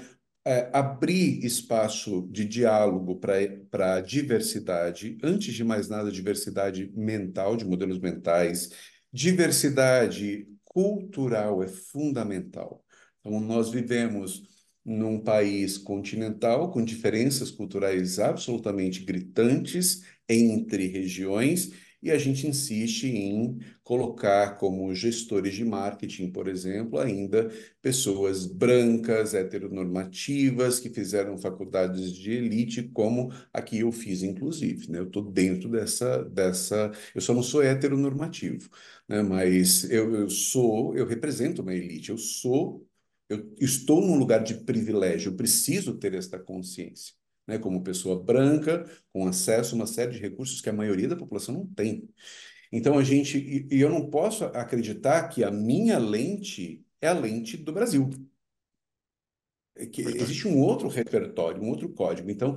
é, 0.44 0.70
abrir 0.72 1.44
espaço 1.44 2.28
de 2.30 2.44
diálogo 2.44 3.16
para 3.70 3.94
a 3.94 4.00
diversidade, 4.00 5.18
antes 5.22 5.54
de 5.54 5.62
mais 5.64 5.88
nada, 5.88 6.10
diversidade 6.10 6.90
mental, 6.94 7.56
de 7.56 7.64
modelos 7.64 7.98
mentais, 7.98 8.70
diversidade 9.12 10.48
cultural 10.64 11.62
é 11.62 11.68
fundamental. 11.68 12.84
Então, 13.20 13.40
nós 13.40 13.70
vivemos 13.70 14.42
num 14.84 15.20
país 15.20 15.78
continental 15.78 16.72
com 16.72 16.84
diferenças 16.84 17.50
culturais 17.50 18.18
absolutamente 18.18 19.04
gritantes 19.04 20.02
entre 20.28 20.88
regiões 20.88 21.70
E 22.02 22.10
a 22.10 22.18
gente 22.18 22.46
insiste 22.48 23.06
em 23.06 23.60
colocar 23.84 24.56
como 24.58 24.92
gestores 24.94 25.54
de 25.54 25.64
marketing, 25.64 26.30
por 26.32 26.48
exemplo, 26.48 26.98
ainda 26.98 27.48
pessoas 27.80 28.44
brancas, 28.44 29.34
heteronormativas, 29.34 30.80
que 30.80 30.90
fizeram 30.90 31.38
faculdades 31.38 32.12
de 32.12 32.32
elite, 32.32 32.82
como 32.82 33.32
aqui 33.52 33.78
eu 33.80 33.92
fiz, 33.92 34.22
inclusive. 34.22 34.90
Né? 34.90 34.98
Eu 34.98 35.04
estou 35.04 35.22
dentro 35.22 35.68
dessa, 35.70 36.24
dessa. 36.24 36.90
Eu 37.14 37.20
só 37.20 37.32
não 37.32 37.42
sou 37.42 37.62
heteronormativo, 37.62 38.68
né? 39.08 39.22
mas 39.22 39.88
eu, 39.90 40.14
eu 40.14 40.30
sou, 40.30 40.96
eu 40.96 41.06
represento 41.06 41.62
uma 41.62 41.74
elite, 41.74 42.10
eu 42.10 42.18
sou. 42.18 42.86
Eu 43.28 43.54
estou 43.60 44.00
num 44.02 44.16
lugar 44.18 44.42
de 44.44 44.54
privilégio, 44.54 45.30
eu 45.30 45.36
preciso 45.36 45.94
ter 45.98 46.14
esta 46.14 46.38
consciência 46.38 47.14
né, 47.46 47.58
como 47.58 47.82
pessoa 47.82 48.22
branca, 48.22 48.84
com 49.12 49.26
acesso 49.26 49.74
a 49.74 49.78
uma 49.78 49.86
série 49.86 50.12
de 50.12 50.18
recursos 50.18 50.60
que 50.60 50.68
a 50.68 50.72
maioria 50.72 51.08
da 51.08 51.16
população 51.16 51.54
não 51.54 51.66
tem. 51.66 52.08
Então 52.72 52.98
a 52.98 53.04
gente, 53.04 53.38
e, 53.38 53.68
e 53.76 53.80
eu 53.80 53.90
não 53.90 54.08
posso 54.08 54.44
acreditar 54.44 55.28
que 55.28 55.44
a 55.44 55.50
minha 55.50 55.98
lente 55.98 56.84
é 57.00 57.08
a 57.08 57.12
lente 57.12 57.56
do 57.56 57.72
Brasil. 57.72 58.08
É 59.76 59.86
que 59.86 60.02
existe 60.02 60.46
um 60.46 60.60
outro 60.60 60.88
repertório, 60.88 61.62
um 61.62 61.68
outro 61.68 61.88
código. 61.88 62.30
Então, 62.30 62.56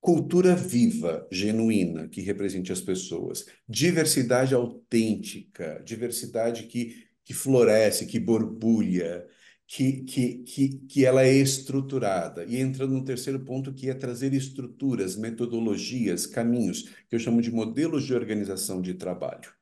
cultura 0.00 0.54
viva, 0.54 1.26
genuína, 1.30 2.08
que 2.08 2.20
represente 2.20 2.70
as 2.70 2.80
pessoas, 2.80 3.46
diversidade 3.66 4.54
autêntica, 4.54 5.82
diversidade 5.84 6.64
que, 6.64 7.06
que 7.24 7.32
floresce, 7.32 8.06
que 8.06 8.20
borbulha, 8.20 9.26
que, 9.74 10.04
que, 10.04 10.34
que, 10.44 10.68
que 10.86 11.04
ela 11.04 11.24
é 11.24 11.32
estruturada. 11.32 12.44
E 12.44 12.60
entrando 12.60 12.92
no 12.94 13.04
terceiro 13.04 13.40
ponto, 13.40 13.74
que 13.74 13.90
é 13.90 13.94
trazer 13.94 14.32
estruturas, 14.32 15.16
metodologias, 15.16 16.26
caminhos, 16.26 16.84
que 17.08 17.16
eu 17.16 17.18
chamo 17.18 17.42
de 17.42 17.50
modelos 17.50 18.04
de 18.04 18.14
organização 18.14 18.80
de 18.80 18.94
trabalho. 18.94 19.52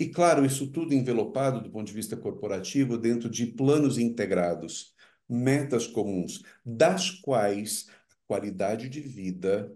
E, 0.00 0.08
claro, 0.08 0.42
isso 0.46 0.68
tudo 0.68 0.94
envelopado 0.94 1.62
do 1.62 1.70
ponto 1.70 1.86
de 1.86 1.92
vista 1.92 2.16
corporativo 2.16 2.96
dentro 2.96 3.28
de 3.28 3.44
planos 3.44 3.98
integrados, 3.98 4.94
metas 5.28 5.86
comuns, 5.86 6.42
das 6.64 7.10
quais 7.10 7.88
a 8.10 8.14
qualidade 8.26 8.88
de 8.88 9.00
vida 9.00 9.70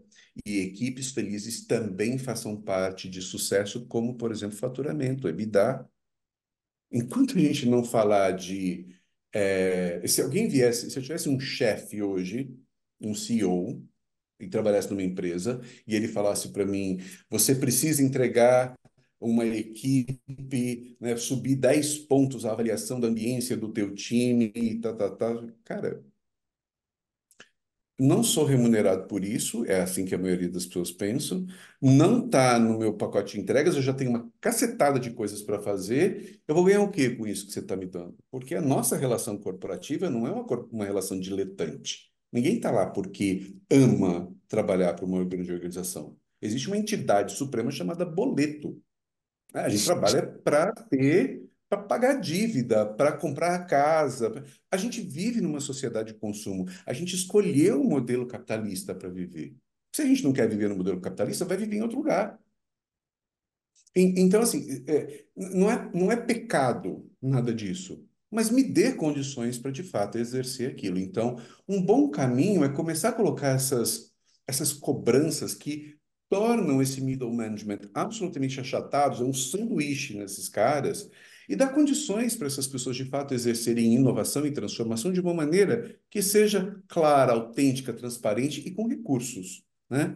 e 0.46 0.58
equipes 0.60 1.10
felizes 1.10 1.66
também 1.66 2.16
façam 2.16 2.56
parte 2.56 3.10
de 3.10 3.20
sucesso, 3.20 3.86
como, 3.88 4.16
por 4.16 4.32
exemplo, 4.32 4.56
faturamento, 4.56 5.28
EBITDA. 5.28 5.86
Enquanto 6.90 7.36
a 7.36 7.40
gente 7.40 7.68
não 7.68 7.84
falar 7.84 8.30
de 8.30 8.95
é, 9.36 10.06
se 10.06 10.22
alguém 10.22 10.48
viesse, 10.48 10.90
se 10.90 10.98
eu 10.98 11.02
tivesse 11.02 11.28
um 11.28 11.38
chefe 11.38 12.02
hoje, 12.02 12.50
um 13.00 13.14
CEO, 13.14 13.82
e 14.40 14.48
trabalhasse 14.48 14.90
numa 14.90 15.02
empresa, 15.02 15.60
e 15.86 15.94
ele 15.94 16.08
falasse 16.08 16.48
para 16.50 16.64
mim: 16.64 16.98
você 17.28 17.54
precisa 17.54 18.02
entregar 18.02 18.74
uma 19.20 19.46
equipe, 19.46 20.96
né, 21.00 21.16
subir 21.16 21.56
10 21.56 21.98
pontos 22.00 22.44
a 22.44 22.52
avaliação 22.52 23.00
da 23.00 23.08
ambiência 23.08 23.56
do 23.56 23.72
teu 23.72 23.94
time, 23.94 24.80
tá, 24.80 24.94
tá, 24.94 25.10
tá. 25.10 25.46
Cara, 25.64 26.02
não 27.98 28.22
sou 28.22 28.44
remunerado 28.44 29.06
por 29.06 29.24
isso, 29.24 29.64
é 29.64 29.80
assim 29.80 30.04
que 30.04 30.14
a 30.14 30.18
maioria 30.18 30.50
das 30.50 30.66
pessoas 30.66 30.90
pensam. 30.90 31.46
Não 31.80 32.26
está 32.26 32.58
no 32.58 32.78
meu 32.78 32.94
pacote 32.94 33.34
de 33.34 33.40
entregas, 33.40 33.74
eu 33.74 33.82
já 33.82 33.94
tenho 33.94 34.10
uma 34.10 34.30
cacetada 34.40 35.00
de 35.00 35.10
coisas 35.10 35.40
para 35.42 35.58
fazer. 35.60 36.40
Eu 36.46 36.54
vou 36.54 36.64
ganhar 36.64 36.82
o 36.82 36.90
quê 36.90 37.10
com 37.10 37.26
isso 37.26 37.46
que 37.46 37.52
você 37.52 37.60
está 37.60 37.74
me 37.74 37.86
dando? 37.86 38.16
Porque 38.30 38.54
a 38.54 38.60
nossa 38.60 38.96
relação 38.96 39.38
corporativa 39.38 40.10
não 40.10 40.26
é 40.26 40.30
uma, 40.30 40.44
uma 40.70 40.84
relação 40.84 41.18
diletante. 41.18 42.10
Ninguém 42.30 42.56
está 42.56 42.70
lá 42.70 42.86
porque 42.86 43.54
ama 43.70 44.30
trabalhar 44.46 44.92
para 44.94 45.06
uma 45.06 45.24
grande 45.24 45.52
organização. 45.52 46.16
Existe 46.42 46.68
uma 46.68 46.76
entidade 46.76 47.32
suprema 47.32 47.70
chamada 47.70 48.04
boleto. 48.04 48.78
A 49.54 49.70
gente 49.70 49.86
trabalha 49.86 50.26
para 50.44 50.72
ter 50.72 51.45
para 51.76 51.86
pagar 51.86 52.20
dívida, 52.20 52.86
para 52.86 53.12
comprar 53.12 53.54
a 53.54 53.64
casa. 53.64 54.44
A 54.70 54.76
gente 54.76 55.00
vive 55.00 55.40
numa 55.40 55.60
sociedade 55.60 56.12
de 56.12 56.18
consumo. 56.18 56.66
A 56.84 56.92
gente 56.92 57.14
escolheu 57.14 57.80
o 57.80 57.88
modelo 57.88 58.26
capitalista 58.26 58.94
para 58.94 59.08
viver. 59.08 59.54
Se 59.94 60.02
a 60.02 60.06
gente 60.06 60.24
não 60.24 60.32
quer 60.32 60.48
viver 60.48 60.68
no 60.68 60.76
modelo 60.76 61.00
capitalista, 61.00 61.44
vai 61.44 61.56
viver 61.56 61.76
em 61.76 61.82
outro 61.82 61.98
lugar. 61.98 62.38
Então, 63.94 64.42
assim, 64.42 64.84
é, 64.86 65.24
não, 65.34 65.70
é, 65.70 65.90
não 65.94 66.12
é 66.12 66.16
pecado 66.16 67.10
nada 67.20 67.54
disso, 67.54 68.06
mas 68.30 68.50
me 68.50 68.62
dê 68.62 68.92
condições 68.92 69.56
para, 69.56 69.70
de 69.70 69.82
fato, 69.82 70.18
exercer 70.18 70.70
aquilo. 70.70 70.98
Então, 70.98 71.38
um 71.66 71.80
bom 71.80 72.10
caminho 72.10 72.62
é 72.62 72.68
começar 72.68 73.08
a 73.08 73.12
colocar 73.12 73.48
essas, 73.48 74.12
essas 74.46 74.74
cobranças 74.74 75.54
que 75.54 75.96
tornam 76.28 76.82
esse 76.82 77.00
middle 77.00 77.32
management 77.32 77.88
absolutamente 77.94 78.60
achatados, 78.60 79.20
é 79.20 79.24
um 79.24 79.32
sanduíche 79.32 80.14
nesses 80.14 80.48
caras, 80.48 81.08
e 81.48 81.56
dar 81.56 81.68
condições 81.68 82.36
para 82.36 82.46
essas 82.46 82.66
pessoas 82.66 82.96
de 82.96 83.04
fato 83.04 83.34
exercerem 83.34 83.94
inovação 83.94 84.46
e 84.46 84.52
transformação 84.52 85.12
de 85.12 85.20
uma 85.20 85.34
maneira 85.34 85.98
que 86.10 86.22
seja 86.22 86.80
clara, 86.88 87.32
autêntica, 87.32 87.92
transparente 87.92 88.60
e 88.66 88.70
com 88.72 88.86
recursos, 88.88 89.64
né? 89.88 90.14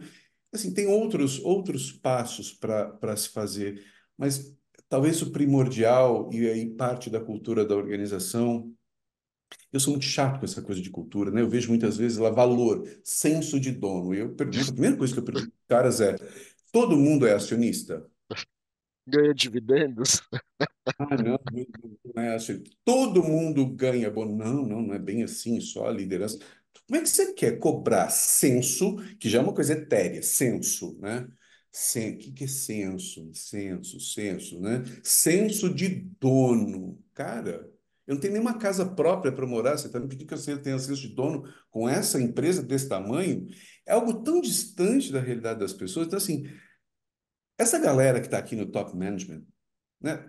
Assim, 0.53 0.73
tem 0.73 0.87
outros 0.87 1.39
outros 1.39 1.91
passos 1.91 2.51
para 2.53 3.15
se 3.15 3.29
fazer, 3.29 3.83
mas 4.17 4.53
talvez 4.89 5.21
o 5.21 5.31
primordial 5.31 6.29
e 6.33 6.47
aí 6.49 6.69
parte 6.69 7.09
da 7.09 7.21
cultura 7.21 7.65
da 7.65 7.75
organização 7.75 8.73
eu 9.71 9.79
sou 9.79 9.93
muito 9.93 10.05
chato 10.05 10.39
com 10.39 10.45
essa 10.45 10.61
coisa 10.61 10.81
de 10.81 10.89
cultura, 10.89 11.31
né? 11.31 11.41
Eu 11.41 11.49
vejo 11.49 11.69
muitas 11.69 11.97
vezes 11.97 12.17
lá 12.17 12.29
valor, 12.29 12.87
senso 13.03 13.59
de 13.59 13.71
dono. 13.71 14.13
Eu 14.13 14.33
pergunto, 14.35 14.69
a 14.69 14.73
primeira 14.73 14.97
coisa 14.97 15.13
que 15.13 15.19
eu 15.19 15.23
pergunto 15.23 15.51
para 15.67 15.77
caras 15.77 16.01
é: 16.01 16.15
todo 16.71 16.97
mundo 16.97 17.25
é 17.25 17.33
acionista? 17.33 18.05
Ganha 19.11 19.33
dividendos? 19.33 20.21
Ah, 20.99 21.17
não, 21.17 21.39
não 22.15 22.23
é 22.23 22.35
assim. 22.35 22.63
Todo 22.85 23.23
mundo 23.23 23.65
ganha 23.75 24.09
bom. 24.11 24.25
Não, 24.25 24.65
não, 24.65 24.81
não 24.81 24.93
é 24.93 24.99
bem 24.99 25.23
assim, 25.23 25.59
só 25.61 25.87
a 25.87 25.91
liderança. 25.91 26.39
Como 26.87 26.99
é 26.99 27.01
que 27.01 27.09
você 27.09 27.33
quer 27.33 27.59
cobrar 27.59 28.09
censo, 28.09 28.97
que 29.19 29.29
já 29.29 29.39
é 29.39 29.41
uma 29.41 29.53
coisa 29.53 29.73
etérea, 29.73 30.21
censo, 30.23 30.97
né? 30.99 31.27
O 31.71 32.17
que, 32.17 32.31
que 32.33 32.43
é 32.43 32.47
censo? 32.47 33.31
Censo, 33.33 33.99
censo, 33.99 34.59
né? 34.59 34.83
Censo 35.03 35.73
de 35.73 35.87
dono. 36.19 36.99
Cara, 37.13 37.71
eu 38.05 38.15
não 38.15 38.21
tenho 38.21 38.33
nenhuma 38.33 38.57
casa 38.57 38.85
própria 38.85 39.31
para 39.31 39.47
morar. 39.47 39.77
Você 39.77 39.87
está 39.87 39.99
me 39.99 40.07
pedindo 40.07 40.27
que 40.27 40.33
eu 40.33 40.61
tenha 40.61 40.77
censo 40.79 41.01
de 41.01 41.15
dono 41.15 41.43
com 41.69 41.87
essa 41.87 42.19
empresa 42.21 42.61
desse 42.61 42.89
tamanho? 42.89 43.47
É 43.85 43.93
algo 43.93 44.21
tão 44.23 44.41
distante 44.41 45.11
da 45.13 45.21
realidade 45.21 45.59
das 45.59 45.73
pessoas. 45.73 46.07
Então, 46.07 46.17
assim, 46.17 46.45
essa 47.61 47.79
galera 47.79 48.19
que 48.19 48.27
está 48.27 48.37
aqui 48.37 48.55
no 48.55 48.65
top 48.65 48.95
management, 48.95 49.45
né? 50.01 50.25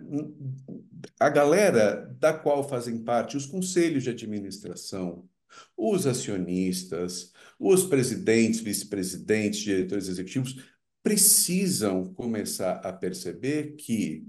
A 1.19 1.29
galera 1.29 2.07
da 2.19 2.33
qual 2.33 2.67
fazem 2.67 3.03
parte 3.03 3.35
os 3.35 3.45
conselhos 3.45 4.03
de 4.03 4.09
administração, 4.11 5.27
os 5.75 6.05
acionistas, 6.05 7.31
os 7.59 7.83
presidentes, 7.83 8.59
vice-presidentes, 8.59 9.59
diretores 9.59 10.07
executivos, 10.07 10.63
precisam 11.01 12.13
começar 12.13 12.75
a 12.77 12.93
perceber 12.93 13.75
que 13.75 14.25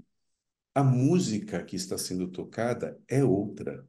a 0.73 0.83
música 0.83 1.63
que 1.63 1.75
está 1.75 1.97
sendo 1.97 2.27
tocada 2.27 2.99
é 3.07 3.23
outra. 3.23 3.87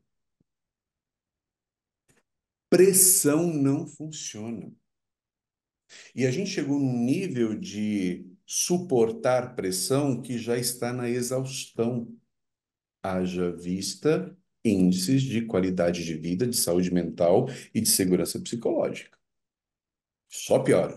Pressão 2.70 3.52
não 3.52 3.86
funciona. 3.86 4.72
E 6.14 6.26
a 6.26 6.30
gente 6.30 6.50
chegou 6.50 6.78
num 6.78 6.98
nível 6.98 7.58
de 7.58 8.35
suportar 8.46 9.56
pressão 9.56 10.22
que 10.22 10.38
já 10.38 10.56
está 10.56 10.92
na 10.92 11.10
exaustão. 11.10 12.08
Haja 13.02 13.50
vista 13.50 14.36
índices 14.64 15.22
de 15.22 15.42
qualidade 15.42 16.04
de 16.04 16.14
vida, 16.14 16.46
de 16.46 16.56
saúde 16.56 16.92
mental 16.92 17.46
e 17.74 17.80
de 17.80 17.88
segurança 17.88 18.40
psicológica. 18.40 19.16
Só 20.28 20.58
piora. 20.58 20.96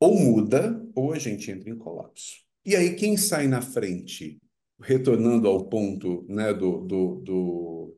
Ou 0.00 0.14
muda, 0.14 0.86
ou 0.94 1.12
a 1.12 1.18
gente 1.18 1.50
entra 1.50 1.70
em 1.70 1.76
colapso. 1.76 2.44
E 2.64 2.76
aí, 2.76 2.94
quem 2.94 3.16
sai 3.16 3.48
na 3.48 3.62
frente, 3.62 4.40
retornando 4.80 5.48
ao 5.48 5.68
ponto 5.68 6.24
né, 6.28 6.52
do, 6.52 6.82
do, 6.82 7.14
do 7.16 7.97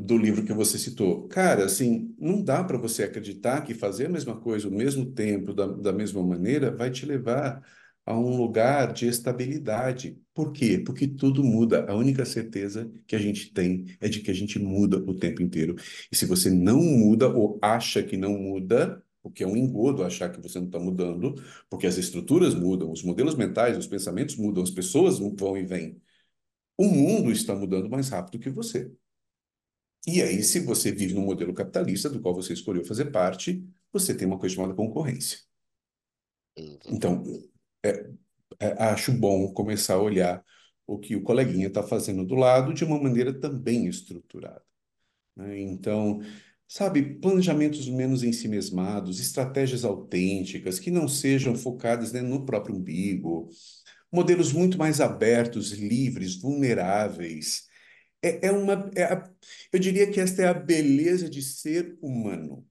do 0.00 0.18
livro 0.18 0.44
que 0.44 0.52
você 0.52 0.78
citou. 0.78 1.26
Cara, 1.28 1.64
assim, 1.64 2.14
não 2.18 2.42
dá 2.42 2.62
para 2.62 2.78
você 2.78 3.04
acreditar 3.04 3.62
que 3.62 3.74
fazer 3.74 4.06
a 4.06 4.08
mesma 4.10 4.36
coisa, 4.40 4.68
ao 4.68 4.74
mesmo 4.74 5.06
tempo, 5.12 5.54
da, 5.54 5.66
da 5.66 5.92
mesma 5.92 6.22
maneira, 6.22 6.70
vai 6.70 6.90
te 6.90 7.06
levar 7.06 7.62
a 8.04 8.16
um 8.16 8.36
lugar 8.36 8.92
de 8.92 9.06
estabilidade. 9.08 10.20
Por 10.32 10.52
quê? 10.52 10.78
Porque 10.78 11.08
tudo 11.08 11.42
muda. 11.42 11.84
A 11.90 11.94
única 11.94 12.24
certeza 12.24 12.90
que 13.06 13.16
a 13.16 13.18
gente 13.18 13.52
tem 13.52 13.86
é 14.00 14.08
de 14.08 14.20
que 14.20 14.30
a 14.30 14.34
gente 14.34 14.58
muda 14.58 14.98
o 14.98 15.14
tempo 15.18 15.42
inteiro. 15.42 15.74
E 16.12 16.16
se 16.16 16.26
você 16.26 16.50
não 16.50 16.80
muda 16.80 17.28
ou 17.28 17.58
acha 17.62 18.02
que 18.02 18.16
não 18.16 18.38
muda, 18.38 19.02
porque 19.22 19.42
é 19.42 19.46
um 19.46 19.56
engodo 19.56 20.04
achar 20.04 20.30
que 20.30 20.40
você 20.40 20.58
não 20.60 20.66
está 20.66 20.78
mudando, 20.78 21.34
porque 21.68 21.86
as 21.86 21.98
estruturas 21.98 22.54
mudam, 22.54 22.92
os 22.92 23.02
modelos 23.02 23.34
mentais, 23.34 23.76
os 23.76 23.86
pensamentos 23.86 24.36
mudam, 24.36 24.62
as 24.62 24.70
pessoas 24.70 25.18
vão 25.18 25.56
e 25.56 25.64
vêm. 25.64 26.00
O 26.76 26.84
mundo 26.88 27.32
está 27.32 27.54
mudando 27.54 27.90
mais 27.90 28.08
rápido 28.10 28.38
que 28.38 28.50
você. 28.50 28.90
E 30.06 30.22
aí, 30.22 30.42
se 30.42 30.60
você 30.60 30.92
vive 30.92 31.14
num 31.14 31.24
modelo 31.24 31.52
capitalista 31.52 32.08
do 32.08 32.20
qual 32.20 32.34
você 32.34 32.52
escolheu 32.52 32.84
fazer 32.84 33.06
parte, 33.06 33.64
você 33.92 34.14
tem 34.14 34.26
uma 34.26 34.38
coisa 34.38 34.54
chamada 34.54 34.74
concorrência. 34.74 35.40
Então, 36.86 37.24
é, 37.84 38.08
é, 38.60 38.82
acho 38.84 39.12
bom 39.12 39.52
começar 39.52 39.94
a 39.94 40.02
olhar 40.02 40.44
o 40.86 40.98
que 40.98 41.16
o 41.16 41.22
coleguinha 41.22 41.66
está 41.66 41.82
fazendo 41.82 42.24
do 42.24 42.36
lado 42.36 42.72
de 42.72 42.84
uma 42.84 43.00
maneira 43.02 43.32
também 43.38 43.86
estruturada. 43.86 44.62
Né? 45.34 45.60
Então, 45.60 46.20
sabe, 46.68 47.16
planejamentos 47.16 47.88
menos 47.88 48.22
ensimesmados, 48.22 49.20
estratégias 49.20 49.84
autênticas, 49.84 50.78
que 50.78 50.90
não 50.90 51.08
sejam 51.08 51.54
focadas 51.56 52.12
né, 52.12 52.22
no 52.22 52.46
próprio 52.46 52.76
umbigo, 52.76 53.50
modelos 54.10 54.52
muito 54.52 54.78
mais 54.78 55.00
abertos, 55.00 55.72
livres, 55.72 56.36
vulneráveis. 56.36 57.66
É, 58.22 58.48
é 58.48 58.52
uma, 58.52 58.90
é 58.94 59.04
a, 59.04 59.30
eu 59.72 59.78
diria 59.78 60.10
que 60.10 60.20
esta 60.20 60.42
é 60.42 60.48
a 60.48 60.54
beleza 60.54 61.28
de 61.28 61.42
ser 61.42 61.96
humano, 62.00 62.66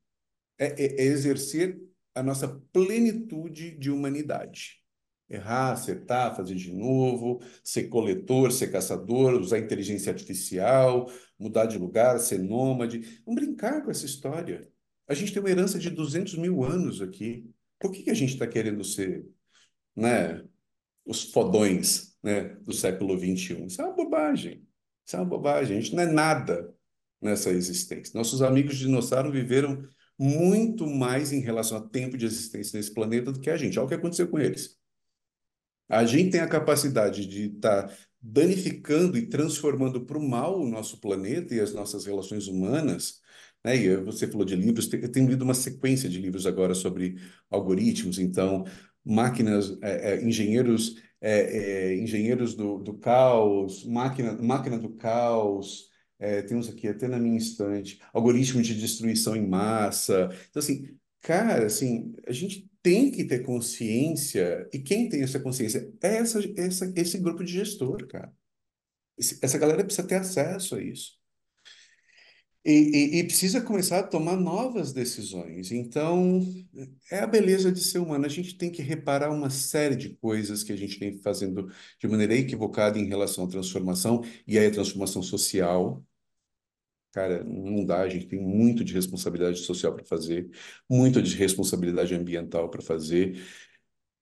é, 0.58 0.68
é, 0.68 1.02
é 1.02 1.06
exercer 1.06 1.80
a 2.14 2.24
nossa 2.24 2.48
plenitude 2.72 3.78
de 3.78 3.92
humanidade. 3.92 4.82
Errar, 5.30 5.72
acertar, 5.72 6.36
fazer 6.36 6.56
de 6.56 6.72
novo, 6.72 7.42
ser 7.64 7.86
coletor, 7.90 8.52
ser 8.52 8.72
caçador, 8.72 9.34
usar 9.34 9.60
inteligência 9.60 10.12
artificial, 10.12 11.12
mudar 11.38 11.66
de 11.66 11.78
lugar, 11.78 12.20
ser 12.20 12.40
nômade. 12.40 13.22
Vamos 13.26 13.44
brincar 13.44 13.84
com 13.84 13.92
essa 13.92 14.06
história. 14.06 14.70
A 15.08 15.14
gente 15.14 15.34
tem 15.34 15.42
uma 15.42 15.50
herança 15.50 15.80
de 15.80 15.90
200 15.90 16.36
mil 16.36 16.64
anos 16.64 17.02
aqui. 17.02 17.50
Por 17.80 17.92
que, 17.92 18.04
que 18.04 18.10
a 18.12 18.14
gente 18.14 18.34
está 18.34 18.48
querendo 18.48 18.84
ser 18.84 19.26
né, 19.96 20.44
os 21.06 21.32
fodões 21.32 22.16
né, 22.24 22.56
do 22.64 22.74
século 22.74 23.18
XXI? 23.18 23.66
Isso 23.66 23.82
é 23.82 23.86
uma 23.86 23.96
bobagem. 23.96 24.65
Isso 25.06 25.16
é 25.16 25.20
uma 25.20 25.26
bobagem. 25.26 25.78
A 25.78 25.82
gente 25.82 25.96
não 25.96 26.04
é 26.04 26.08
nada 26.08 26.74
nessa 27.22 27.50
existência. 27.50 28.18
Nossos 28.18 28.42
amigos 28.42 28.78
dinossauros 28.78 29.32
viveram 29.32 29.88
muito 30.18 30.88
mais 30.88 31.32
em 31.32 31.40
relação 31.40 31.78
a 31.78 31.82
tempo 31.82 32.18
de 32.18 32.26
existência 32.26 32.78
nesse 32.78 32.94
planeta 32.94 33.32
do 33.32 33.40
que 33.40 33.50
a 33.50 33.58
gente. 33.58 33.78
Olha 33.78 33.86
o 33.86 33.90
que 33.90 33.96
aconteceu 33.96 34.28
com 34.28 34.40
eles. 34.40 34.78
A 35.88 36.06
gente 36.06 36.32
tem 36.32 36.42
a 36.42 36.48
capacidade 36.48 37.28
de 37.28 37.56
estar 37.56 37.84
tá 37.84 37.96
danificando 38.22 39.18
e 39.18 39.28
transformando 39.28 40.04
para 40.06 40.18
o 40.18 40.28
mal 40.28 40.60
o 40.60 40.68
nosso 40.68 41.00
planeta 41.00 41.54
e 41.54 41.60
as 41.60 41.74
nossas 41.74 42.06
relações 42.06 42.48
humanas. 42.48 43.22
Né? 43.64 43.78
E 43.78 43.98
você 43.98 44.28
falou 44.28 44.46
de 44.46 44.56
livros, 44.56 44.92
eu 44.92 45.12
tenho 45.12 45.30
lido 45.30 45.44
uma 45.44 45.54
sequência 45.54 46.10
de 46.10 46.20
livros 46.20 46.48
agora 46.48 46.74
sobre 46.74 47.18
algoritmos, 47.52 48.18
então, 48.18 48.66
máquinas, 49.04 49.78
é, 49.82 50.14
é, 50.14 50.24
engenheiros, 50.24 50.96
é, 51.22 51.92
é 51.92 51.96
engenheiros 51.96 52.56
do, 52.56 52.80
do 52.80 52.98
caos, 52.98 53.86
máquina, 53.86 54.34
máquina 54.42 54.78
do 54.78 54.90
caos, 54.96 55.90
é, 56.20 56.42
temos 56.42 56.70
aqui 56.70 56.88
até 56.88 57.08
na 57.08 57.20
minha 57.20 57.38
estante, 57.38 58.00
algoritmos 58.14 58.66
de 58.68 58.80
destruição 58.80 59.36
em 59.36 59.48
massa. 59.48 60.30
Então, 60.50 60.60
assim, 60.62 60.98
cara, 61.22 61.66
assim, 61.66 62.16
a 62.28 62.32
gente 62.32 62.70
tem 62.82 63.12
que 63.12 63.26
ter 63.26 63.40
consciência, 63.40 64.70
e 64.72 64.80
quem 64.80 65.10
tem 65.10 65.24
essa 65.24 65.40
consciência 65.40 65.92
é 66.02 66.18
essa, 66.18 66.40
essa, 66.58 66.94
esse 66.96 67.18
grupo 67.18 67.44
de 67.44 67.54
gestor, 67.54 68.08
cara. 68.08 68.32
Esse, 69.18 69.40
essa 69.42 69.58
galera 69.58 69.84
precisa 69.84 70.08
ter 70.08 70.16
acesso 70.16 70.76
a 70.76 70.82
isso. 70.82 71.14
E, 72.66 72.72
e, 72.72 73.20
e, 73.20 73.24
precisa 73.24 73.62
começar 73.62 74.00
a 74.00 74.04
tomar 74.04 74.36
novas 74.38 74.92
decisões. 74.92 75.72
Então, 75.72 76.42
é 77.12 77.20
a 77.20 77.28
beleza 77.28 77.72
de 77.72 77.80
ser 77.80 78.00
humano. 78.00 78.26
A 78.26 78.30
gente 78.30 78.58
tem 78.58 78.72
que 78.72 78.82
reparar 78.82 79.30
uma 79.32 79.52
série 79.52 79.96
de 79.96 80.10
coisas 80.16 80.64
que 80.64 80.74
a 80.74 80.76
gente 80.76 80.98
vem 80.98 81.16
fazendo 81.20 81.72
de 82.00 82.08
maneira 82.08 82.34
equivocada 82.34 82.98
em 82.98 83.06
relação 83.08 83.46
à 83.46 83.48
transformação, 83.48 84.24
e 84.48 84.58
aí 84.58 84.66
a 84.66 84.72
transformação 84.72 85.22
social, 85.22 86.04
Cara, 87.16 87.46
não 87.46 87.86
dá, 87.86 88.02
a 88.02 88.10
gente 88.10 88.26
tem 88.28 88.42
muito 88.42 88.84
de 88.84 88.94
responsabilidade 88.94 89.60
social 89.60 89.94
para 89.96 90.04
fazer, 90.04 90.50
muito 90.90 91.22
de 91.22 91.34
responsabilidade 91.38 92.14
ambiental 92.14 92.70
para 92.70 92.82
fazer. 92.82 93.42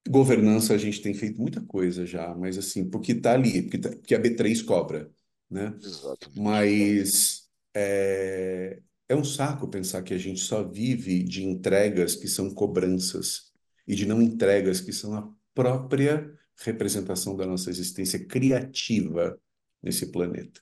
Governança, 0.07 0.75
a 0.75 0.77
gente 0.77 1.01
tem 1.01 1.11
feito 1.11 1.41
muita 1.41 1.59
coisa 1.59 2.05
já, 2.05 2.35
mas 2.35 2.55
assim, 2.55 2.87
porque 2.87 3.13
está 3.13 3.33
ali, 3.33 3.63
porque, 3.63 3.77
tá, 3.79 3.89
porque 3.89 4.13
a 4.13 4.19
B3 4.19 4.61
cobra, 4.61 5.11
né? 5.49 5.73
Exatamente. 5.81 6.39
Mas 6.39 7.42
é, 7.73 8.81
é 9.09 9.15
um 9.15 9.23
saco 9.23 9.67
pensar 9.67 10.03
que 10.03 10.13
a 10.13 10.17
gente 10.17 10.39
só 10.39 10.63
vive 10.63 11.23
de 11.23 11.43
entregas 11.43 12.15
que 12.15 12.27
são 12.27 12.53
cobranças 12.53 13.51
e 13.87 13.95
de 13.95 14.05
não 14.05 14.21
entregas 14.21 14.79
que 14.81 14.93
são 14.93 15.13
a 15.15 15.29
própria 15.53 16.31
representação 16.57 17.35
da 17.35 17.45
nossa 17.45 17.69
existência 17.69 18.23
criativa 18.25 19.39
nesse 19.81 20.11
planeta. 20.11 20.61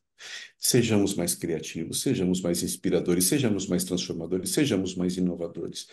Sejamos 0.57 1.15
mais 1.15 1.33
criativos, 1.33 2.01
sejamos 2.01 2.41
mais 2.41 2.61
inspiradores, 2.61 3.25
sejamos 3.25 3.67
mais 3.67 3.83
transformadores, 3.83 4.51
sejamos 4.51 4.95
mais 4.95 5.17
inovadores. 5.17 5.87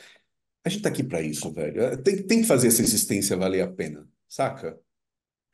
A 0.64 0.68
gente 0.68 0.78
está 0.78 0.90
aqui 0.90 1.02
para 1.02 1.22
isso, 1.22 1.50
velho. 1.52 1.80
É, 1.80 1.96
tem, 1.96 2.22
tem 2.22 2.40
que 2.42 2.46
fazer 2.46 2.68
essa 2.68 2.82
existência 2.82 3.36
valer 3.36 3.62
a 3.62 3.68
pena, 3.68 4.06
saca? 4.28 4.78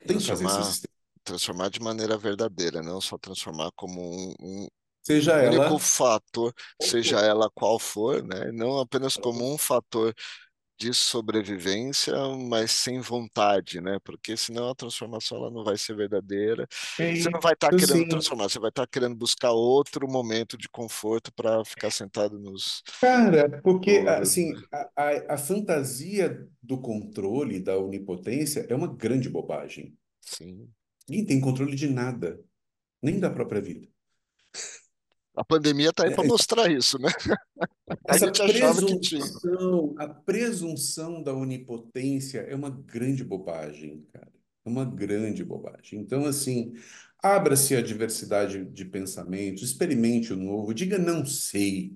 Tem 0.05 0.17
que 0.17 0.25
fazer 0.25 0.45
essa 0.45 0.59
existência. 0.59 0.89
Transformar 1.23 1.69
de 1.69 1.79
maneira 1.79 2.17
verdadeira, 2.17 2.83
não 2.83 3.01
só 3.01 3.17
transformar 3.17 3.71
como 3.75 4.01
um, 4.01 4.33
um 4.39 4.67
seja 5.05 5.35
único 5.37 5.63
ela 5.63 5.79
fator, 5.79 6.53
seja 6.81 7.19
ela 7.19 7.49
qual 7.53 7.77
for, 7.77 8.23
né? 8.23 8.51
Não 8.51 8.79
apenas 8.79 9.15
como 9.15 9.53
um 9.53 9.57
fator 9.57 10.13
de 10.77 10.93
sobrevivência, 10.93 12.13
mas 12.49 12.71
sem 12.71 12.99
vontade, 12.99 13.79
né? 13.79 13.97
Porque 14.03 14.35
senão 14.35 14.69
a 14.69 14.75
transformação 14.75 15.37
ela 15.37 15.49
não 15.49 15.63
vai 15.63 15.77
ser 15.77 15.95
verdadeira. 15.95 16.67
É 16.99 17.15
você 17.15 17.29
não 17.29 17.39
vai 17.39 17.53
estar 17.53 17.69
tá 17.69 17.77
querendo 17.77 18.03
sim. 18.03 18.09
transformar, 18.09 18.49
você 18.49 18.59
vai 18.59 18.69
estar 18.69 18.85
tá 18.85 18.89
querendo 18.91 19.15
buscar 19.15 19.51
outro 19.51 20.07
momento 20.07 20.57
de 20.57 20.67
conforto 20.67 21.33
para 21.33 21.63
ficar 21.63 21.91
sentado 21.91 22.37
nos. 22.37 22.83
Cara, 22.99 23.61
porque 23.63 23.99
assim, 24.07 24.53
a, 24.71 24.89
a, 24.95 25.35
a, 25.35 25.37
fantasia 25.37 26.45
do 26.61 26.79
controle, 26.81 27.59
da 27.61 27.77
onipotência, 27.77 28.65
é 28.69 28.75
uma 28.75 28.93
grande 28.93 29.29
bobagem. 29.29 29.95
Sim. 30.19 30.67
Ninguém 31.07 31.25
tem 31.25 31.39
controle 31.39 31.75
de 31.75 31.87
nada, 31.87 32.39
nem 33.01 33.19
da 33.19 33.29
própria 33.29 33.61
vida. 33.61 33.87
A 35.35 35.43
pandemia 35.43 35.89
está 35.89 36.05
aí 36.05 36.13
para 36.13 36.23
é, 36.23 36.27
mostrar 36.27 36.71
isso, 36.71 36.97
né? 36.99 37.09
A 38.07 38.15
Essa 38.15 38.31
tinha. 38.31 38.69
A 39.97 40.07
presunção 40.07 41.21
da 41.21 41.33
onipotência 41.33 42.39
é 42.39 42.55
uma 42.55 42.69
grande 42.69 43.23
bobagem, 43.23 44.05
cara. 44.11 44.31
É 44.65 44.69
uma 44.69 44.85
grande 44.85 45.43
bobagem. 45.43 45.99
Então, 45.99 46.25
assim, 46.25 46.73
abra-se 47.21 47.75
à 47.75 47.81
diversidade 47.81 48.65
de 48.65 48.85
pensamentos, 48.85 49.63
experimente 49.63 50.33
o 50.33 50.37
novo, 50.37 50.73
diga 50.73 50.97
não 50.97 51.25
sei. 51.25 51.95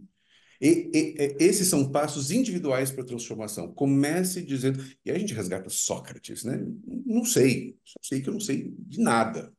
E, 0.62 0.92
e, 0.94 1.36
esses 1.40 1.68
são 1.68 1.90
passos 1.90 2.32
individuais 2.32 2.92
para 2.92 3.04
a 3.04 3.08
transformação. 3.08 3.74
Comece 3.74 4.44
dizendo. 4.44 4.84
E 5.06 5.10
aí 5.10 5.18
a 5.18 5.20
gente 5.20 5.34
resgata 5.34 5.70
Sócrates, 5.70 6.44
né? 6.44 6.60
Não 7.06 7.24
sei, 7.24 7.78
só 7.84 8.00
sei 8.02 8.22
que 8.22 8.30
eu 8.30 8.34
não 8.34 8.42
sei 8.42 8.74
de 8.78 9.00
nada. 9.00 9.54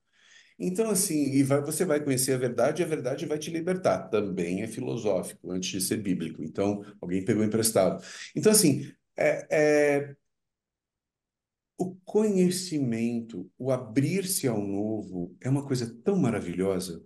Então, 0.60 0.90
assim, 0.90 1.14
e 1.32 1.42
vai, 1.42 1.60
você 1.62 1.84
vai 1.86 2.04
conhecer 2.04 2.34
a 2.34 2.38
verdade 2.38 2.82
e 2.82 2.84
a 2.84 2.88
verdade 2.88 3.26
vai 3.26 3.38
te 3.38 3.50
libertar. 3.50 4.08
Também 4.10 4.62
é 4.62 4.66
filosófico, 4.68 5.50
antes 5.50 5.70
de 5.70 5.80
ser 5.80 5.96
bíblico. 5.98 6.42
Então, 6.44 6.84
alguém 7.00 7.24
pegou 7.24 7.42
emprestado. 7.44 8.04
Então, 8.36 8.52
assim, 8.52 8.92
é, 9.16 9.46
é... 9.50 10.16
o 11.78 11.96
conhecimento, 12.04 13.50
o 13.58 13.70
abrir-se 13.72 14.46
ao 14.46 14.60
novo, 14.60 15.36
é 15.40 15.48
uma 15.48 15.66
coisa 15.66 15.92
tão 16.04 16.16
maravilhosa, 16.16 17.04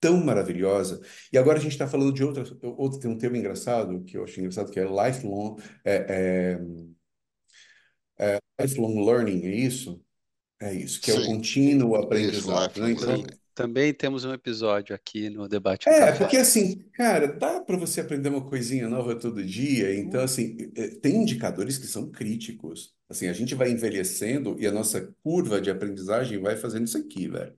tão 0.00 0.22
maravilhosa. 0.24 1.00
E 1.32 1.38
agora 1.38 1.58
a 1.58 1.62
gente 1.62 1.72
está 1.72 1.86
falando 1.86 2.12
de 2.12 2.24
outra, 2.24 2.44
outro, 2.62 2.98
tem 3.00 3.10
um 3.10 3.18
termo 3.18 3.36
engraçado, 3.36 4.02
que 4.04 4.16
eu 4.16 4.24
acho 4.24 4.40
engraçado, 4.40 4.70
que 4.70 4.80
é 4.80 4.84
lifelong, 4.84 5.56
é, 5.84 6.58
é, 8.18 8.36
é 8.36 8.62
lifelong 8.62 9.04
learning, 9.04 9.44
é 9.46 9.54
isso? 9.54 10.02
É 10.60 10.74
isso, 10.74 11.00
que 11.00 11.10
é 11.10 11.14
o 11.14 11.24
contínuo 11.24 11.96
aprendizado. 11.96 12.80
Né? 12.80 12.92
Então, 12.92 13.24
também 13.54 13.92
temos 13.92 14.24
um 14.24 14.32
episódio 14.32 14.94
aqui 14.94 15.28
no 15.30 15.48
Debate 15.48 15.88
É, 15.88 16.12
porque 16.12 16.36
assim, 16.36 16.78
cara, 16.92 17.26
dá 17.26 17.60
para 17.60 17.76
você 17.76 18.00
aprender 18.00 18.28
uma 18.28 18.46
coisinha 18.46 18.88
nova 18.88 19.14
todo 19.18 19.44
dia. 19.44 19.94
Então, 19.94 20.22
assim, 20.22 20.56
é, 20.76 20.88
tem 20.88 21.16
indicadores 21.16 21.78
que 21.78 21.86
são 21.86 22.10
críticos. 22.10 22.94
Assim, 23.08 23.26
a 23.26 23.32
gente 23.32 23.54
vai 23.54 23.70
envelhecendo 23.70 24.56
e 24.58 24.66
a 24.66 24.72
nossa 24.72 25.14
curva 25.22 25.60
de 25.60 25.70
aprendizagem 25.70 26.40
vai 26.40 26.56
fazendo 26.56 26.86
isso 26.86 26.98
aqui, 26.98 27.26
velho. 27.28 27.54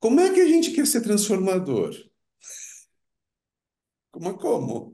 Como 0.00 0.20
é 0.20 0.32
que 0.34 0.40
a 0.40 0.48
gente 0.48 0.72
quer 0.72 0.86
ser 0.86 1.00
transformador? 1.00 1.94
Como? 4.10 4.38
Como? 4.38 4.91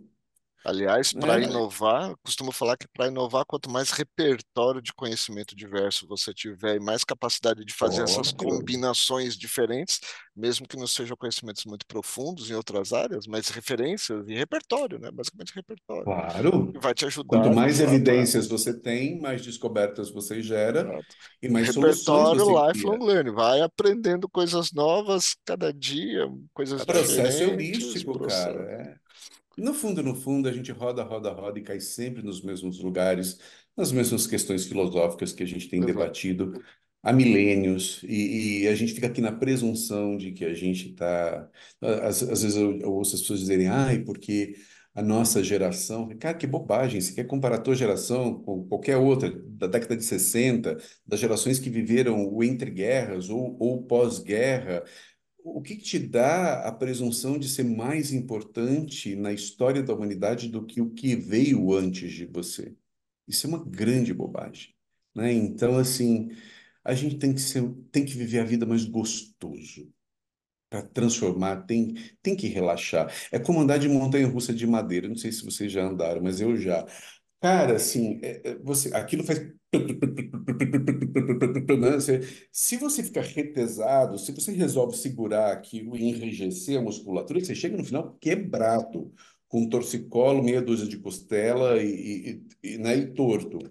Aliás, 0.69 1.15
para 1.15 1.41
é. 1.41 1.45
inovar, 1.45 2.15
costumo 2.23 2.53
falar 2.53 2.77
que 2.77 2.87
para 2.87 3.07
inovar, 3.07 3.47
quanto 3.47 3.71
mais 3.71 3.91
repertório 3.91 4.83
de 4.83 4.93
conhecimento 4.93 5.57
diverso 5.57 6.07
você 6.07 6.35
tiver 6.35 6.77
e 6.77 6.81
mais 6.81 7.05
capacidade 7.05 7.65
de 7.65 7.73
fazer 7.73 8.03
essas 8.03 8.33
combinações 8.33 9.35
diferentes, 9.35 9.99
mesmo 10.37 10.69
que 10.69 10.77
não 10.77 10.87
sejam 10.87 11.17
conhecimentos 11.17 11.65
muito 11.65 11.87
profundos 11.87 12.51
em 12.51 12.55
outras 12.55 12.93
áreas, 12.93 13.27
mas 13.27 13.49
referências 13.49 14.29
e 14.29 14.35
repertório, 14.35 14.99
né? 14.99 15.11
Basicamente 15.11 15.55
repertório. 15.55 16.05
Claro. 16.05 16.73
Vai 16.83 16.93
te 16.93 17.07
ajudar. 17.07 17.29
Quanto 17.29 17.51
mais 17.55 17.81
evidências 17.81 18.47
pra... 18.47 18.59
você 18.59 18.79
tem, 18.79 19.19
mais 19.19 19.41
descobertas 19.41 20.11
você 20.11 20.43
gera 20.43 20.81
Exato. 20.81 21.07
e 21.43 21.49
mais 21.49 21.69
repertório 21.69 22.41
soluções 22.41 22.77
lifelong 22.77 23.07
learning. 23.07 23.33
Vai 23.33 23.63
aprendendo 23.63 24.29
coisas 24.29 24.71
novas 24.73 25.35
cada 25.47 25.73
dia, 25.73 26.29
coisas 26.53 26.83
é 26.83 26.85
processo 26.85 27.43
heurístico, 27.43 28.19
cara. 28.19 28.61
É. 28.71 29.09
No 29.59 29.75
fundo, 29.75 30.03
no 30.03 30.15
fundo, 30.15 30.49
a 30.49 30.53
gente 30.53 30.73
roda, 30.73 31.03
roda, 31.03 31.31
roda 31.33 31.59
e 31.59 31.63
cai 31.63 31.81
sempre 31.81 32.23
nos 32.23 32.43
mesmos 32.43 32.81
lugares, 32.81 33.39
nas 33.77 33.93
mesmas 33.93 34.27
questões 34.27 34.67
filosóficas 34.67 35.33
que 35.33 35.43
a 35.43 35.47
gente 35.47 35.69
tem 35.69 35.81
debatido 35.81 36.53
há 37.03 37.13
milênios 37.13 38.03
e, 38.05 38.63
e, 38.63 38.69
a 38.69 38.75
gente 38.75 38.93
fica 38.93 39.07
aqui 39.07 39.21
na 39.21 39.33
presunção 39.33 40.17
de 40.17 40.33
que 40.33 40.45
a 40.45 40.55
gente 40.55 40.91
está. 40.91 41.49
Às, 41.81 42.23
às, 42.23 42.43
vezes 42.43 42.57
eu, 42.57 42.79
eu, 42.81 42.93
ouço 42.93 43.15
as 43.15 43.21
pessoas 43.23 43.41
dizerem, 43.41 43.69
ai, 43.69 44.01
porque 44.01 44.57
a 44.95 45.03
nossa 45.03 45.43
geração. 45.45 46.09
Cara, 46.19 46.37
que 46.37 46.47
bobagem! 46.47 47.01
Você 47.01 47.15
quer 47.15 47.25
comparar 47.25 47.57
a 47.57 47.61
tua 47.61 47.75
geração 47.75 48.43
com 48.43 48.67
qualquer 48.67 48.97
outra 48.97 49.31
da 49.31 49.67
década 49.69 49.97
de 49.97 50.05
60, 50.05 50.77
das 51.07 51.21
gerações 51.21 51.59
que 51.59 51.71
viveram 51.71 52.27
o 52.27 52.43
entre 52.43 52.71
guerras 52.71 53.31
ou, 53.31 53.57
ou 53.61 53.83
pós-guerra? 53.85 54.83
O 55.57 55.63
que, 55.63 55.77
te 55.77 55.99
dá 55.99 56.63
a 56.69 56.73
presunção 56.73 57.39
de 57.39 57.49
ser 57.49 57.65
mais 57.65 58.13
importante 58.13 59.17
na 59.17 59.33
história 59.33 59.83
da 59.83 59.95
humanidade 59.95 60.49
do 60.49 60.65
que 60.65 60.81
o 60.81 60.91
que 60.91 61.17
veio 61.17 61.73
antes 61.75 62.13
de 62.13 62.27
você? 62.27 62.75
Isso 63.27 63.47
é 63.47 63.51
uma 63.51 63.65
grande 63.65 64.15
bobagem, 64.15 64.75
né? 65.15 65.33
Então, 65.33 65.77
assim, 65.79 66.31
a 66.85 66.95
gente 66.95 67.19
tem 67.19 67.35
que 67.35 67.41
ser, 67.41 67.63
tem 67.93 68.05
que 68.05 68.15
viver 68.15 68.41
a 68.41 68.45
vida 68.45 68.67
mais 68.67 68.85
gostoso 68.85 69.93
para 70.71 70.83
transformar, 70.83 71.63
tem, 71.67 71.95
tem 72.23 72.37
que 72.37 72.47
relaxar. 72.49 73.13
É 73.33 73.39
como 73.39 73.61
andar 73.61 73.79
de 73.79 73.89
montanha-russa 73.89 74.53
de 74.53 74.67
madeira. 74.67 75.09
Não 75.09 75.17
sei 75.17 75.33
se 75.33 75.45
vocês 75.45 75.73
já 75.73 75.83
andaram, 75.85 76.23
mas 76.23 76.41
eu 76.41 76.57
já. 76.57 76.87
Cara, 77.41 77.77
assim, 77.77 78.21
é, 78.23 78.51
é, 78.51 78.59
você, 78.59 78.95
aquilo 78.95 79.25
faz. 79.25 79.41
Se 82.51 82.77
você 82.77 83.03
ficar 83.03 83.23
retesado, 83.23 84.19
se 84.19 84.33
você 84.33 84.53
resolve 84.53 84.97
segurar 84.97 85.53
aquilo 85.53 85.97
e 85.97 86.05
enrijecer 86.05 86.79
a 86.79 86.83
musculatura, 86.83 87.41
você 87.41 87.55
chega 87.55 87.77
no 87.77 87.85
final 87.85 88.17
quebrado, 88.21 89.13
com 89.49 89.69
torcicolo, 89.69 90.43
meia 90.43 90.63
dúzia 90.63 90.87
de 90.87 90.99
costela 90.99 91.83
e, 91.83 92.43
e, 92.63 92.75
e, 92.75 92.79
né, 92.79 92.97
e 92.97 93.15
torto. 93.15 93.59
O 93.59 93.71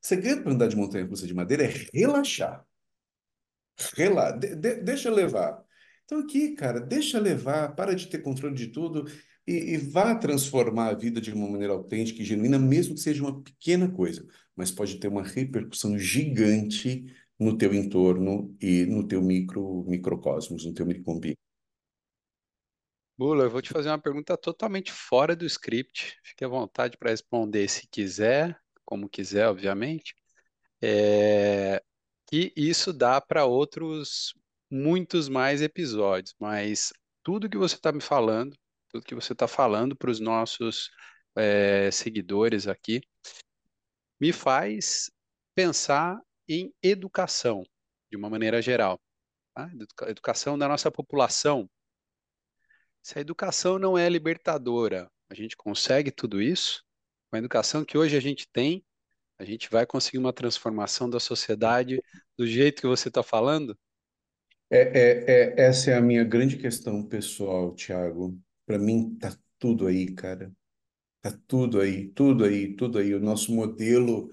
segredo 0.00 0.42
para 0.42 0.52
andar 0.52 0.68
de 0.68 0.76
montanha-russa 0.76 1.26
de 1.26 1.34
madeira 1.34 1.64
é 1.64 1.72
relaxar. 1.94 2.66
Rela 3.96 4.32
de, 4.32 4.54
de, 4.56 4.76
deixa 4.76 5.10
levar. 5.10 5.62
Então, 6.04 6.18
aqui, 6.20 6.54
cara, 6.54 6.80
deixa 6.80 7.18
levar, 7.18 7.74
para 7.74 7.94
de 7.94 8.06
ter 8.08 8.18
controle 8.18 8.54
de 8.54 8.68
tudo 8.68 9.06
e, 9.46 9.74
e 9.74 9.76
vá 9.76 10.14
transformar 10.14 10.88
a 10.88 10.94
vida 10.94 11.20
de 11.20 11.32
uma 11.32 11.48
maneira 11.48 11.72
autêntica 11.72 12.20
e 12.20 12.24
genuína, 12.24 12.58
mesmo 12.58 12.94
que 12.94 13.00
seja 13.00 13.22
uma 13.22 13.42
pequena 13.42 13.90
coisa, 13.90 14.26
mas 14.56 14.70
pode 14.70 14.98
ter 14.98 15.08
uma 15.08 15.22
repercussão 15.22 15.98
gigante 15.98 17.04
no 17.38 17.56
teu 17.56 17.74
entorno 17.74 18.56
e 18.60 18.86
no 18.86 19.06
teu 19.06 19.20
micro 19.20 19.84
microcosmos, 19.88 20.64
no 20.64 20.74
teu 20.74 20.86
microambiente. 20.86 21.38
Bula, 23.16 23.44
eu 23.44 23.50
vou 23.50 23.62
te 23.62 23.70
fazer 23.70 23.88
uma 23.88 24.00
pergunta 24.00 24.36
totalmente 24.36 24.90
fora 24.90 25.36
do 25.36 25.44
script. 25.46 26.18
Fique 26.24 26.44
à 26.44 26.48
vontade 26.48 26.96
para 26.96 27.10
responder 27.10 27.68
se 27.68 27.86
quiser, 27.88 28.58
como 28.84 29.08
quiser, 29.08 29.48
obviamente. 29.48 30.14
É... 30.82 31.82
E 32.32 32.52
isso 32.56 32.92
dá 32.92 33.20
para 33.20 33.44
outros 33.44 34.34
muitos 34.70 35.28
mais 35.28 35.60
episódios, 35.60 36.34
mas 36.40 36.92
tudo 37.22 37.48
que 37.48 37.58
você 37.58 37.74
está 37.76 37.92
me 37.92 38.00
falando, 38.00 38.56
tudo 38.88 39.04
que 39.04 39.14
você 39.14 39.34
está 39.34 39.46
falando 39.46 39.94
para 39.94 40.10
os 40.10 40.18
nossos 40.18 40.90
é, 41.36 41.90
seguidores 41.90 42.66
aqui, 42.66 43.02
me 44.22 44.32
faz 44.32 45.10
pensar 45.52 46.16
em 46.48 46.72
educação, 46.80 47.64
de 48.08 48.16
uma 48.16 48.30
maneira 48.30 48.62
geral. 48.62 49.00
Tá? 49.52 49.68
Educação 50.06 50.56
da 50.56 50.68
nossa 50.68 50.92
população. 50.92 51.68
Se 53.02 53.18
a 53.18 53.20
educação 53.20 53.80
não 53.80 53.98
é 53.98 54.08
libertadora, 54.08 55.10
a 55.28 55.34
gente 55.34 55.56
consegue 55.56 56.12
tudo 56.12 56.40
isso? 56.40 56.84
Com 57.28 57.34
a 57.34 57.40
educação 57.40 57.84
que 57.84 57.98
hoje 57.98 58.16
a 58.16 58.20
gente 58.20 58.46
tem, 58.52 58.84
a 59.40 59.44
gente 59.44 59.68
vai 59.68 59.84
conseguir 59.84 60.18
uma 60.18 60.32
transformação 60.32 61.10
da 61.10 61.18
sociedade 61.18 62.00
do 62.38 62.46
jeito 62.46 62.80
que 62.80 62.86
você 62.86 63.08
está 63.08 63.24
falando? 63.24 63.76
É, 64.70 64.82
é, 64.82 65.24
é, 65.26 65.60
essa 65.62 65.90
é 65.90 65.94
a 65.96 66.00
minha 66.00 66.22
grande 66.22 66.56
questão 66.56 67.04
pessoal, 67.04 67.74
Thiago. 67.74 68.40
Para 68.64 68.78
mim, 68.78 69.16
tá 69.18 69.36
tudo 69.58 69.88
aí, 69.88 70.14
cara. 70.14 70.52
Tá 71.22 71.32
tudo 71.46 71.80
aí, 71.80 72.08
tudo 72.10 72.44
aí, 72.44 72.74
tudo 72.74 72.98
aí. 72.98 73.14
O 73.14 73.20
nosso 73.20 73.52
modelo 73.54 74.30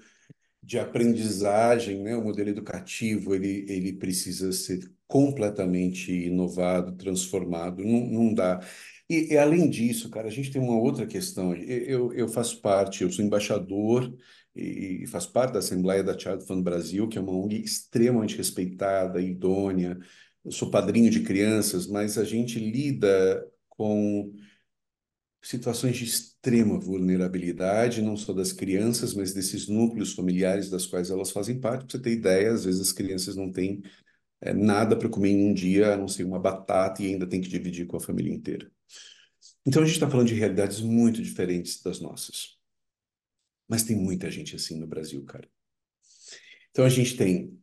de 0.62 0.78
aprendizagem, 0.78 2.02
né, 2.02 2.16
o 2.16 2.24
modelo 2.24 2.50
educativo, 2.50 3.34
ele, 3.34 3.66
ele 3.68 3.92
precisa 3.94 4.52
ser 4.52 4.90
completamente 5.08 6.12
inovado, 6.12 6.96
transformado. 6.96 7.84
Não, 7.84 8.06
não 8.06 8.34
dá. 8.34 8.60
E, 9.08 9.34
e, 9.34 9.38
além 9.38 9.70
disso, 9.70 10.10
cara, 10.10 10.28
a 10.28 10.30
gente 10.30 10.50
tem 10.52 10.62
uma 10.62 10.78
outra 10.78 11.06
questão. 11.06 11.54
Eu, 11.56 12.12
eu 12.14 12.28
faço 12.28 12.60
parte, 12.62 13.02
eu 13.04 13.10
sou 13.12 13.24
embaixador 13.24 14.14
e, 14.56 15.04
e 15.04 15.06
faço 15.08 15.32
parte 15.32 15.52
da 15.54 15.60
Assembleia 15.60 16.04
da 16.04 16.18
Child 16.18 16.46
Fund 16.46 16.62
Brasil, 16.64 17.08
que 17.08 17.18
é 17.18 17.20
uma 17.20 17.32
ONG 17.32 17.56
extremamente 17.62 18.36
respeitada, 18.36 19.20
idônea, 19.20 19.98
eu 20.44 20.52
sou 20.52 20.70
padrinho 20.70 21.10
de 21.10 21.22
crianças, 21.22 21.86
mas 21.86 22.18
a 22.18 22.24
gente 22.24 22.58
lida 22.58 23.46
com 23.68 24.32
situações 25.42 25.96
de 25.96 26.04
extrema 26.40 26.80
vulnerabilidade, 26.80 28.00
não 28.00 28.16
só 28.16 28.32
das 28.32 28.50
crianças, 28.50 29.12
mas 29.12 29.34
desses 29.34 29.68
núcleos 29.68 30.14
familiares 30.14 30.70
das 30.70 30.86
quais 30.86 31.10
elas 31.10 31.30
fazem 31.30 31.60
parte. 31.60 31.84
Para 31.84 31.98
você 31.98 32.02
ter 32.02 32.12
ideia, 32.12 32.52
às 32.52 32.64
vezes 32.64 32.80
as 32.80 32.92
crianças 32.92 33.36
não 33.36 33.52
têm 33.52 33.82
é, 34.40 34.54
nada 34.54 34.96
para 34.96 35.08
comer 35.10 35.28
em 35.28 35.50
um 35.50 35.52
dia, 35.52 35.92
a 35.92 35.96
não 35.98 36.08
ser 36.08 36.24
uma 36.24 36.38
batata, 36.40 37.02
e 37.02 37.08
ainda 37.08 37.28
tem 37.28 37.42
que 37.42 37.48
dividir 37.48 37.86
com 37.86 37.98
a 37.98 38.00
família 38.00 38.32
inteira. 38.32 38.70
Então 39.66 39.82
a 39.82 39.84
gente 39.84 39.96
está 39.96 40.08
falando 40.08 40.28
de 40.28 40.34
realidades 40.34 40.80
muito 40.80 41.22
diferentes 41.22 41.82
das 41.82 42.00
nossas. 42.00 42.58
Mas 43.68 43.82
tem 43.84 43.96
muita 43.96 44.30
gente 44.30 44.56
assim 44.56 44.78
no 44.78 44.86
Brasil, 44.86 45.22
cara. 45.24 45.48
Então 46.70 46.86
a 46.86 46.88
gente 46.88 47.18
tem 47.18 47.54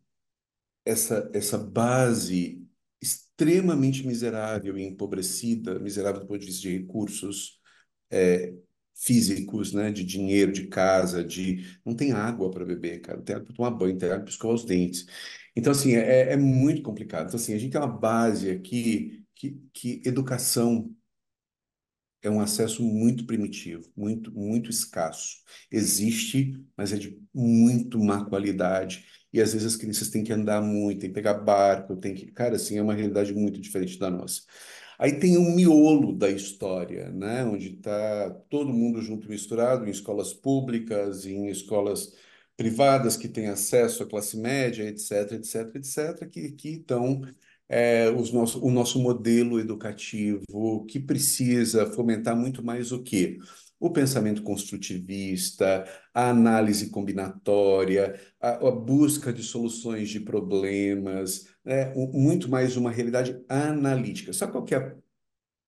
essa, 0.85 1.31
essa 1.33 1.57
base 1.57 2.63
extremamente 3.01 4.05
miserável 4.05 4.77
e 4.77 4.83
empobrecida, 4.83 5.79
miserável 5.79 6.21
do 6.21 6.27
ponto 6.27 6.39
de 6.39 6.45
vista 6.45 6.61
de 6.61 6.77
recursos 6.77 7.59
é, 8.09 8.53
físicos, 8.99 9.73
né, 9.73 9.91
de 9.91 10.03
dinheiro, 10.03 10.51
de 10.51 10.67
casa, 10.67 11.23
de 11.23 11.65
não 11.85 11.95
tem 11.95 12.11
água 12.11 12.49
para 12.51 12.65
beber, 12.65 12.99
cara, 13.01 13.17
não 13.17 13.23
tem 13.25 13.35
água 13.35 13.45
para 13.47 13.55
tomar 13.55 13.71
banho, 13.71 13.91
não 13.93 13.99
tem 13.99 14.09
água 14.09 14.21
para 14.23 14.31
escovar 14.31 14.55
os 14.55 14.65
dentes. 14.65 15.05
Então 15.55 15.71
assim 15.71 15.93
é, 15.95 16.33
é 16.33 16.37
muito 16.37 16.81
complicado. 16.81 17.27
Então 17.27 17.39
assim 17.39 17.53
a 17.53 17.57
gente 17.57 17.71
tem 17.71 17.81
uma 17.81 17.87
base 17.87 18.49
aqui 18.49 19.23
que, 19.35 19.61
que 19.73 20.01
educação 20.05 20.93
é 22.21 22.29
um 22.29 22.41
acesso 22.41 22.83
muito 22.83 23.25
primitivo, 23.25 23.89
muito 23.95 24.31
muito 24.33 24.69
escasso. 24.69 25.37
Existe, 25.71 26.53
mas 26.75 26.91
é 26.93 26.97
de 26.97 27.19
muito 27.33 27.99
má 27.99 28.25
qualidade 28.25 29.05
e 29.31 29.41
às 29.41 29.53
vezes 29.53 29.67
as 29.73 29.75
crianças 29.75 30.09
têm 30.09 30.23
que 30.23 30.33
andar 30.33 30.61
muito, 30.61 30.99
tem 31.01 31.09
que 31.09 31.13
pegar 31.15 31.35
barco, 31.35 31.95
tem 31.95 32.13
que. 32.15 32.31
Cara, 32.31 32.55
assim, 32.55 32.77
é 32.77 32.81
uma 32.81 32.93
realidade 32.93 33.33
muito 33.33 33.59
diferente 33.61 33.99
da 33.99 34.09
nossa. 34.09 34.41
Aí 34.97 35.19
tem 35.19 35.37
um 35.37 35.53
miolo 35.55 36.13
da 36.13 36.29
história, 36.29 37.09
né? 37.11 37.43
Onde 37.45 37.75
está 37.75 38.29
todo 38.49 38.73
mundo 38.73 39.01
junto 39.01 39.29
misturado 39.29 39.85
em 39.85 39.91
escolas 39.91 40.33
públicas, 40.33 41.25
em 41.25 41.47
escolas 41.49 42.15
privadas 42.55 43.15
que 43.15 43.27
têm 43.27 43.47
acesso 43.47 44.01
à 44.03 44.07
classe 44.07 44.35
média, 44.37 44.83
etc, 44.83 45.33
etc, 45.33 45.75
etc, 45.75 46.29
que, 46.29 46.51
que 46.51 46.69
estão 46.69 47.21
é, 47.69 48.09
o 48.09 48.71
nosso 48.71 48.99
modelo 48.99 49.59
educativo 49.59 50.85
que 50.87 50.99
precisa 50.99 51.85
fomentar 51.93 52.35
muito 52.35 52.63
mais 52.63 52.91
o 52.91 53.03
quê? 53.03 53.37
O 53.79 53.91
pensamento 53.91 54.41
construtivista, 54.41 55.85
a 56.13 56.29
análise 56.29 56.89
combinatória, 56.89 58.19
a, 58.39 58.67
a 58.67 58.71
busca 58.71 59.31
de 59.31 59.43
soluções 59.43 60.09
de 60.09 60.19
problemas, 60.19 61.47
né? 61.63 61.93
muito 61.95 62.49
mais 62.49 62.75
uma 62.75 62.91
realidade 62.91 63.39
analítica. 63.47 64.33
Sabe 64.33 64.51
qual 64.51 64.63
que 64.63 64.75
é 64.75 64.77
a 64.77 64.95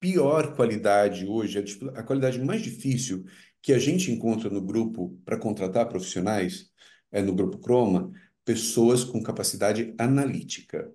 pior 0.00 0.56
qualidade 0.56 1.26
hoje, 1.26 1.58
a, 1.58 2.00
a 2.00 2.02
qualidade 2.02 2.40
mais 2.42 2.62
difícil 2.62 3.24
que 3.62 3.72
a 3.72 3.78
gente 3.78 4.10
encontra 4.10 4.50
no 4.50 4.60
grupo 4.62 5.18
para 5.24 5.38
contratar 5.38 5.88
profissionais, 5.88 6.70
é 7.12 7.22
no 7.22 7.34
grupo 7.34 7.58
Croma? 7.58 8.10
Pessoas 8.44 9.04
com 9.04 9.22
capacidade 9.22 9.94
analítica. 9.98 10.90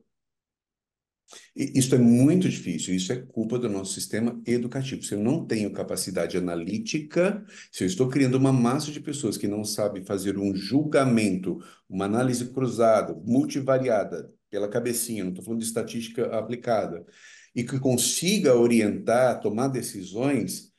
Isso 1.55 1.95
é 1.95 1.97
muito 1.97 2.47
difícil, 2.47 2.93
isso 2.93 3.11
é 3.11 3.17
culpa 3.17 3.57
do 3.57 3.67
nosso 3.67 3.93
sistema 3.93 4.39
educativo. 4.45 5.01
Se 5.03 5.15
eu 5.15 5.19
não 5.19 5.45
tenho 5.45 5.71
capacidade 5.71 6.37
analítica, 6.37 7.43
se 7.71 7.83
eu 7.83 7.87
estou 7.87 8.07
criando 8.07 8.35
uma 8.35 8.53
massa 8.53 8.91
de 8.91 8.99
pessoas 8.99 9.37
que 9.37 9.47
não 9.47 9.63
sabem 9.63 10.05
fazer 10.05 10.37
um 10.37 10.55
julgamento, 10.55 11.59
uma 11.89 12.05
análise 12.05 12.45
cruzada, 12.51 13.13
multivariada, 13.25 14.31
pela 14.49 14.69
cabecinha, 14.69 15.23
não 15.23 15.31
estou 15.31 15.43
falando 15.43 15.59
de 15.59 15.65
estatística 15.65 16.27
aplicada, 16.37 17.05
e 17.53 17.63
que 17.63 17.79
consiga 17.79 18.55
orientar, 18.55 19.39
tomar 19.41 19.69
decisões, 19.69 20.71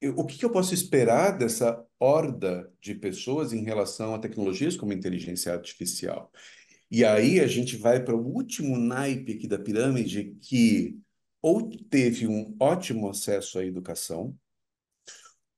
eu, 0.00 0.14
o 0.16 0.26
que, 0.26 0.36
que 0.36 0.44
eu 0.44 0.50
posso 0.50 0.74
esperar 0.74 1.38
dessa 1.38 1.82
horda 1.98 2.70
de 2.80 2.94
pessoas 2.94 3.52
em 3.52 3.64
relação 3.64 4.14
a 4.14 4.18
tecnologias 4.18 4.76
como 4.76 4.92
inteligência 4.92 5.52
artificial? 5.52 6.30
E 6.90 7.04
aí 7.04 7.40
a 7.40 7.46
gente 7.46 7.76
vai 7.76 8.02
para 8.02 8.14
o 8.16 8.26
último 8.26 8.76
naipe 8.78 9.32
aqui 9.34 9.48
da 9.48 9.58
pirâmide 9.58 10.36
que 10.40 10.98
ou 11.42 11.68
teve 11.90 12.26
um 12.26 12.56
ótimo 12.60 13.08
acesso 13.08 13.58
à 13.58 13.64
educação, 13.64 14.36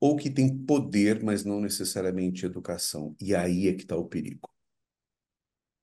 ou 0.01 0.17
que 0.17 0.31
tem 0.31 0.57
poder, 0.65 1.23
mas 1.23 1.45
não 1.45 1.61
necessariamente 1.61 2.45
educação. 2.47 3.17
E 3.21 3.35
aí 3.35 3.69
é 3.69 3.75
que 3.75 3.83
está 3.83 3.97
o 3.97 4.07
perigo. 4.07 4.51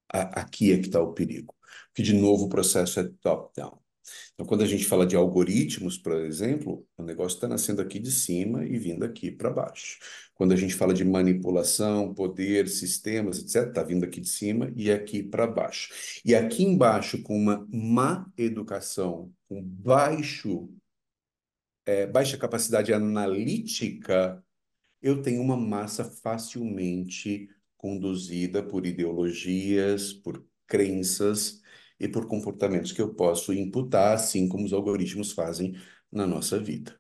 Aqui 0.10 0.72
é 0.72 0.78
que 0.80 0.88
está 0.88 1.02
o 1.02 1.14
perigo. 1.14 1.56
Porque, 1.88 2.04
de 2.04 2.14
novo, 2.14 2.46
o 2.46 2.50
processo 2.50 3.00
é 3.00 3.04
top-down. 3.22 3.80
Então, 4.34 4.46
quando 4.46 4.64
a 4.64 4.68
gente 4.68 4.86
fala 4.86 5.06
de 5.06 5.16
algoritmos, 5.16 5.98
por 5.98 6.14
exemplo, 6.14 6.86
o 6.98 7.04
negócio 7.04 7.36
está 7.36 7.48
nascendo 7.48 7.82
aqui 7.82 8.00
de 8.00 8.12
cima 8.12 8.66
e 8.66 8.78
vindo 8.78 9.04
aqui 9.04 9.32
para 9.32 9.50
baixo. 9.50 10.00
Quando 10.34 10.52
a 10.54 10.56
gente 10.56 10.76
fala 10.76 10.94
de 10.94 11.06
manipulação, 11.06 12.14
poder, 12.14 12.68
sistemas, 12.68 13.40
etc., 13.40 13.70
está 13.70 13.84
vindo 13.84 14.04
aqui 14.04 14.20
de 14.20 14.30
cima 14.30 14.72
e 14.76 14.92
aqui 14.92 15.24
para 15.24 15.48
baixo. 15.48 15.94
E 16.24 16.36
aqui 16.36 16.64
embaixo, 16.64 17.22
com 17.24 17.36
uma 17.38 17.66
má 17.72 18.26
educação, 18.38 19.32
com 19.48 19.62
baixo, 19.64 20.70
é, 21.86 22.06
baixa 22.06 22.38
capacidade 22.38 22.94
analítica, 22.94 24.44
eu 25.02 25.22
tenho 25.22 25.42
uma 25.42 25.56
massa 25.56 26.04
facilmente 26.04 27.48
conduzida 27.78 28.64
por 28.64 28.86
ideologias, 28.86 30.12
por 30.12 30.44
crenças 30.68 31.62
e 32.00 32.08
por 32.08 32.28
comportamentos 32.28 32.92
que 32.92 33.02
eu 33.02 33.14
posso 33.14 33.54
imputar, 33.54 34.16
assim 34.16 34.48
como 34.48 34.66
os 34.66 34.74
algoritmos 34.74 35.32
fazem 35.32 35.76
na 36.12 36.28
nossa 36.28 36.60
vida. 36.60 37.00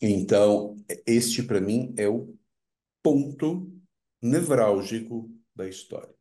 Então, 0.00 0.76
este 1.06 1.42
para 1.42 1.60
mim 1.60 1.94
é 1.96 2.08
o 2.08 2.34
ponto 3.02 3.70
nevrálgico 4.20 5.30
da 5.54 5.68
história. 5.68 6.14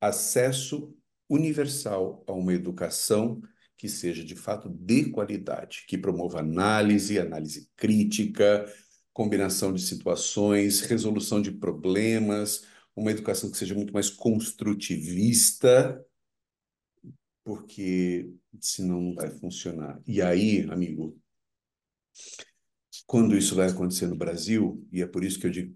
Acesso 0.00 0.94
universal 1.28 2.24
a 2.26 2.32
uma 2.32 2.54
educação 2.54 3.40
que 3.76 3.88
seja 3.88 4.24
de 4.24 4.34
fato 4.34 4.68
de 4.68 5.10
qualidade, 5.10 5.84
que 5.86 5.96
promova 5.96 6.40
análise, 6.40 7.18
análise 7.18 7.68
crítica, 7.76 8.66
combinação 9.12 9.72
de 9.72 9.82
situações, 9.82 10.80
resolução 10.80 11.40
de 11.40 11.52
problemas, 11.52 12.64
uma 12.94 13.10
educação 13.10 13.50
que 13.50 13.56
seja 13.56 13.74
muito 13.74 13.92
mais 13.92 14.10
construtivista, 14.10 16.04
porque 17.48 18.30
senão 18.60 19.00
não 19.00 19.14
vai 19.14 19.30
funcionar. 19.30 19.98
E 20.06 20.20
aí, 20.20 20.66
amigo, 20.70 21.18
quando 23.06 23.34
isso 23.34 23.54
vai 23.54 23.70
acontecer 23.70 24.06
no 24.06 24.16
Brasil, 24.16 24.86
e 24.92 25.00
é 25.00 25.06
por 25.06 25.24
isso 25.24 25.40
que 25.40 25.46
eu 25.46 25.50
digo 25.50 25.74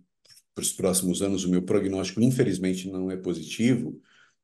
para 0.55 0.61
os 0.61 0.71
próximos 0.71 1.23
anos, 1.23 1.47
o 1.47 1.51
meu 1.51 1.63
prognóstico, 1.63 2.21
infelizmente, 2.21 2.91
não 2.91 3.11
é 3.11 3.17
positivo, 3.17 3.99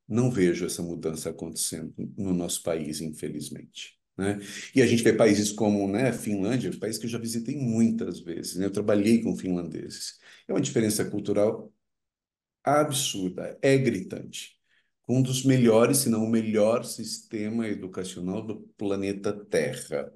não 0.07 0.31
vejo 0.31 0.65
essa 0.65 0.81
mudança 0.81 1.29
acontecendo 1.29 1.93
no 2.17 2.33
nosso 2.33 2.63
país, 2.63 2.99
infelizmente. 2.99 3.99
Né? 4.17 4.39
E 4.73 4.81
a 4.81 4.87
gente 4.87 5.03
vê 5.03 5.13
países 5.13 5.51
como 5.51 5.87
né, 5.87 6.09
a 6.09 6.13
Finlândia, 6.13 6.75
país 6.79 6.97
que 6.97 7.05
eu 7.05 7.11
já 7.11 7.19
visitei 7.19 7.55
muitas 7.55 8.21
vezes, 8.21 8.55
né? 8.55 8.65
eu 8.65 8.71
trabalhei 8.71 9.21
com 9.21 9.37
finlandeses. 9.37 10.19
É 10.47 10.53
uma 10.53 10.61
diferença 10.61 11.05
cultural 11.05 11.71
absurda, 12.63 13.55
é 13.61 13.77
gritante 13.77 14.58
um 15.09 15.23
dos 15.23 15.43
melhores, 15.43 15.97
se 15.97 16.09
não 16.09 16.23
o 16.23 16.29
melhor 16.29 16.85
sistema 16.85 17.67
educacional 17.67 18.45
do 18.45 18.57
planeta 18.77 19.33
Terra. 19.33 20.13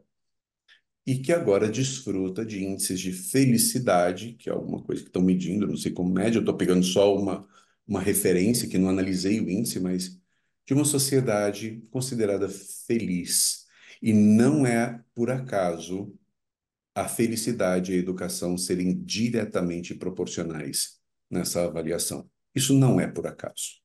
E 1.05 1.17
que 1.17 1.33
agora 1.33 1.67
desfruta 1.69 2.45
de 2.45 2.63
índices 2.63 2.99
de 2.99 3.11
felicidade, 3.11 4.33
que 4.33 4.49
é 4.49 4.53
alguma 4.53 4.81
coisa 4.83 5.01
que 5.01 5.09
estão 5.09 5.21
medindo, 5.21 5.67
não 5.67 5.75
sei 5.75 5.91
como 5.91 6.13
mede, 6.13 6.37
eu 6.37 6.41
estou 6.41 6.55
pegando 6.55 6.83
só 6.83 7.15
uma, 7.17 7.47
uma 7.87 7.99
referência, 7.99 8.69
que 8.69 8.77
não 8.77 8.87
analisei 8.87 9.39
o 9.41 9.49
índice, 9.49 9.79
mas 9.79 10.17
de 10.65 10.73
uma 10.73 10.85
sociedade 10.85 11.83
considerada 11.91 12.47
feliz. 12.47 13.65
E 14.01 14.13
não 14.13 14.65
é 14.65 15.03
por 15.15 15.31
acaso 15.31 16.13
a 16.95 17.07
felicidade 17.07 17.91
e 17.91 17.95
a 17.95 17.99
educação 17.99 18.57
serem 18.57 19.03
diretamente 19.03 19.95
proporcionais 19.95 20.99
nessa 21.29 21.65
avaliação. 21.65 22.29
Isso 22.55 22.73
não 22.73 22.99
é 22.99 23.07
por 23.07 23.27
acaso. 23.27 23.82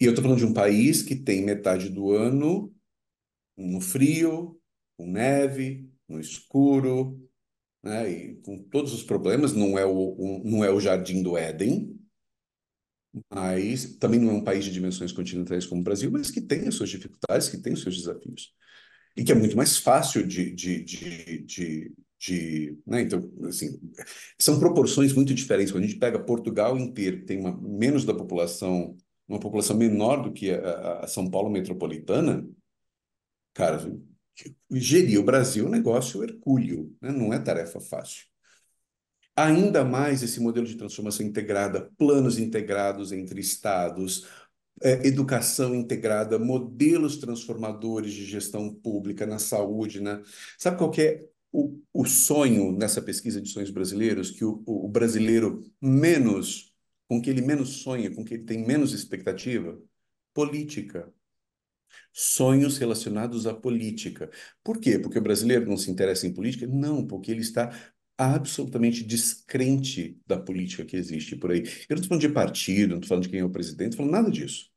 E 0.00 0.04
eu 0.04 0.10
estou 0.10 0.22
falando 0.22 0.38
de 0.38 0.46
um 0.46 0.54
país 0.54 1.02
que 1.02 1.16
tem 1.16 1.44
metade 1.44 1.88
do 1.88 2.12
ano 2.12 2.72
no 3.56 3.80
frio, 3.80 4.60
com 4.96 5.06
neve, 5.10 5.88
no 6.08 6.18
escuro, 6.18 7.20
né, 7.82 8.10
e 8.10 8.34
com 8.36 8.58
todos 8.64 8.92
os 8.92 9.02
problemas. 9.02 9.52
Não 9.52 9.78
é 9.78 9.84
o, 9.84 10.16
um, 10.18 10.42
não 10.44 10.64
é 10.64 10.70
o 10.70 10.80
jardim 10.80 11.22
do 11.22 11.36
Éden, 11.36 11.96
mas 13.32 13.96
também 13.96 14.20
não 14.20 14.30
é 14.30 14.34
um 14.34 14.44
país 14.44 14.64
de 14.64 14.72
dimensões 14.72 15.12
continentais 15.12 15.66
como 15.66 15.80
o 15.80 15.84
Brasil, 15.84 16.10
mas 16.10 16.30
que 16.30 16.40
tem 16.40 16.68
as 16.68 16.74
suas 16.74 16.90
dificuldades, 16.90 17.48
que 17.48 17.58
tem 17.58 17.72
os 17.72 17.82
seus 17.82 17.96
desafios. 17.96 18.52
E 19.16 19.24
que 19.24 19.32
é 19.32 19.34
muito 19.34 19.56
mais 19.56 19.76
fácil 19.76 20.26
de, 20.26 20.54
de, 20.54 20.84
de, 20.84 21.44
de, 21.44 21.92
de 22.18 22.78
né? 22.86 23.02
Então, 23.02 23.20
assim, 23.48 23.80
são 24.38 24.60
proporções 24.60 25.12
muito 25.12 25.34
diferentes. 25.34 25.72
Quando 25.72 25.84
a 25.84 25.86
gente 25.86 25.98
pega 25.98 26.24
Portugal 26.24 26.78
inteiro, 26.78 27.18
que 27.18 27.26
tem 27.26 27.40
uma, 27.40 27.56
menos 27.60 28.04
da 28.04 28.14
população 28.14 28.96
uma 29.30 29.38
população 29.38 29.76
menor 29.76 30.22
do 30.22 30.32
que 30.32 30.50
a, 30.50 31.00
a 31.04 31.06
São 31.06 31.30
Paulo 31.30 31.48
metropolitana, 31.48 32.44
cara, 33.54 33.78
gerir 34.72 35.20
o 35.20 35.24
Brasil 35.24 35.66
é 35.66 35.68
um 35.68 35.70
negócio 35.70 36.22
hercúleo, 36.24 36.92
né? 37.00 37.12
não 37.12 37.32
é 37.32 37.38
tarefa 37.38 37.80
fácil. 37.80 38.26
Ainda 39.36 39.84
mais 39.84 40.22
esse 40.22 40.40
modelo 40.40 40.66
de 40.66 40.74
transformação 40.76 41.24
integrada, 41.24 41.90
planos 41.96 42.38
integrados 42.38 43.12
entre 43.12 43.40
estados, 43.40 44.26
é, 44.82 45.06
educação 45.06 45.74
integrada, 45.74 46.38
modelos 46.38 47.16
transformadores 47.18 48.12
de 48.12 48.24
gestão 48.24 48.74
pública 48.74 49.24
na 49.26 49.38
saúde, 49.38 50.00
né? 50.00 50.20
Sabe 50.58 50.76
qual 50.76 50.92
é 50.98 51.24
o, 51.52 51.78
o 51.92 52.04
sonho 52.04 52.72
nessa 52.72 53.00
pesquisa 53.00 53.40
de 53.40 53.48
sonhos 53.48 53.70
brasileiros? 53.70 54.30
Que 54.30 54.44
o, 54.44 54.62
o 54.66 54.88
brasileiro 54.88 55.64
menos 55.80 56.69
com 57.10 57.20
que 57.20 57.28
ele 57.28 57.42
menos 57.42 57.82
sonha, 57.82 58.14
com 58.14 58.24
que 58.24 58.34
ele 58.34 58.44
tem 58.44 58.64
menos 58.64 58.92
expectativa? 58.92 59.76
Política. 60.32 61.12
Sonhos 62.12 62.78
relacionados 62.78 63.48
à 63.48 63.52
política. 63.52 64.30
Por 64.62 64.78
quê? 64.78 64.96
Porque 64.96 65.18
o 65.18 65.22
brasileiro 65.22 65.66
não 65.68 65.76
se 65.76 65.90
interessa 65.90 66.24
em 66.28 66.32
política? 66.32 66.68
Não, 66.68 67.04
porque 67.04 67.32
ele 67.32 67.40
está 67.40 67.76
absolutamente 68.16 69.02
descrente 69.02 70.20
da 70.24 70.38
política 70.38 70.84
que 70.84 70.96
existe 70.96 71.34
por 71.34 71.50
aí. 71.50 71.62
Eu 71.88 71.96
não 71.96 71.96
estou 71.96 72.10
falando 72.10 72.20
de 72.20 72.28
partido, 72.28 72.90
não 72.90 72.96
estou 72.98 73.08
falando 73.08 73.24
de 73.24 73.30
quem 73.30 73.40
é 73.40 73.44
o 73.44 73.50
presidente, 73.50 73.96
não 73.96 74.04
estou 74.04 74.06
falando 74.06 74.22
nada 74.22 74.30
disso. 74.30 74.69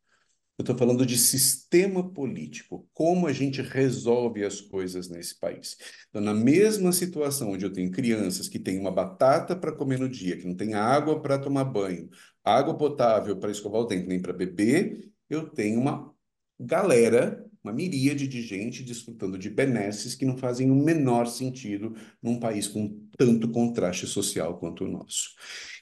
Eu 0.58 0.62
estou 0.62 0.78
falando 0.78 1.04
de 1.04 1.18
sistema 1.18 2.08
político, 2.14 2.88
como 2.94 3.26
a 3.26 3.34
gente 3.34 3.60
resolve 3.62 4.46
as 4.46 4.62
coisas 4.62 5.10
nesse 5.10 5.40
país. 5.40 5.76
Então, 6.10 6.22
na 6.22 6.34
mesma 6.34 6.92
situação 6.92 7.52
onde 7.52 7.66
eu 7.66 7.74
tenho 7.74 7.90
crianças 7.90 8.48
que 8.48 8.60
têm 8.60 8.80
uma 8.80 8.92
batata 8.92 9.56
para 9.56 9.72
comer 9.72 9.98
no 9.98 10.08
dia, 10.08 10.38
que 10.38 10.46
não 10.46 10.56
tem 10.56 10.76
água 10.76 11.20
para 11.20 11.40
tomar 11.40 11.64
banho, 11.66 12.08
água 12.44 12.78
potável 12.78 13.36
para 13.38 13.50
escovar 13.50 13.82
o 13.82 13.86
dente, 13.86 14.08
nem 14.08 14.22
para 14.22 14.32
beber, 14.32 15.12
eu 15.28 15.50
tenho 15.50 15.80
uma 15.80 16.14
galera, 16.60 17.44
uma 17.64 17.74
miríade 17.74 18.28
de 18.28 18.42
gente 18.44 18.84
desfrutando 18.84 19.40
de 19.40 19.50
benesses 19.50 20.14
que 20.14 20.26
não 20.26 20.38
fazem 20.38 20.70
o 20.70 20.76
menor 20.76 21.26
sentido 21.26 21.96
num 22.22 22.40
país 22.40 22.68
com 22.68 23.02
tanto 23.18 23.50
contraste 23.50 24.06
social 24.06 24.60
quanto 24.60 24.84
o 24.86 24.88
nosso. 24.88 25.30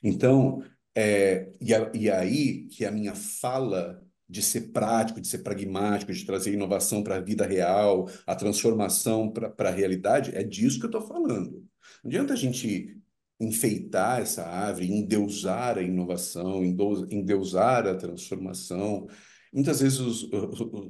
Então, 0.02 0.64
é, 0.96 1.52
e, 1.60 1.74
a, 1.74 1.92
e 1.94 2.10
aí 2.10 2.68
que 2.68 2.86
a 2.86 2.92
minha 2.92 3.16
fala 3.16 4.02
de 4.32 4.42
ser 4.42 4.72
prático, 4.72 5.20
de 5.20 5.28
ser 5.28 5.40
pragmático, 5.40 6.14
de 6.14 6.26
trazer 6.26 6.54
inovação 6.54 7.04
para 7.04 7.18
a 7.18 7.20
vida 7.20 7.46
real, 7.46 8.10
a 8.26 8.34
transformação 8.34 9.30
para 9.30 9.70
a 9.70 9.72
realidade, 9.72 10.34
é 10.34 10.42
disso 10.42 10.80
que 10.80 10.86
eu 10.86 10.90
estou 10.90 11.06
falando. 11.06 11.68
Não 12.02 12.10
adianta 12.10 12.32
a 12.32 12.38
gente 12.38 12.98
enfeitar 13.38 14.22
essa 14.22 14.46
árvore, 14.46 14.90
endeusar 14.90 15.78
a 15.78 15.82
inovação, 15.82 16.64
endeusar 16.64 17.86
a 17.86 17.96
transformação. 17.96 19.06
Muitas 19.52 19.82
vezes 19.82 20.00
os, 20.00 20.30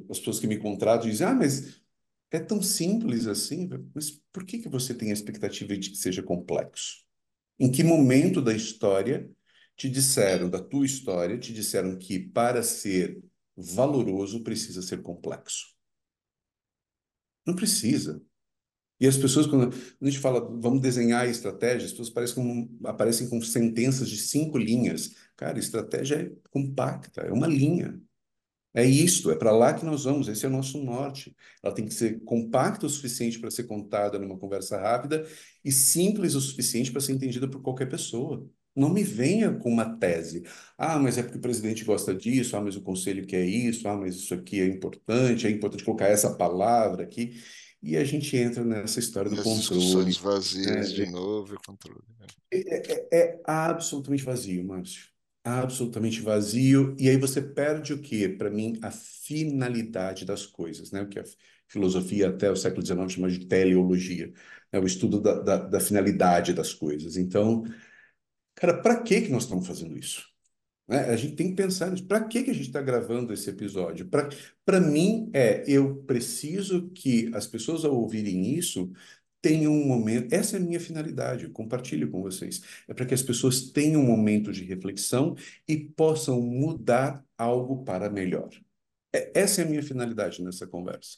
as 0.07 0.19
pessoas 0.19 0.39
que 0.39 0.45
me 0.45 0.57
contratam 0.57 1.09
dizem, 1.09 1.25
ah, 1.25 1.33
mas 1.33 1.81
é 2.29 2.39
tão 2.39 2.61
simples 2.61 3.25
assim, 3.25 3.67
mas 3.95 4.21
por 4.31 4.45
que, 4.45 4.59
que 4.59 4.69
você 4.69 4.93
tem 4.93 5.09
a 5.09 5.13
expectativa 5.13 5.75
de 5.75 5.89
que 5.89 5.97
seja 5.97 6.21
complexo? 6.21 6.97
Em 7.59 7.71
que 7.71 7.83
momento 7.83 8.39
da 8.39 8.53
história 8.53 9.27
te 9.75 9.89
disseram, 9.89 10.47
da 10.47 10.59
tua 10.59 10.85
história, 10.85 11.39
te 11.39 11.51
disseram 11.51 11.97
que 11.97 12.19
para 12.19 12.61
ser 12.61 13.19
valoroso 13.61 14.43
precisa 14.43 14.81
ser 14.81 15.01
complexo. 15.01 15.67
Não 17.45 17.55
precisa. 17.55 18.21
E 18.99 19.07
as 19.07 19.17
pessoas, 19.17 19.47
quando 19.47 19.73
a 19.99 20.05
gente 20.05 20.19
fala, 20.19 20.39
vamos 20.59 20.79
desenhar 20.79 21.27
estratégias, 21.27 21.85
as 21.85 21.91
pessoas 21.91 22.09
parecem 22.11 22.35
com, 22.35 22.87
aparecem 22.87 23.27
com 23.27 23.41
sentenças 23.41 24.07
de 24.07 24.17
cinco 24.17 24.59
linhas. 24.59 25.15
Cara, 25.35 25.57
estratégia 25.57 26.15
é 26.21 26.31
compacta, 26.51 27.21
é 27.21 27.31
uma 27.31 27.47
linha. 27.47 27.99
É 28.73 28.85
isto, 28.85 29.31
é 29.31 29.35
para 29.35 29.51
lá 29.51 29.73
que 29.73 29.83
nós 29.83 30.05
vamos, 30.05 30.27
esse 30.29 30.45
é 30.45 30.49
o 30.49 30.51
nosso 30.51 30.81
norte. 30.81 31.35
Ela 31.61 31.73
tem 31.73 31.85
que 31.85 31.93
ser 31.93 32.21
compacta 32.23 32.85
o 32.85 32.89
suficiente 32.89 33.39
para 33.39 33.51
ser 33.51 33.63
contada 33.65 34.17
numa 34.19 34.37
conversa 34.37 34.79
rápida 34.79 35.27
e 35.65 35.71
simples 35.71 36.35
o 36.35 36.41
suficiente 36.41 36.91
para 36.91 37.01
ser 37.01 37.13
entendida 37.13 37.49
por 37.49 37.61
qualquer 37.61 37.89
pessoa. 37.89 38.47
Não 38.75 38.89
me 38.93 39.03
venha 39.03 39.53
com 39.53 39.69
uma 39.69 39.97
tese. 39.97 40.43
Ah, 40.77 40.97
mas 40.99 41.17
é 41.17 41.23
porque 41.23 41.37
o 41.37 41.41
presidente 41.41 41.83
gosta 41.83 42.13
disso, 42.15 42.55
ah, 42.55 42.61
mas 42.61 42.75
o 42.75 42.81
conselho 42.81 43.25
quer 43.27 43.45
isso, 43.45 43.87
ah, 43.87 43.97
mas 43.97 44.15
isso 44.15 44.33
aqui 44.33 44.61
é 44.61 44.65
importante, 44.67 45.45
é 45.47 45.49
importante 45.51 45.83
colocar 45.83 46.07
essa 46.07 46.35
palavra 46.35 47.03
aqui. 47.03 47.41
e 47.83 47.97
a 47.97 48.03
gente 48.03 48.35
entra 48.37 48.63
nessa 48.63 48.99
história 48.99 49.29
do 49.29 49.35
As 49.37 49.43
controle. 49.43 50.13
discussões 50.13 50.17
vazias 50.17 50.65
né? 50.65 50.81
de 50.93 51.05
novo 51.07 51.55
e 51.55 51.57
controle. 51.57 52.01
né? 52.19 52.27
É, 52.51 53.17
é- 53.17 53.19
é 53.37 53.41
absolutamente 53.45 54.23
vazio, 54.23 54.63
Márcio. 54.63 55.09
Absolutamente 55.43 56.21
vazio. 56.21 56.95
E 56.99 57.09
aí 57.09 57.17
você 57.17 57.41
perde 57.41 57.93
o 57.93 58.01
quê? 58.01 58.29
Para 58.29 58.49
mim, 58.49 58.77
a 58.81 58.91
finalidade 58.91 60.23
das 60.25 60.45
coisas, 60.45 60.91
né? 60.91 61.01
O 61.01 61.07
que 61.09 61.19
a 61.19 61.23
filosofia 61.67 62.29
até 62.29 62.51
o 62.51 62.55
século 62.55 62.81
XIX 62.83 63.09
chama 63.11 63.29
de 63.29 63.45
teleologia, 63.47 64.31
né? 64.71 64.79
O 64.79 64.85
estudo 64.85 65.19
da, 65.19 65.39
da, 65.41 65.57
da 65.57 65.79
finalidade 65.79 66.53
das 66.53 66.73
coisas. 66.73 67.17
Então, 67.17 67.63
cara, 68.61 68.81
para 68.81 69.01
que 69.01 69.21
que 69.21 69.29
nós 69.31 69.43
estamos 69.43 69.67
fazendo 69.67 69.97
isso? 69.97 70.31
Né? 70.87 71.05
A 71.09 71.15
gente 71.15 71.35
tem 71.35 71.49
que 71.49 71.55
pensar 71.55 71.89
nisso. 71.89 72.05
Para 72.05 72.23
que 72.27 72.43
que 72.43 72.51
a 72.51 72.53
gente 72.53 72.67
está 72.67 72.81
gravando 72.81 73.33
esse 73.33 73.49
episódio? 73.49 74.07
Para 74.65 74.79
mim, 74.79 75.29
é, 75.33 75.63
eu 75.67 76.03
preciso 76.03 76.89
que 76.91 77.31
as 77.33 77.47
pessoas, 77.47 77.85
ao 77.85 77.95
ouvirem 77.95 78.55
isso, 78.55 78.91
tenham 79.41 79.73
um 79.73 79.85
momento. 79.87 80.33
Essa 80.33 80.57
é 80.57 80.59
a 80.59 80.63
minha 80.63 80.79
finalidade, 80.79 81.49
compartilho 81.49 82.11
com 82.11 82.21
vocês. 82.21 82.61
É 82.87 82.93
para 82.93 83.05
que 83.05 83.13
as 83.13 83.23
pessoas 83.23 83.71
tenham 83.71 84.01
um 84.01 84.05
momento 84.05 84.51
de 84.51 84.63
reflexão 84.63 85.35
e 85.67 85.77
possam 85.77 86.41
mudar 86.41 87.25
algo 87.37 87.83
para 87.83 88.09
melhor. 88.09 88.49
É- 89.13 89.31
essa 89.35 89.61
é 89.61 89.65
a 89.65 89.67
minha 89.67 89.83
finalidade 89.83 90.43
nessa 90.43 90.67
conversa. 90.67 91.17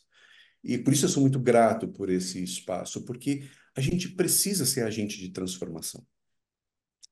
E 0.64 0.78
por 0.78 0.94
isso 0.94 1.06
eu 1.06 1.10
sou 1.10 1.22
muito 1.22 1.40
grato 1.40 1.88
por 1.90 2.10
esse 2.10 2.44
espaço, 2.44 3.04
porque 3.06 3.44
a 3.76 3.82
gente 3.82 4.10
precisa 4.10 4.66
ser 4.66 4.84
agente 4.84 5.18
de 5.20 5.30
transformação. 5.32 6.06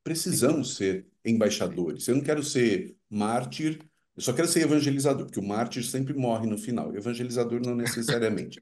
Precisamos 0.03 0.75
ser 0.75 1.07
embaixadores. 1.23 2.07
Eu 2.07 2.15
não 2.15 2.23
quero 2.23 2.43
ser 2.43 2.95
mártir, 3.09 3.79
eu 4.15 4.21
só 4.21 4.33
quero 4.33 4.47
ser 4.47 4.61
evangelizador, 4.61 5.25
porque 5.25 5.39
o 5.39 5.43
mártir 5.43 5.83
sempre 5.83 6.13
morre 6.13 6.47
no 6.47 6.57
final, 6.57 6.91
o 6.91 6.97
evangelizador 6.97 7.61
não 7.61 7.75
necessariamente. 7.75 8.61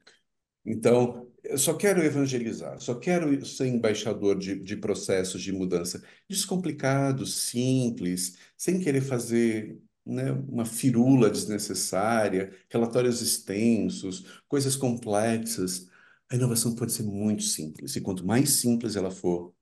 Então, 0.64 1.30
eu 1.42 1.58
só 1.58 1.74
quero 1.74 2.02
evangelizar, 2.02 2.80
só 2.80 2.94
quero 2.94 3.44
ser 3.46 3.66
embaixador 3.66 4.38
de, 4.38 4.60
de 4.60 4.76
processos 4.76 5.42
de 5.42 5.52
mudança 5.52 6.02
descomplicados, 6.28 7.34
simples, 7.42 8.36
sem 8.56 8.78
querer 8.80 9.00
fazer, 9.00 9.78
né, 10.04 10.32
uma 10.32 10.64
firula 10.66 11.30
desnecessária, 11.30 12.54
relatórios 12.68 13.22
extensos, 13.22 14.42
coisas 14.48 14.76
complexas. 14.76 15.88
A 16.30 16.36
inovação 16.36 16.74
pode 16.74 16.92
ser 16.92 17.02
muito 17.04 17.42
simples, 17.42 17.96
e 17.96 18.00
quanto 18.00 18.24
mais 18.26 18.50
simples 18.50 18.96
ela 18.96 19.10
for, 19.10 19.54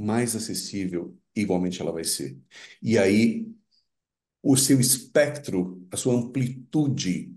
mais 0.00 0.36
acessível, 0.36 1.18
igualmente 1.36 1.80
ela 1.82 1.92
vai 1.92 2.04
ser. 2.04 2.38
E 2.82 2.98
aí, 2.98 3.48
o 4.42 4.56
seu 4.56 4.80
espectro, 4.80 5.86
a 5.92 5.96
sua 5.96 6.14
amplitude 6.14 7.36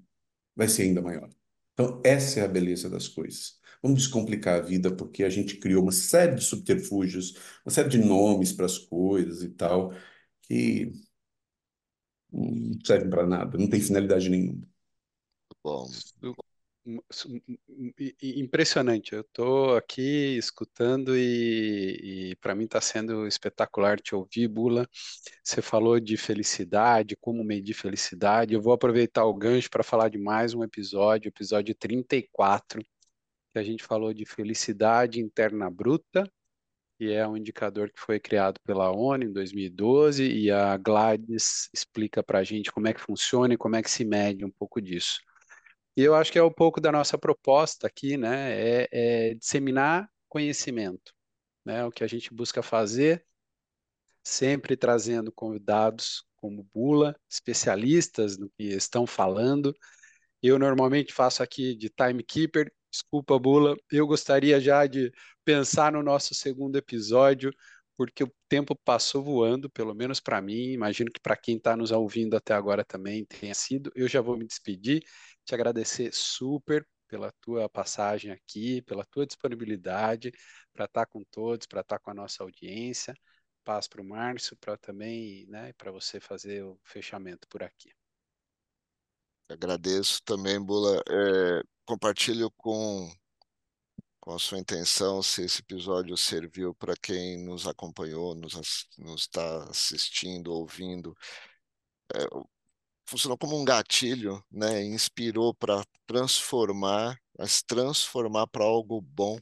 vai 0.55 0.67
ser 0.69 0.83
ainda 0.83 1.01
maior. 1.01 1.29
Então, 1.73 2.01
essa 2.05 2.41
é 2.41 2.43
a 2.43 2.47
beleza 2.47 2.89
das 2.89 3.07
coisas. 3.07 3.59
Vamos 3.83 3.99
descomplicar 4.03 4.59
a 4.59 4.61
vida 4.65 4.95
porque 4.95 5.23
a 5.23 5.29
gente 5.29 5.57
criou 5.57 5.83
uma 5.83 5.91
série 5.93 6.35
de 6.35 6.43
subterfúgios, 6.43 7.35
uma 7.65 7.71
série 7.73 7.89
de 7.89 7.99
nomes 7.99 8.53
para 8.53 8.65
as 8.67 8.77
coisas 8.79 9.43
e 9.43 9.49
tal, 9.51 9.93
que 10.43 10.91
não 12.31 12.77
servem 12.85 13.09
para 13.09 13.25
nada, 13.25 13.57
não 13.57 13.69
tem 13.69 13.79
finalidade 13.81 14.29
nenhuma. 14.29 14.61
Bom, 15.63 16.01
i- 16.21 16.35
Impressionante. 18.21 19.13
Eu 19.13 19.21
estou 19.21 19.77
aqui 19.77 20.37
escutando 20.37 21.15
e, 21.17 22.31
e 22.31 22.35
para 22.37 22.53
mim 22.53 22.65
está 22.65 22.81
sendo 22.81 23.25
espetacular 23.25 23.99
te 23.99 24.13
ouvir, 24.13 24.49
Bula. 24.49 24.87
Você 25.41 25.61
falou 25.61 25.97
de 25.99 26.17
felicidade, 26.17 27.15
como 27.15 27.43
medir 27.43 27.73
felicidade. 27.73 28.53
Eu 28.53 28.61
vou 28.61 28.73
aproveitar 28.73 29.23
o 29.25 29.33
gancho 29.33 29.69
para 29.69 29.83
falar 29.83 30.09
de 30.09 30.17
mais 30.17 30.53
um 30.53 30.63
episódio, 30.63 31.29
episódio 31.29 31.73
34, 31.73 32.81
que 33.53 33.59
a 33.59 33.63
gente 33.63 33.83
falou 33.83 34.13
de 34.13 34.25
felicidade 34.25 35.21
interna 35.21 35.69
bruta, 35.69 36.29
que 36.97 37.13
é 37.13 37.25
um 37.25 37.37
indicador 37.37 37.89
que 37.91 37.99
foi 37.99 38.19
criado 38.19 38.59
pela 38.65 38.91
ONU 38.91 39.23
em 39.23 39.31
2012, 39.31 40.29
e 40.29 40.51
a 40.51 40.75
Gladys 40.77 41.69
explica 41.73 42.21
para 42.21 42.39
a 42.39 42.43
gente 42.43 42.71
como 42.71 42.87
é 42.87 42.93
que 42.93 43.01
funciona 43.01 43.53
e 43.53 43.57
como 43.57 43.75
é 43.77 43.81
que 43.81 43.89
se 43.89 44.03
mede 44.03 44.43
um 44.43 44.51
pouco 44.51 44.81
disso. 44.81 45.21
E 45.95 46.01
eu 46.01 46.15
acho 46.15 46.31
que 46.31 46.39
é 46.39 46.43
um 46.43 46.51
pouco 46.51 46.81
da 46.81 46.91
nossa 46.91 47.17
proposta 47.17 47.87
aqui, 47.87 48.17
né? 48.17 48.53
É, 48.83 48.89
é 48.91 49.33
disseminar 49.35 50.09
conhecimento, 50.27 51.13
né? 51.65 51.85
O 51.85 51.91
que 51.91 52.03
a 52.03 52.07
gente 52.07 52.33
busca 52.33 52.63
fazer, 52.63 53.25
sempre 54.23 54.75
trazendo 54.77 55.31
convidados 55.31 56.23
como 56.37 56.67
Bula, 56.73 57.15
especialistas 57.29 58.37
no 58.37 58.49
que 58.57 58.63
estão 58.65 59.05
falando. 59.07 59.73
Eu 60.41 60.59
normalmente 60.59 61.13
faço 61.13 61.43
aqui 61.43 61.75
de 61.75 61.89
timekeeper. 61.89 62.71
Desculpa, 62.91 63.39
Bula. 63.39 63.75
Eu 63.91 64.07
gostaria 64.07 64.59
já 64.59 64.85
de 64.87 65.11
pensar 65.45 65.91
no 65.93 66.03
nosso 66.03 66.35
segundo 66.35 66.77
episódio, 66.77 67.51
porque 67.97 68.23
o 68.23 68.33
tempo 68.49 68.75
passou 68.83 69.23
voando, 69.23 69.69
pelo 69.69 69.93
menos 69.95 70.19
para 70.19 70.41
mim. 70.41 70.71
Imagino 70.73 71.11
que 71.11 71.19
para 71.21 71.37
quem 71.37 71.57
está 71.57 71.77
nos 71.77 71.91
ouvindo 71.91 72.35
até 72.35 72.53
agora 72.53 72.83
também 72.85 73.25
tenha 73.25 73.53
sido. 73.55 73.91
Eu 73.95 74.07
já 74.07 74.21
vou 74.21 74.37
me 74.37 74.45
despedir, 74.45 75.03
te 75.45 75.53
agradecer 75.53 76.13
super 76.13 76.87
pela 77.07 77.31
tua 77.41 77.69
passagem 77.69 78.31
aqui, 78.31 78.81
pela 78.81 79.05
tua 79.05 79.25
disponibilidade 79.25 80.31
para 80.73 80.85
estar 80.85 81.05
com 81.05 81.23
todos, 81.23 81.67
para 81.67 81.81
estar 81.81 81.99
com 81.99 82.09
a 82.09 82.13
nossa 82.13 82.41
audiência. 82.43 83.13
Paz 83.63 83.87
para 83.87 84.01
o 84.01 84.05
Márcio, 84.05 84.57
para 84.57 84.75
também, 84.77 85.45
né, 85.47 85.71
para 85.73 85.91
você 85.91 86.19
fazer 86.19 86.63
o 86.63 86.79
fechamento 86.83 87.47
por 87.47 87.63
aqui. 87.63 87.93
agradeço 89.47 90.21
também, 90.23 90.59
Bula. 90.59 91.01
É, 91.07 91.61
compartilho 91.85 92.49
com, 92.57 93.09
com 94.19 94.33
a 94.33 94.39
sua 94.39 94.57
intenção 94.57 95.21
se 95.21 95.43
esse 95.43 95.61
episódio 95.61 96.17
serviu 96.17 96.73
para 96.73 96.95
quem 96.95 97.45
nos 97.45 97.67
acompanhou, 97.67 98.33
nos 98.35 98.55
está 99.15 99.63
assistindo, 99.69 100.51
ouvindo. 100.51 101.15
É, 102.13 102.52
funcionou 103.05 103.37
como 103.37 103.59
um 103.59 103.65
gatilho, 103.65 104.43
né? 104.51 104.83
Inspirou 104.83 105.53
para 105.53 105.83
transformar, 106.05 107.19
mas 107.37 107.61
transformar 107.63 108.47
para 108.47 108.63
algo 108.63 109.01
bom, 109.01 109.37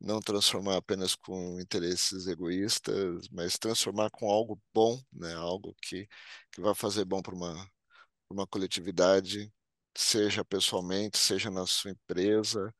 não 0.00 0.20
transformar 0.20 0.76
apenas 0.78 1.14
com 1.14 1.60
interesses 1.60 2.26
egoístas, 2.26 3.28
mas 3.30 3.58
transformar 3.58 4.10
com 4.10 4.30
algo 4.30 4.60
bom, 4.74 5.00
né? 5.12 5.34
Algo 5.34 5.74
que, 5.82 6.08
que 6.52 6.60
vai 6.60 6.74
fazer 6.74 7.04
bom 7.04 7.22
para 7.22 7.34
uma, 7.34 7.54
pra 7.54 8.34
uma 8.34 8.46
coletividade, 8.46 9.52
seja 9.96 10.44
pessoalmente, 10.44 11.18
seja 11.18 11.50
na 11.50 11.66
sua 11.66 11.92
empresa. 11.92 12.74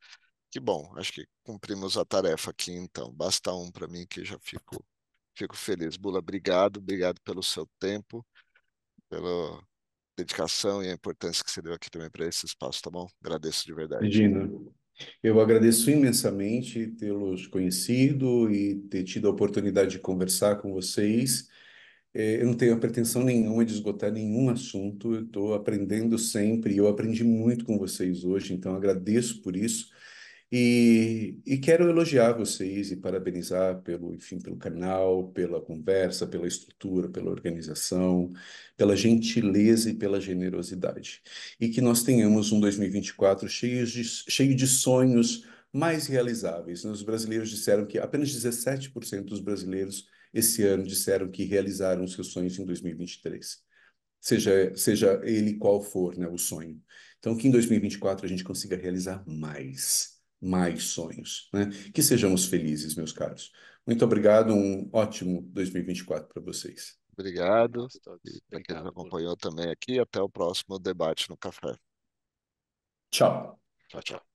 Que 0.50 0.60
bom, 0.60 0.92
acho 0.98 1.12
que 1.12 1.26
cumprimos 1.44 1.96
a 1.96 2.04
tarefa 2.04 2.50
aqui 2.50 2.72
então. 2.72 3.12
Basta 3.12 3.52
um 3.54 3.70
para 3.70 3.88
mim 3.88 4.06
que 4.06 4.24
já 4.24 4.38
fico, 4.40 4.84
fico 5.36 5.56
feliz. 5.56 5.96
Bula, 5.96 6.18
obrigado, 6.20 6.78
obrigado 6.78 7.20
pelo 7.22 7.42
seu 7.42 7.68
tempo, 7.78 8.26
pela 9.08 9.62
dedicação 10.20 10.82
e 10.82 10.88
a 10.88 10.92
importância 10.92 11.44
que 11.44 11.50
você 11.50 11.62
deu 11.62 11.72
aqui 11.74 11.90
também 11.90 12.10
para 12.10 12.26
esse 12.26 12.46
espaço, 12.46 12.82
tá 12.82 12.90
bom? 12.90 13.06
Agradeço 13.22 13.66
de 13.66 13.74
verdade. 13.74 14.04
Regina, 14.04 14.50
eu 15.22 15.40
agradeço 15.40 15.90
imensamente 15.90 16.88
tê-los 16.88 17.46
conhecido 17.46 18.50
e 18.50 18.76
ter 18.88 19.04
tido 19.04 19.28
a 19.28 19.30
oportunidade 19.30 19.92
de 19.92 19.98
conversar 19.98 20.56
com 20.60 20.72
vocês. 20.72 21.48
Eh, 22.14 22.42
Eu 22.42 22.46
não 22.46 22.54
tenho 22.54 22.74
a 22.74 22.78
pretensão 22.78 23.22
nenhuma 23.24 23.64
de 23.64 23.72
esgotar 23.74 24.12
nenhum 24.12 24.50
assunto, 24.50 25.14
eu 25.14 25.24
estou 25.24 25.54
aprendendo 25.54 26.18
sempre, 26.18 26.74
e 26.74 26.78
eu 26.78 26.88
aprendi 26.88 27.24
muito 27.24 27.64
com 27.64 27.78
vocês 27.78 28.24
hoje, 28.24 28.54
então 28.54 28.74
agradeço 28.74 29.42
por 29.42 29.56
isso. 29.56 29.90
E, 30.52 31.40
e 31.46 31.58
quero 31.58 31.88
elogiar 31.88 32.32
vocês 32.32 32.90
e 32.90 32.96
parabenizar 32.96 33.80
pelo, 33.82 34.12
enfim, 34.14 34.40
pelo 34.40 34.56
canal, 34.56 35.28
pela 35.30 35.60
conversa, 35.60 36.26
pela 36.26 36.46
estrutura, 36.48 37.08
pela 37.08 37.30
organização, 37.30 38.32
pela 38.76 38.96
gentileza 38.96 39.90
e 39.90 39.94
pela 39.94 40.20
generosidade. 40.20 41.22
E 41.60 41.68
que 41.68 41.80
nós 41.80 42.02
tenhamos 42.02 42.50
um 42.50 42.58
2024 42.58 43.48
cheio 43.48 43.86
de, 43.86 44.02
cheio 44.04 44.54
de 44.56 44.66
sonhos 44.66 45.46
mais 45.72 46.08
realizáveis. 46.08 46.84
Os 46.84 47.02
brasileiros 47.02 47.50
disseram 47.50 47.86
que 47.86 47.98
apenas 47.98 48.30
17% 48.30 49.26
dos 49.26 49.40
brasileiros 49.40 50.08
esse 50.34 50.64
ano 50.64 50.84
disseram 50.84 51.30
que 51.30 51.44
realizaram 51.44 52.06
seus 52.08 52.28
sonhos 52.32 52.58
em 52.58 52.64
2023. 52.64 53.62
Seja, 54.20 54.72
seja 54.76 55.20
ele 55.24 55.54
qual 55.54 55.80
for, 55.80 56.16
né, 56.16 56.28
o 56.28 56.36
sonho. 56.38 56.80
Então, 57.18 57.36
que 57.36 57.48
em 57.48 57.50
2024 57.52 58.26
a 58.26 58.28
gente 58.28 58.44
consiga 58.44 58.76
realizar 58.76 59.24
mais 59.26 60.19
mais 60.40 60.84
sonhos, 60.84 61.48
né? 61.52 61.66
Que 61.92 62.02
sejamos 62.02 62.46
felizes, 62.46 62.94
meus 62.94 63.12
caros. 63.12 63.52
Muito 63.86 64.04
obrigado, 64.04 64.52
um 64.54 64.88
ótimo 64.92 65.42
2024 65.52 66.28
para 66.28 66.42
vocês. 66.42 66.98
Obrigado. 67.12 67.86
E 68.24 68.40
para 68.48 68.62
quem 68.62 68.76
nos 68.76 68.86
acompanhou 68.86 69.36
também 69.36 69.70
aqui, 69.70 69.98
até 69.98 70.20
o 70.20 70.28
próximo 70.28 70.78
debate 70.78 71.28
no 71.28 71.36
café. 71.36 71.74
Tchau. 73.10 73.60
Tchau, 73.88 74.02
tchau. 74.02 74.29